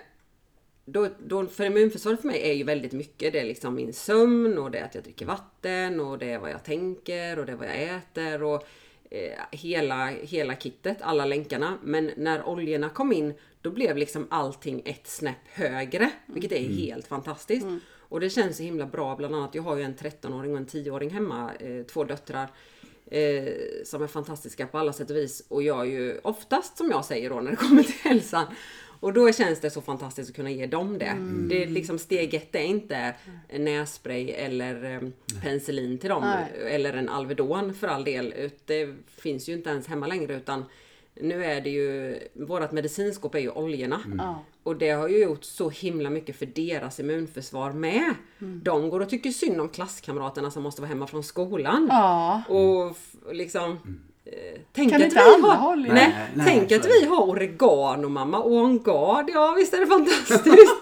då, 0.86 1.08
då, 1.26 1.46
för 1.46 1.66
immunförsvaret 1.66 2.22
för 2.22 2.28
mig 2.28 2.50
är 2.50 2.54
ju 2.54 2.64
väldigt 2.64 2.94
mycket. 2.94 3.34
Det 3.34 3.40
är 3.40 3.46
liksom 3.46 3.76
min 3.76 3.94
sömn 3.94 4.58
och 4.58 4.72
det 4.72 4.78
är 4.78 4.86
att 4.86 4.96
jag 4.96 5.04
dricker 5.04 5.26
vatten 5.26 6.00
och 6.00 6.18
det 6.18 6.30
är 6.30 6.40
vad 6.40 6.52
jag 6.52 6.64
tänker 6.64 7.40
och 7.40 7.46
det 7.46 7.52
är 7.52 7.56
vad 7.56 7.68
jag 7.68 7.96
äter 7.96 8.44
och 8.44 8.64
eh, 9.10 9.40
hela, 9.52 10.08
hela 10.08 10.56
kittet, 10.56 10.98
alla 11.02 11.26
länkarna. 11.26 11.78
Men 11.84 12.12
när 12.18 12.48
oljorna 12.48 12.90
kom 12.90 13.12
in 13.14 13.34
då 13.62 13.72
blev 13.72 13.98
liksom 13.98 14.28
allting 14.30 14.82
ett 14.86 15.08
snäpp 15.08 15.48
högre. 15.48 16.12
Vilket 16.26 16.52
är 16.52 16.60
helt 16.60 17.08
fantastiskt. 17.08 17.68
Och 17.98 18.20
det 18.20 18.30
känns 18.30 18.58
så 18.58 18.64
himla 18.64 18.86
bra. 18.86 19.16
Bland 19.16 19.36
annat, 19.36 19.56
jag 19.56 19.64
har 19.64 19.78
ju 19.78 19.84
en 19.84 19.96
13-åring 19.96 20.52
och 20.52 20.58
en 20.58 20.68
10-åring 20.68 21.10
hemma. 21.10 21.52
Eh, 21.60 21.86
två 21.86 22.04
döttrar. 22.04 22.52
Eh, 23.12 23.54
som 23.86 24.04
är 24.04 24.08
fantastiska 24.08 24.68
på 24.68 24.78
alla 24.78 24.94
sätt 24.94 25.10
och 25.10 25.16
vis 25.16 25.46
och 25.48 25.64
gör 25.64 25.84
ju 25.84 26.20
oftast 26.24 26.78
som 26.78 26.92
jag 26.92 27.06
säger 27.06 27.30
då 27.30 27.40
när 27.40 27.52
det 27.52 27.58
kommer 27.58 27.84
till 27.84 28.00
hälsan. 28.04 28.46
Och 29.00 29.14
då 29.14 29.32
känns 29.32 29.60
det 29.60 29.70
så 29.70 29.82
fantastiskt 29.82 30.30
att 30.30 30.36
kunna 30.36 30.52
ge 30.52 30.66
dem 30.66 30.98
det. 30.98 31.18
Det 31.50 31.64
är 31.64 31.68
liksom 31.68 32.00
steg 32.00 32.34
ett 32.34 32.56
är 32.56 32.64
inte 32.64 33.14
nässpray 33.54 34.30
eller 34.30 34.84
eh, 34.84 35.10
penicillin 35.42 35.98
till 35.98 36.10
dem. 36.10 36.24
Nej. 36.24 36.74
Eller 36.76 36.94
en 36.94 37.10
Alvedon 37.10 37.74
för 37.74 37.88
all 37.88 38.04
del. 38.04 38.52
Det 38.66 38.96
finns 39.08 39.50
ju 39.50 39.54
inte 39.54 39.70
ens 39.70 39.88
hemma 39.88 40.08
längre 40.08 40.36
utan 40.36 40.66
nu 41.16 41.46
är 41.46 41.62
det 41.62 41.70
ju, 41.70 42.20
vårat 42.34 42.72
medicinskåp 42.72 43.36
är 43.36 43.40
ju 43.40 43.50
oljorna. 43.50 44.02
Ja. 44.18 44.44
Och 44.64 44.76
det 44.76 44.90
har 44.90 45.08
ju 45.08 45.18
gjort 45.18 45.44
så 45.44 45.70
himla 45.70 46.10
mycket 46.10 46.36
för 46.36 46.46
deras 46.46 47.00
immunförsvar 47.00 47.72
med. 47.72 48.14
Mm. 48.40 48.62
De 48.64 48.90
går 48.90 49.00
och 49.00 49.10
tycker 49.10 49.32
synd 49.32 49.62
om 49.62 49.70
klasskamraterna 49.70 50.52
som 50.52 50.64
måste 50.64 50.82
vara 50.82 50.90
hemma 50.90 51.08
från 51.08 51.24
skolan. 51.24 51.88
Ja. 51.90 52.42
Och 52.48 52.96
liksom... 53.34 53.72
Eh, 54.26 54.62
tänk 54.74 54.92
Kan 54.92 55.02
att 55.02 55.06
inte 55.06 55.16
vi 55.16 55.22
alla 55.22 55.54
har, 55.54 55.68
ha 55.68 55.76
nej, 55.76 55.90
Nej, 55.94 56.30
nej, 56.34 56.46
tänk 56.48 56.72
att 56.72 56.84
det. 56.84 56.90
vi 56.90 57.06
har 57.06 57.24
oregano 57.24 58.10
mamma 58.10 58.40
och 58.40 58.66
en 58.66 58.84
gard. 58.84 59.30
Ja 59.34 59.54
visst 59.58 59.74
är 59.74 59.80
det 59.80 59.88
fantastiskt. 59.88 60.44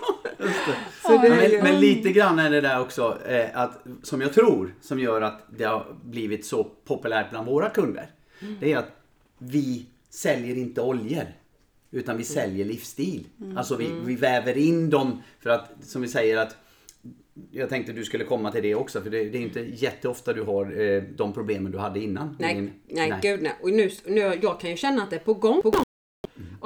Så 1.02 1.18
det 1.18 1.28
är 1.28 1.52
Men, 1.52 1.64
men 1.64 1.80
lite 1.80 2.12
grann 2.12 2.40
är 2.40 2.50
det 2.50 2.62
där 2.62 2.82
också, 2.82 3.18
eh, 3.28 3.62
att, 3.62 3.84
som 4.04 4.22
jag 4.22 4.34
tror, 4.34 4.76
som 4.82 5.00
gör 5.00 5.22
att 5.22 5.46
det 5.58 5.64
har 5.64 5.86
blivit 6.04 6.46
så 6.46 6.64
populärt 6.64 7.30
bland 7.30 7.48
våra 7.48 7.70
kunder. 7.70 8.10
Det 8.60 8.74
är 8.74 8.78
att 8.78 8.92
vi 9.38 9.86
säljer 10.10 10.56
inte 10.58 10.82
oljor. 10.82 11.26
Utan 11.92 12.18
vi 12.18 12.24
säljer 12.24 12.66
livsstil. 12.66 13.28
Alltså 13.56 13.76
vi, 13.76 13.88
vi 14.06 14.16
väver 14.16 14.58
in 14.58 14.90
dem 14.90 15.22
för 15.40 15.50
att, 15.50 15.70
som 15.82 16.02
vi 16.02 16.08
säger 16.08 16.38
att 16.38 16.56
jag 17.52 17.70
tänkte 17.70 17.94
du 17.94 18.06
skulle 18.06 18.24
komma 18.24 18.52
till 18.52 18.64
det 18.64 18.76
också 18.76 19.02
för 19.02 19.10
det, 19.10 19.30
det 19.30 19.38
är 19.38 19.42
inte 19.42 19.60
jätteofta 19.60 20.34
du 20.34 20.42
har 20.44 20.80
eh, 20.82 21.04
de 21.04 21.34
problemen 21.34 21.72
du 21.72 21.78
hade 21.78 22.00
innan. 22.00 22.36
nej, 22.40 22.52
Ingen- 22.54 22.72
nej, 22.88 23.14
gud 23.22 23.42
nej. 23.44 23.52
Och 23.62 23.70
nu, 23.72 23.90
nu, 24.06 24.20
jag 24.42 24.60
kan 24.60 24.70
ju 24.70 24.78
känna 24.78 25.04
att 25.04 25.10
det 25.10 25.16
är 25.16 25.20
på 25.20 25.34
gång. 25.34 25.62
På 25.62 25.70
gång. 25.70 25.84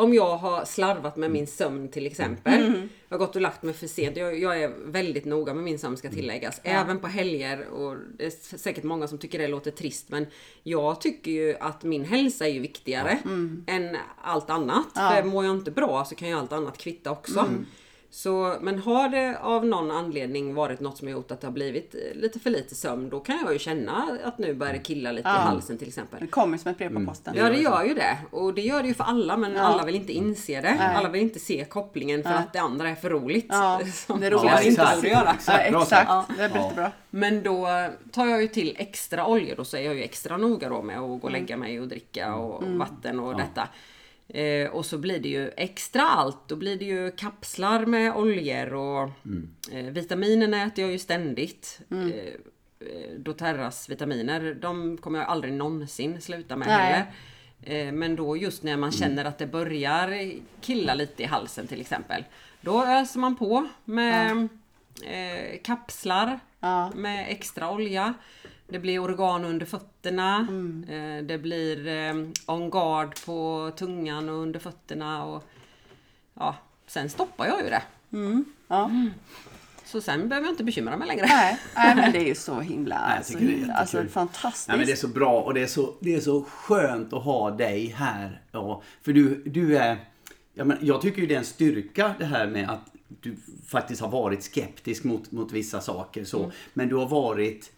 Om 0.01 0.13
jag 0.13 0.37
har 0.37 0.65
slarvat 0.65 1.15
med 1.17 1.31
min 1.31 1.47
sömn 1.47 1.89
till 1.89 2.05
exempel. 2.05 2.87
Jag 3.09 3.17
har 3.17 3.25
gått 3.25 3.35
och 3.35 3.41
lagt 3.41 3.63
mig 3.63 3.73
för 3.73 3.87
sent. 3.87 4.17
Jag, 4.17 4.39
jag 4.39 4.63
är 4.63 4.73
väldigt 4.85 5.25
noga 5.25 5.53
med 5.53 5.63
min 5.63 5.79
sömn 5.79 5.97
ska 5.97 6.09
tilläggas. 6.09 6.61
Även 6.63 6.99
på 6.99 7.07
helger. 7.07 7.67
Och 7.67 7.97
det 8.17 8.25
är 8.25 8.57
säkert 8.57 8.83
många 8.83 9.07
som 9.07 9.17
tycker 9.17 9.39
det 9.39 9.47
låter 9.47 9.71
trist. 9.71 10.09
Men 10.09 10.25
jag 10.63 11.01
tycker 11.01 11.31
ju 11.31 11.55
att 11.59 11.83
min 11.83 12.05
hälsa 12.05 12.47
är 12.47 12.51
ju 12.53 12.59
viktigare 12.59 13.19
än 13.67 13.97
allt 14.21 14.49
annat. 14.49 14.87
För 14.93 15.23
mår 15.23 15.45
jag 15.45 15.55
inte 15.55 15.71
bra 15.71 16.05
så 16.05 16.15
kan 16.15 16.27
ju 16.27 16.33
allt 16.37 16.51
annat 16.51 16.77
kvitta 16.77 17.11
också. 17.11 17.45
Så, 18.13 18.55
men 18.61 18.79
har 18.79 19.09
det 19.09 19.37
av 19.41 19.65
någon 19.65 19.91
anledning 19.91 20.53
varit 20.55 20.79
något 20.79 20.97
som 20.97 21.07
har 21.07 21.11
gjort 21.13 21.31
att 21.31 21.41
det 21.41 21.47
har 21.47 21.51
blivit 21.51 21.95
eh, 21.95 22.19
lite 22.21 22.39
för 22.39 22.49
lite 22.49 22.75
sömn, 22.75 23.09
då 23.09 23.19
kan 23.19 23.37
jag 23.43 23.53
ju 23.53 23.59
känna 23.59 24.17
att 24.23 24.37
nu 24.37 24.53
börjar 24.53 24.73
det 24.73 24.79
killa 24.79 25.11
lite 25.11 25.29
i 25.29 25.31
halsen 25.31 25.77
till 25.77 25.87
exempel. 25.87 26.19
Det 26.21 26.27
kommer 26.27 26.57
som 26.57 26.71
ett 26.71 26.77
brev 26.77 26.93
på 26.99 27.05
posten. 27.05 27.33
Ja 27.37 27.49
det 27.49 27.57
gör 27.57 27.83
ju 27.83 27.93
det. 27.93 28.17
Och 28.31 28.53
det 28.53 28.61
gör 28.61 28.81
det 28.81 28.87
ju 28.87 28.93
för 28.93 29.03
alla 29.03 29.37
men 29.37 29.57
alla 29.57 29.85
vill 29.85 29.95
inte 29.95 30.13
inse 30.13 30.61
det. 30.61 30.79
Alla 30.95 31.09
vill 31.09 31.21
inte 31.21 31.39
se 31.39 31.65
kopplingen 31.69 32.23
för 32.23 32.29
att 32.29 32.53
det 32.53 32.59
andra 32.59 32.89
är 32.89 32.95
för 32.95 33.09
roligt. 33.09 33.45
Ja, 33.49 33.81
Som 33.93 34.19
det 34.19 34.27
är 34.27 34.31
man 34.31 34.39
roligast. 34.39 34.65
inte 34.65 34.81
exakt. 34.81 34.95
borde 34.95 35.09
göra. 35.09 35.33
Exakt. 35.33 35.71
Ja, 35.71 35.81
exakt. 35.81 36.11
Det 36.37 36.43
är 36.43 36.49
Ja. 36.53 36.61
jättebra. 36.63 36.91
Men 37.09 37.43
då 37.43 37.67
tar 38.11 38.25
jag 38.27 38.41
ju 38.41 38.47
till 38.47 38.75
extra 38.79 39.25
oljor. 39.27 39.55
Då 39.55 39.63
så 39.65 39.77
är 39.77 39.81
jag 39.81 39.95
ju 39.95 40.03
extra 40.03 40.37
noga 40.37 40.69
då 40.69 40.81
med 40.81 40.95
att 40.99 41.21
gå 41.21 41.27
och 41.27 41.31
lägga 41.31 41.57
mig 41.57 41.79
och 41.79 41.87
dricka 41.87 42.35
och 42.35 42.61
och 42.63 42.67
vatten 42.69 43.19
och 43.19 43.37
detta. 43.37 43.67
Eh, 44.33 44.67
och 44.69 44.85
så 44.85 44.97
blir 44.97 45.19
det 45.19 45.29
ju 45.29 45.49
extra 45.57 46.01
allt. 46.09 46.47
Då 46.47 46.55
blir 46.55 46.75
det 46.79 46.85
ju 46.85 47.11
kapslar 47.11 47.85
med 47.85 48.15
oljor 48.15 48.73
och 48.73 49.09
eh, 49.71 49.85
vitaminerna 49.85 50.63
äter 50.63 50.83
jag 50.83 50.91
ju 50.91 50.99
ständigt. 50.99 51.81
Eh, 51.91 51.97
eh, 52.07 53.11
doTERRAs 53.17 53.89
vitaminer, 53.89 54.53
de 54.61 54.97
kommer 54.97 55.19
jag 55.19 55.27
aldrig 55.27 55.53
någonsin 55.53 56.21
sluta 56.21 56.55
med 56.55 56.67
Nej. 56.67 56.77
heller. 56.77 57.87
Eh, 57.87 57.91
Men 57.93 58.15
då 58.15 58.37
just 58.37 58.63
när 58.63 58.77
man 58.77 58.91
känner 58.91 59.25
att 59.25 59.37
det 59.37 59.47
börjar 59.47 60.31
killa 60.61 60.93
lite 60.93 61.23
i 61.23 61.25
halsen 61.25 61.67
till 61.67 61.81
exempel. 61.81 62.23
Då 62.61 62.85
öser 62.85 63.19
man 63.19 63.35
på 63.35 63.67
med 63.85 64.47
eh, 65.03 65.61
kapslar 65.63 66.39
Ja. 66.63 66.91
med 66.95 67.25
extra 67.29 67.71
olja. 67.71 68.13
Det 68.71 68.79
blir 68.79 68.99
oregano 68.99 69.47
under 69.47 69.65
fötterna. 69.65 70.47
Mm. 70.49 70.85
Eh, 70.89 71.23
det 71.23 71.37
blir 71.37 71.87
eh, 71.87 72.13
on 72.45 72.69
guard 72.69 73.25
på 73.25 73.71
tungan 73.77 74.29
och 74.29 74.35
under 74.35 74.59
fötterna. 74.59 75.25
Och, 75.25 75.43
ja, 76.33 76.55
sen 76.87 77.09
stoppar 77.09 77.47
jag 77.47 77.63
ju 77.63 77.69
det. 77.69 77.83
Ja. 78.67 78.91
Så 79.85 80.01
sen 80.01 80.29
behöver 80.29 80.47
jag 80.47 80.53
inte 80.53 80.63
bekymra 80.63 80.97
mig 80.97 81.07
längre. 81.07 81.25
Nej, 81.25 81.59
nej, 81.75 81.95
men 81.95 82.11
det 82.11 82.17
är 82.17 82.25
ju 82.25 82.35
så 82.35 82.59
himla, 82.59 83.07
Nej, 83.07 83.15
jag 83.15 83.25
så 83.25 83.39
tycker 83.39 83.67
det 83.67 83.73
alltså, 83.73 84.03
fantastiskt. 84.07 84.67
Nej, 84.67 84.77
men 84.77 84.85
det 84.85 84.91
är 84.91 84.95
så 84.95 85.07
bra 85.07 85.41
och 85.41 85.53
det 85.53 85.61
är 85.61 85.67
så, 85.67 85.93
det 85.99 86.15
är 86.15 86.19
så 86.19 86.43
skönt 86.43 87.13
att 87.13 87.23
ha 87.23 87.51
dig 87.51 87.87
här. 87.87 88.41
Ja, 88.51 88.81
för 89.01 89.13
du, 89.13 89.43
du 89.45 89.77
är... 89.77 89.97
Ja, 90.53 90.63
men 90.63 90.77
jag 90.81 91.01
tycker 91.01 91.21
ju 91.21 91.27
det 91.27 91.33
är 91.33 91.39
en 91.39 91.45
styrka 91.45 92.15
det 92.19 92.25
här 92.25 92.47
med 92.47 92.69
att 92.69 92.91
du 93.07 93.35
faktiskt 93.67 94.01
har 94.01 94.09
varit 94.09 94.43
skeptisk 94.43 95.03
mot, 95.03 95.31
mot 95.31 95.51
vissa 95.51 95.81
saker. 95.81 96.23
Så. 96.23 96.51
Men 96.73 96.89
du 96.89 96.95
har 96.95 97.07
varit 97.07 97.71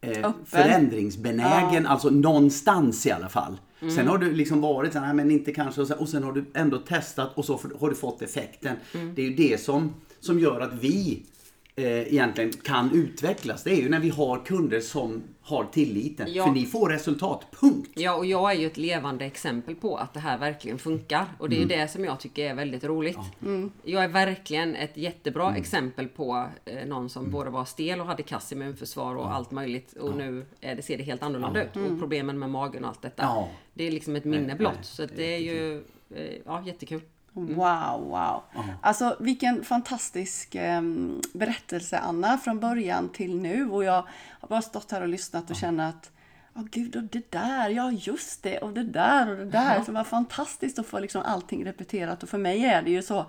eh, 0.00 0.30
förändringsbenägen, 0.46 1.86
alltså 1.86 2.10
någonstans 2.10 3.06
i 3.06 3.10
alla 3.10 3.28
fall. 3.28 3.60
Sen 3.96 4.08
har 4.08 4.18
du 4.18 4.32
liksom 4.32 4.60
varit 4.60 4.92
så 4.92 4.98
här, 4.98 5.06
"Nej, 5.06 5.14
men 5.16 5.30
inte 5.30 5.52
kanske, 5.52 5.80
och 5.80 5.86
sen, 5.86 5.98
och 5.98 6.08
sen 6.08 6.22
har 6.24 6.32
du 6.32 6.44
ändå 6.54 6.78
testat 6.78 7.30
och 7.34 7.44
så 7.44 7.60
har 7.80 7.88
du 7.88 7.94
fått 7.94 8.22
effekten. 8.22 8.76
Det 9.14 9.22
är 9.22 9.26
ju 9.30 9.34
det 9.36 9.60
som, 9.60 9.94
som 10.20 10.38
gör 10.38 10.60
att 10.60 10.72
vi 10.80 11.22
egentligen 11.78 12.52
kan 12.52 12.90
utvecklas. 12.94 13.64
Det 13.64 13.70
är 13.70 13.82
ju 13.82 13.88
när 13.88 14.00
vi 14.00 14.08
har 14.08 14.44
kunder 14.44 14.80
som 14.80 15.22
har 15.48 15.64
tilliten. 15.64 16.32
Ja. 16.32 16.44
För 16.44 16.52
ni 16.52 16.66
får 16.66 16.88
resultat, 16.88 17.46
punkt. 17.60 17.90
Ja, 17.94 18.14
och 18.14 18.26
jag 18.26 18.50
är 18.50 18.54
ju 18.54 18.66
ett 18.66 18.76
levande 18.76 19.24
exempel 19.24 19.74
på 19.74 19.96
att 19.96 20.14
det 20.14 20.20
här 20.20 20.38
verkligen 20.38 20.78
funkar. 20.78 21.24
Och 21.38 21.48
det 21.50 21.56
är 21.56 21.60
ju 21.60 21.66
det 21.66 21.88
som 21.88 22.04
jag 22.04 22.20
tycker 22.20 22.50
är 22.50 22.54
väldigt 22.54 22.84
roligt. 22.84 23.18
Jag 23.84 24.04
är 24.04 24.08
verkligen 24.08 24.76
ett 24.76 24.96
jättebra 24.96 25.56
exempel 25.56 26.08
på 26.08 26.46
eh, 26.64 26.86
någon 26.86 27.08
som 27.08 27.30
både 27.30 27.50
var 27.50 27.64
stel 27.64 28.00
och 28.00 28.06
hade 28.06 28.22
kass 28.22 28.52
immunförsvar 28.52 29.16
och 29.16 29.34
allt 29.34 29.50
möjligt. 29.50 29.92
Och 29.92 30.16
nu 30.16 30.46
är 30.60 30.74
det, 30.74 30.82
ser 30.82 30.98
det 30.98 31.04
helt 31.04 31.22
annorlunda 31.22 31.64
ut. 31.64 31.76
Och 31.76 31.98
problemen 31.98 32.38
med 32.38 32.50
magen 32.50 32.84
och 32.84 32.90
allt 32.90 33.02
detta. 33.02 33.22
Ja. 33.22 33.48
Det 33.74 33.86
är 33.86 33.90
liksom 33.90 34.16
ett 34.16 34.24
minne 34.24 34.54
blott. 34.54 34.78
Så 34.82 35.02
att 35.02 35.16
det 35.16 35.34
är 35.34 35.38
ju 35.38 35.76
eh, 36.14 36.34
ja, 36.46 36.62
jättekul. 36.66 37.00
Wow, 37.46 38.08
wow. 38.08 38.42
Alltså 38.82 39.16
vilken 39.20 39.64
fantastisk 39.64 40.54
eh, 40.54 40.82
berättelse 41.32 41.98
Anna, 41.98 42.38
från 42.38 42.60
början 42.60 43.08
till 43.08 43.36
nu. 43.36 43.70
Och 43.70 43.84
jag 43.84 44.04
har 44.40 44.48
bara 44.48 44.62
stått 44.62 44.90
här 44.90 45.00
och 45.00 45.08
lyssnat 45.08 45.50
och 45.50 45.56
känner 45.56 45.88
att 45.88 46.10
Ja 46.58 46.64
gud, 46.70 46.96
och 46.96 47.02
det 47.02 47.32
där, 47.32 47.70
ja 47.70 47.90
just 47.92 48.42
det, 48.42 48.58
och 48.58 48.72
det 48.72 48.84
där 48.84 49.30
och 49.30 49.36
det 49.36 49.44
där. 49.44 49.80
Så 49.80 49.84
det 49.86 49.92
var 49.92 50.04
fantastiskt 50.04 50.78
att 50.78 50.86
få 50.86 50.98
liksom 50.98 51.22
allting 51.22 51.64
repeterat. 51.64 52.22
Och 52.22 52.28
för 52.28 52.38
mig 52.38 52.64
är 52.64 52.82
det 52.82 52.90
ju 52.90 53.02
så, 53.02 53.26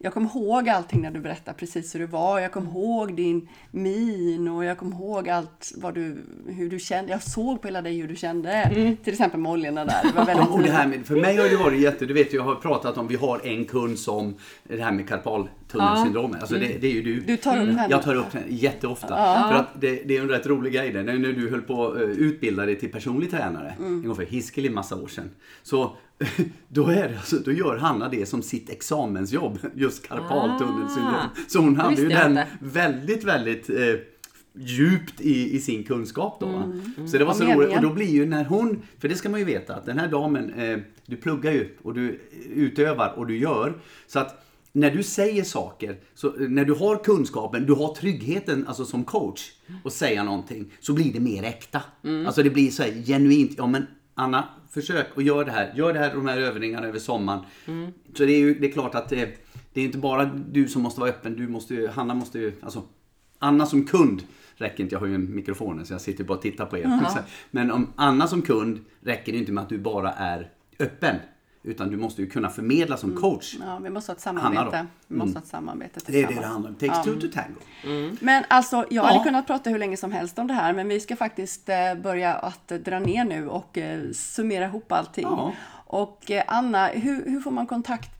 jag 0.00 0.12
kommer 0.14 0.30
ihåg 0.36 0.68
allting 0.68 1.02
när 1.02 1.10
du 1.10 1.20
berättade 1.20 1.58
precis 1.58 1.94
hur 1.94 2.00
det 2.00 2.06
var. 2.06 2.40
Jag 2.40 2.52
kommer 2.52 2.70
ihåg 2.70 3.14
din 3.14 3.48
min 3.70 4.48
och 4.48 4.64
jag 4.64 4.78
kommer 4.78 4.96
ihåg 4.96 5.28
allt 5.28 5.72
vad 5.76 5.94
du, 5.94 6.24
hur 6.46 6.70
du 6.70 6.78
kände. 6.78 7.12
Jag 7.12 7.22
såg 7.22 7.62
på 7.62 7.68
hela 7.68 7.82
dig 7.82 8.00
hur 8.00 8.08
du 8.08 8.16
kände. 8.16 8.70
Till 9.04 9.12
exempel 9.12 9.40
med 9.40 9.52
oljorna 9.52 9.84
där. 9.84 10.02
Det 10.02 10.12
var 10.16 10.24
väldigt 10.24 10.48
och 10.48 10.62
det 10.62 10.70
här 10.70 10.86
med, 10.86 11.06
för 11.06 11.16
mig 11.16 11.36
har 11.36 11.48
det 11.48 11.56
varit 11.56 11.80
jätte, 11.80 12.06
du 12.06 12.14
vet 12.14 12.32
jag 12.32 12.42
har 12.42 12.54
pratat 12.54 12.98
om, 12.98 13.08
vi 13.08 13.16
har 13.16 13.46
en 13.46 13.64
kund 13.64 13.98
som, 13.98 14.34
det 14.62 14.82
här 14.82 14.92
med 14.92 15.08
karpaltunnelsyndromet, 15.72 16.40
alltså 16.40 16.54
det, 16.54 16.78
det 16.80 16.86
är 16.86 16.92
ju 16.92 17.02
du. 17.02 17.20
Du 17.20 17.36
tar 17.36 17.56
upp 17.62 17.68
henne. 17.68 17.86
Jag 17.90 18.02
tar 18.02 18.14
upp 18.14 18.32
henne 18.32 18.46
jätteofta. 18.48 19.08
För 19.48 19.54
att 19.54 19.80
det, 19.80 20.02
det 20.04 20.16
är 20.16 20.22
en 20.22 20.28
rätt 20.28 20.46
rolig 20.46 20.72
grej 20.72 20.92
där. 20.92 21.02
När 21.02 21.32
du 21.32 21.50
höll 21.50 21.62
på 21.62 21.86
att 21.88 21.96
eh, 21.96 22.02
utbilda 22.02 22.66
dig 22.66 22.78
till 22.78 22.92
personlig 22.92 23.30
tränare, 23.30 23.74
en 23.78 24.02
gång 24.02 24.16
för 24.16 24.22
hiskelig 24.22 24.72
massa 24.72 24.96
år 24.96 25.08
sedan. 25.08 25.30
Så 25.62 25.96
då, 26.68 26.86
är 26.86 27.08
det, 27.08 27.16
alltså, 27.16 27.36
då 27.36 27.52
gör 27.52 27.76
Hanna 27.76 28.08
det 28.08 28.26
som 28.28 28.42
sitt 28.42 28.70
examensjobb, 28.70 29.58
just 29.74 30.08
karpaltunnelsyndrom. 30.08 31.14
Ah, 31.14 31.28
Så 31.48 31.58
hon 31.58 31.76
hade 31.76 32.02
ju 32.02 32.08
den 32.08 32.38
väldigt, 32.60 33.24
väldigt 33.24 33.70
eh, 33.70 33.76
djupt 34.54 35.20
i, 35.20 35.56
i 35.56 35.60
sin 35.60 35.84
kunskap 35.84 36.36
då. 36.40 36.46
va. 36.46 36.72
Så 37.06 37.18
det 37.18 37.24
var 37.24 37.34
så 37.34 37.44
roligt. 37.44 37.76
Och 37.76 37.82
då 37.82 37.90
blir 37.90 38.06
ju 38.10 38.26
när 38.26 38.44
hon, 38.44 38.82
för 38.98 39.08
det 39.08 39.14
ska 39.14 39.28
man 39.28 39.40
ju 39.40 39.46
veta 39.46 39.74
att 39.74 39.86
den 39.86 39.98
här 39.98 40.08
damen, 40.08 40.52
eh, 40.54 40.78
du 41.06 41.16
pluggar 41.16 41.52
ju 41.52 41.76
och 41.82 41.94
du 41.94 42.20
utövar 42.54 43.12
och 43.16 43.26
du 43.26 43.38
gör. 43.38 43.74
Så 44.06 44.18
att 44.18 44.44
när 44.72 44.90
du 44.90 45.02
säger 45.02 45.44
saker, 45.44 45.96
så, 46.14 46.26
eh, 46.26 46.48
när 46.48 46.64
du 46.64 46.74
har 46.74 47.04
kunskapen, 47.04 47.66
du 47.66 47.72
har 47.72 47.94
tryggheten 47.94 48.66
alltså 48.68 48.84
som 48.84 49.04
coach 49.04 49.50
och 49.84 49.92
säga 49.92 50.22
någonting, 50.22 50.72
så 50.80 50.92
blir 50.92 51.12
det 51.12 51.20
mer 51.20 51.42
äkta. 51.42 51.82
Alltså 52.26 52.42
det 52.42 52.50
blir 52.50 52.70
så 52.70 52.82
här 52.82 53.02
genuint, 53.06 53.54
ja 53.56 53.66
men 53.66 53.86
Anna, 54.14 54.48
försök 54.70 55.06
och 55.14 55.22
gör 55.22 55.44
det 55.44 55.50
här. 55.50 55.74
Gör 55.76 55.92
det 55.92 55.98
här, 55.98 56.14
de 56.14 56.26
här 56.26 56.38
övningarna 56.38 56.86
över 56.86 56.98
sommaren. 56.98 57.40
Så 58.14 58.24
det 58.24 58.32
är 58.32 58.38
ju 58.38 58.54
det 58.54 58.66
är 58.66 58.72
klart 58.72 58.94
att 58.94 59.08
det, 59.08 59.28
det 59.72 59.80
är 59.80 59.84
inte 59.84 59.98
bara 59.98 60.24
du 60.24 60.68
som 60.68 60.82
måste 60.82 61.00
vara 61.00 61.10
öppen, 61.10 61.36
du 61.36 61.48
måste 61.48 61.74
ju, 61.74 61.88
Hanna 61.88 62.14
måste 62.14 62.38
ju, 62.38 62.52
alltså 62.62 62.82
Anna 63.38 63.66
som 63.66 63.84
kund 63.84 64.22
räcker 64.56 64.82
inte, 64.82 64.94
jag 64.94 65.00
har 65.00 65.06
ju 65.06 65.14
en 65.14 65.34
mikrofon 65.34 65.86
så 65.86 65.94
jag 65.94 66.00
sitter 66.00 66.24
bara 66.24 66.34
och 66.34 66.42
tittar 66.42 66.66
på 66.66 66.78
er. 66.78 67.00
Men 67.50 67.70
om 67.70 67.92
Anna 67.96 68.26
som 68.26 68.42
kund 68.42 68.84
räcker 69.00 69.32
det 69.32 69.38
inte 69.38 69.52
med 69.52 69.62
att 69.62 69.68
du 69.68 69.78
bara 69.78 70.12
är 70.12 70.50
öppen. 70.78 71.16
Utan 71.68 71.90
du 71.90 71.96
måste 71.96 72.22
ju 72.22 72.30
kunna 72.30 72.48
förmedla 72.50 72.96
som 72.96 73.16
coach. 73.16 73.56
Ja, 73.60 73.78
vi 73.78 73.90
måste 73.90 74.12
ha 74.12 74.16
ett 74.16 74.20
samarbete. 74.22 74.78
då? 74.82 74.86
Vi 75.08 75.16
måste 75.16 75.38
ha 75.38 75.42
ett 75.42 75.48
samarbete 75.48 76.00
Det 76.06 76.22
är 76.22 76.28
det 76.28 76.34
det 76.34 76.46
handlar 76.46 76.70
om. 76.70 76.76
Takes 76.76 77.04
two 77.04 77.20
to 77.20 77.26
tango. 77.34 78.10
Men 78.20 78.44
alltså, 78.48 78.84
jag 78.90 79.02
hade 79.02 79.14
Ja. 79.18 79.24
kunnat 79.24 79.46
prata 79.46 79.70
hur 79.70 79.78
länge 79.78 79.96
som 79.96 80.12
helst 80.12 80.38
om 80.38 80.46
det 80.46 80.54
här, 80.54 80.72
men 80.72 80.88
vi 80.88 81.00
ska 81.00 81.16
faktiskt 81.16 81.68
eh, 81.68 81.94
börja 82.02 82.34
att 82.34 82.72
eh, 82.72 82.78
dra 82.78 82.98
ner 82.98 83.24
nu 83.24 83.48
och 83.48 83.78
eh, 83.78 84.10
summera 84.12 84.64
ihop 84.64 84.92
allting. 84.92 85.24
Ja. 85.24 85.52
Och 85.90 86.30
Anna, 86.46 86.86
hur, 86.86 87.24
hur 87.30 87.40
får 87.40 87.50
man 87.50 87.66
kontakt 87.66 88.10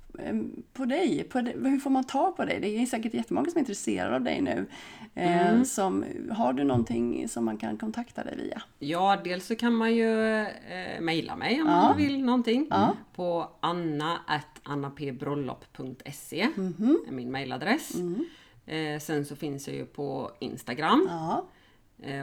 på 0.73 0.85
dig? 0.85 1.25
På, 1.25 1.39
hur 1.39 1.79
får 1.79 1.91
man 1.91 2.05
ta 2.05 2.33
på 2.33 2.45
dig? 2.45 2.61
Det 2.61 2.69
är 2.83 2.87
säkert 2.87 3.15
jättemånga 3.15 3.51
som 3.51 3.59
är 3.59 3.61
intresserade 3.61 4.15
av 4.17 4.23
dig 4.23 4.41
nu. 4.41 4.67
Eh, 5.15 5.49
Mm. 5.49 5.65
som, 5.65 6.05
har 6.33 6.53
du 6.53 6.65
någonting 6.65 7.29
som 7.29 7.45
man 7.45 7.57
kan 7.57 7.77
kontakta 7.77 8.25
dig 8.25 8.37
via? 8.37 8.63
Ja, 8.79 9.17
dels 9.25 9.47
så 9.47 9.57
kan 9.57 9.75
man 9.75 9.95
ju 9.95 10.41
eh, 10.43 11.01
mejla 11.01 11.37
mig 11.37 11.63
om 11.63 11.69
Ja. 11.69 11.83
man 11.83 11.97
vill 11.97 12.25
någonting. 12.25 12.67
Ja. 12.71 12.97
På 13.15 13.51
anna.annapbröllop.se 13.61 16.49
Mhm. 16.57 16.99
är 17.09 17.13
min 17.13 17.31
mejladress. 17.31 17.95
Mm. 17.95 18.25
Eh, 18.67 19.01
sen 19.01 19.25
så 19.25 19.37
finns 19.37 19.69
jag 19.69 19.77
ju 19.77 19.87
på 19.87 20.31
Instagram. 20.41 21.07
Ja, 21.11 21.45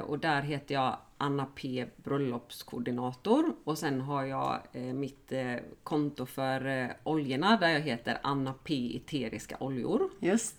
och 0.06 0.20
där 0.20 0.42
heter 0.42 0.76
jag 0.76 0.98
Anna 1.18 1.46
P 1.46 1.86
bröllopskoordinator. 2.04 3.54
Och 3.64 3.78
sen 3.78 4.02
har 4.02 4.24
jag 4.24 4.60
eh, 4.74 4.82
mitt 4.82 5.32
eh, 5.32 5.54
konto 5.84 6.26
för 6.26 6.66
eh, 6.84 6.88
oljorna 7.04 7.58
där 7.58 7.70
jag 7.70 7.80
heter 7.80 8.18
Anna 8.24 8.54
P 8.64 8.96
eteriska 8.98 9.58
oljor. 9.60 10.10
just 10.20 10.58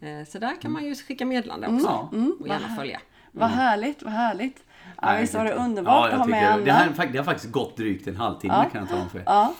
det. 0.00 0.10
Eh, 0.10 0.24
så 0.26 0.38
där 0.38 0.60
kan 0.60 0.72
man 0.72 0.84
ju 0.84 0.94
skicka 0.94 1.26
meddelande 1.26 1.66
också. 1.66 1.86
Ja. 1.86 2.10
Och 2.40 2.48
gärna 2.48 2.76
följa. 2.76 3.00
Vad 3.32 3.48
härligt, 3.50 4.02
vad 4.02 4.12
härligt. 4.12 4.64
Ja, 4.96 5.02
Nej, 5.02 5.20
visst 5.20 5.34
var 5.34 5.44
det 5.44 5.52
underbart 5.52 6.08
ja, 6.10 6.12
att 6.12 6.18
ha 6.18 6.26
med 6.26 6.52
Anna? 6.52 6.64
det, 6.64 6.72
här, 6.72 7.06
det 7.12 7.18
har 7.18 7.24
faktiskt 7.24 7.52
gått 7.52 7.76
drygt 7.76 8.06
en 8.06 8.16
halvtimme 8.16 8.54
Ja. 8.54 8.70
kan 8.70 8.80
jag 8.80 8.88
tala 8.90 9.02
om 9.02 9.08
för 9.10 9.18
er. 9.18 9.24
Ja, 9.26 9.54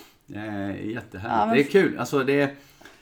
jättehärligt. 0.74 1.14
Ja, 1.24 1.46
men- 1.46 1.54
Det 1.56 1.60
är 1.60 1.70
kul. 1.70 1.98
Alltså 1.98 2.24
det 2.24 2.40
är, 2.40 2.54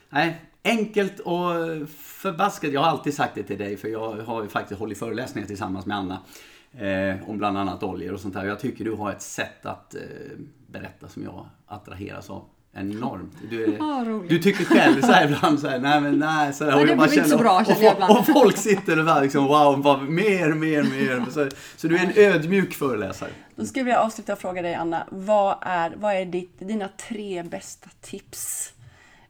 nej, 0.09 0.41
enkelt 0.65 1.21
och 1.21 1.51
förbaskat. 1.99 2.73
Jag 2.73 2.81
har 2.81 2.89
alltid 2.89 3.15
sagt 3.15 3.35
det 3.35 3.43
till 3.43 3.59
dig 3.59 3.77
för 3.77 3.89
jag 3.89 4.13
har 4.13 4.43
ju 4.43 4.49
faktiskt 4.49 4.81
hållit 4.81 4.99
föreläsningar 4.99 5.47
tillsammans 5.49 5.87
med 5.87 5.97
Anna. 5.97 6.19
Eh, 6.79 7.29
om 7.31 7.39
bland 7.39 7.59
annat 7.59 7.83
oljor 7.83 8.13
och 8.15 8.21
sånt 8.21 8.35
där. 8.35 8.45
Jag 8.45 8.61
tycker 8.61 8.85
du 8.85 8.93
har 8.93 9.11
ett 9.11 9.23
sätt 9.23 9.67
att 9.67 9.95
eh, 9.95 10.01
berätta 10.67 11.09
som 11.09 11.23
jag 11.23 11.47
attraheras 11.67 12.31
av 12.31 12.45
enormt. 12.73 13.33
Du, 13.51 13.65
är, 13.65 13.77
Ja, 13.79 14.05
du 14.29 14.39
tycker 14.39 14.65
själv 14.65 15.01
så 15.01 15.07
här 15.13 15.25
ibland 15.33 15.61
så 15.61 15.69
här, 15.69 15.79
nej 15.79 16.01
men 16.01 16.19
nej 16.19 16.53
så 16.53 16.65
här, 16.65 16.75
och 16.75 16.81
det 16.81 16.89
jag 16.89 16.99
bara 16.99 17.09
känner- 17.09 17.39
bra, 17.39 17.65
och, 17.69 18.11
och, 18.11 18.19
och 18.19 18.27
folk 18.27 18.57
sitter 18.57 18.99
och 18.99 19.05
bara 19.05 19.21
liksom 19.21 19.45
wow, 19.45 19.83
bara, 19.83 20.01
mer, 20.03 20.49
mer, 20.55 20.83
mer. 20.83 21.25
Så, 21.31 21.49
så 21.77 21.89
du 21.89 21.97
är 21.99 22.05
en 22.05 22.13
ödmjuk 22.17 22.75
föreläsare. 22.75 23.31
Då 23.57 23.65
skulle 23.67 23.81
jag 23.81 23.85
vilja 23.85 24.01
avsluta 24.01 24.33
och 24.33 24.39
fråga 24.39 24.63
dig 24.63 24.75
Anna, 24.75 25.07
vad 25.11 25.57
är, 25.61 25.93
vad 25.97 26.15
är 26.15 26.25
ditt, 26.25 26.59
dina 26.59 26.89
tre 27.09 27.43
bästa 27.43 27.89
tips 28.01 28.73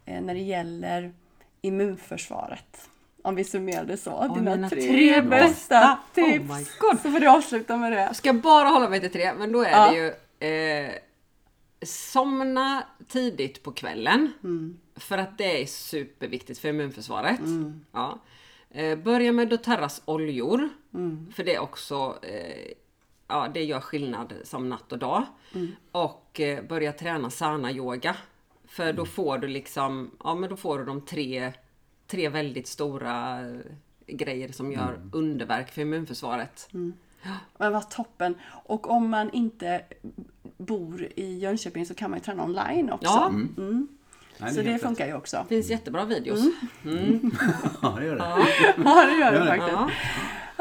eh, 0.04 0.20
när 0.20 0.34
det 0.34 0.40
gäller 0.40 1.12
immunförsvaret? 1.60 2.88
Om 3.22 3.34
vi 3.34 3.44
summerar 3.44 3.84
det 3.84 3.96
så. 3.96 4.34
dina 4.34 4.56
mina 4.56 4.68
tre, 4.68 4.80
tre 4.82 5.20
bästa 5.22 5.98
tips. 6.14 6.50
Oh. 6.50 6.96
Så 7.02 7.10
får 7.10 7.20
du 7.20 7.28
avsluta 7.28 7.76
med 7.76 7.92
det. 7.92 8.00
Jag 8.00 8.16
ska 8.16 8.32
bara 8.32 8.68
hålla 8.68 8.88
mig 8.88 9.00
till 9.00 9.12
tre, 9.12 9.34
men 9.34 9.52
då 9.52 9.62
är 9.62 9.70
Ja. 9.70 9.90
det 9.90 9.96
ju 9.96 10.86
eh, 10.86 10.92
Somna 11.82 12.82
tidigt 13.08 13.62
på 13.62 13.72
kvällen. 13.72 14.32
För 14.96 15.18
att 15.18 15.38
det 15.38 15.62
är 15.62 15.66
superviktigt 15.66 16.58
för 16.60 16.68
immunförsvaret. 16.68 17.40
Ja. 17.92 18.18
Eh, 18.70 18.98
börja 18.98 19.32
med 19.32 19.48
doTERRAs 19.48 20.02
oljor. 20.04 20.68
För 21.34 21.44
det 21.44 21.54
är 21.54 21.58
också 21.60 22.18
eh, 22.22 22.72
Ja, 23.28 23.48
det 23.54 23.64
gör 23.64 23.80
skillnad 23.80 24.34
som 24.44 24.68
natt 24.68 24.92
och 24.92 24.98
dag. 24.98 25.22
Och 25.92 26.40
eh, 26.40 26.64
börja 26.64 26.92
träna 26.92 27.30
sana 27.30 27.72
yoga. 27.72 28.16
För 28.70 28.92
då 28.92 29.06
får 29.06 29.38
du 29.38 29.48
liksom, 29.48 30.10
ja 30.24 30.34
men 30.34 30.50
då 30.50 30.56
får 30.56 30.78
du 30.78 30.84
de 30.84 31.00
tre, 31.00 31.52
tre 32.06 32.28
väldigt 32.28 32.66
stora 32.66 33.40
eh, 33.40 33.56
grejer 34.06 34.52
som 34.52 34.72
gör 34.72 35.00
underverk 35.12 35.70
för 35.70 35.82
immunförsvaret. 35.82 36.68
Men 37.58 37.72
vad 37.72 37.90
toppen. 37.90 38.34
Och 38.64 38.90
om 38.90 39.10
man 39.10 39.30
inte 39.30 39.82
bor 40.56 41.08
i 41.16 41.38
Jönköping 41.38 41.86
så 41.86 41.94
kan 41.94 42.10
man 42.10 42.18
ju 42.18 42.24
träna 42.24 42.44
online 42.44 42.90
också. 42.90 43.06
Ja, 43.06 43.32
Nej, 44.38 44.54
Så 44.54 44.60
är 44.60 44.64
det 44.64 44.70
helt 44.70 44.82
funkar 44.82 45.06
ju 45.06 45.14
också. 45.14 45.36
det 45.48 45.54
finns 45.54 45.70
jättebra 45.70 46.04
videos. 46.04 46.40
rätt. 46.40 46.52
Ja, 47.82 47.96
det 47.98 48.04
gör 48.06 48.16
det. 48.16 48.24
Ja, 48.84 49.06
det 49.06 49.16
gör 49.18 49.32
det 49.32 49.38
Gör 49.38 49.44
det. 49.44 49.46
faktiskt. 49.46 49.72
Ja. 49.72 49.90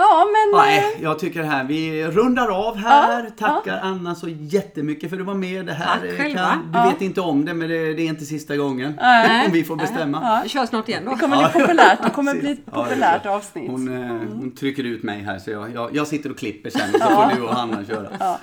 Ja, 0.01 0.25
men... 0.25 0.59
eh, 0.59 0.65
Nej, 0.65 0.97
jag 1.01 1.19
tycker 1.19 1.43
här, 1.43 1.63
vi 1.63 2.07
rundar 2.07 2.67
av 2.67 2.75
här. 2.77 3.29
Tackar 3.29 3.79
Anna 3.83 4.15
så 4.15 4.27
jättemycket 4.29 5.09
för 5.09 5.15
att 5.17 5.19
du 5.19 5.25
var 5.25 5.33
med. 5.33 5.65
Det 5.65 5.73
här 5.73 5.85
Tack 5.99 6.09
eh, 6.09 6.17
själva. 6.17 6.59
du 6.73 6.91
vet 6.91 7.01
inte 7.01 7.21
om 7.21 7.45
det, 7.45 7.53
men 7.53 7.69
det, 7.69 7.93
det 7.93 8.01
är 8.01 8.05
inte 8.07 8.25
sista 8.25 8.57
gången. 8.57 8.99
Om 9.45 9.51
vi 9.51 9.63
får 9.63 9.75
bestämma. 9.75 10.39
Vi 10.43 10.49
kör 10.49 10.65
snart 10.65 10.89
igen 10.89 11.05
då. 11.05 11.11
Det 11.11 11.17
kommer 11.17 11.37
bli 11.37 11.61
populärt. 11.61 12.03
Det 12.03 12.09
kommer 12.09 12.33
bli 12.41 12.51
ett 12.51 12.59
Ja, 12.65 12.83
populärt 12.83 13.25
avsnitt. 13.25 13.71
Hon, 13.71 14.03
eh, 14.03 14.09
hon 14.09 14.55
trycker 14.55 14.83
ut 14.83 15.03
mig 15.03 15.19
här 15.21 15.39
så 15.39 15.51
jag, 15.51 15.73
jag, 15.73 15.95
jag 15.95 16.07
sitter 16.07 16.31
och 16.31 16.37
klipper 16.37 16.69
sen 16.69 16.91
så 16.91 16.99
får 16.99 17.35
du 17.35 17.41
och 17.41 17.55
Hanna 17.55 17.85
köra. 17.85 18.37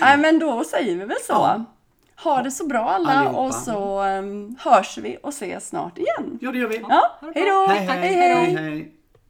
Nej, 0.00 0.18
men 0.18 0.38
då 0.38 0.64
säger 0.64 0.96
vi 0.96 1.04
väl 1.04 1.16
så. 1.26 1.32
Ja. 1.32 1.64
Ha 2.24 2.42
det 2.42 2.50
så 2.50 2.66
bra 2.66 2.88
alla 2.90 3.12
Allihopa. 3.12 3.38
och 3.40 3.54
så 3.54 4.02
um, 4.04 4.56
hörs 4.58 4.98
vi 4.98 5.16
och 5.22 5.28
ses 5.28 5.68
snart 5.68 5.98
igen. 5.98 6.38
Ja, 6.40 6.52
det 6.52 6.58
gör 6.58 6.68
vi. 6.68 6.80
Ja, 6.88 7.18
hej 7.34 7.46
då! 7.46 7.66
Hej, 7.68 7.86
hej. 7.86 8.14
hej. 8.14 8.34
hej, 8.34 8.56
hej. 8.70 8.92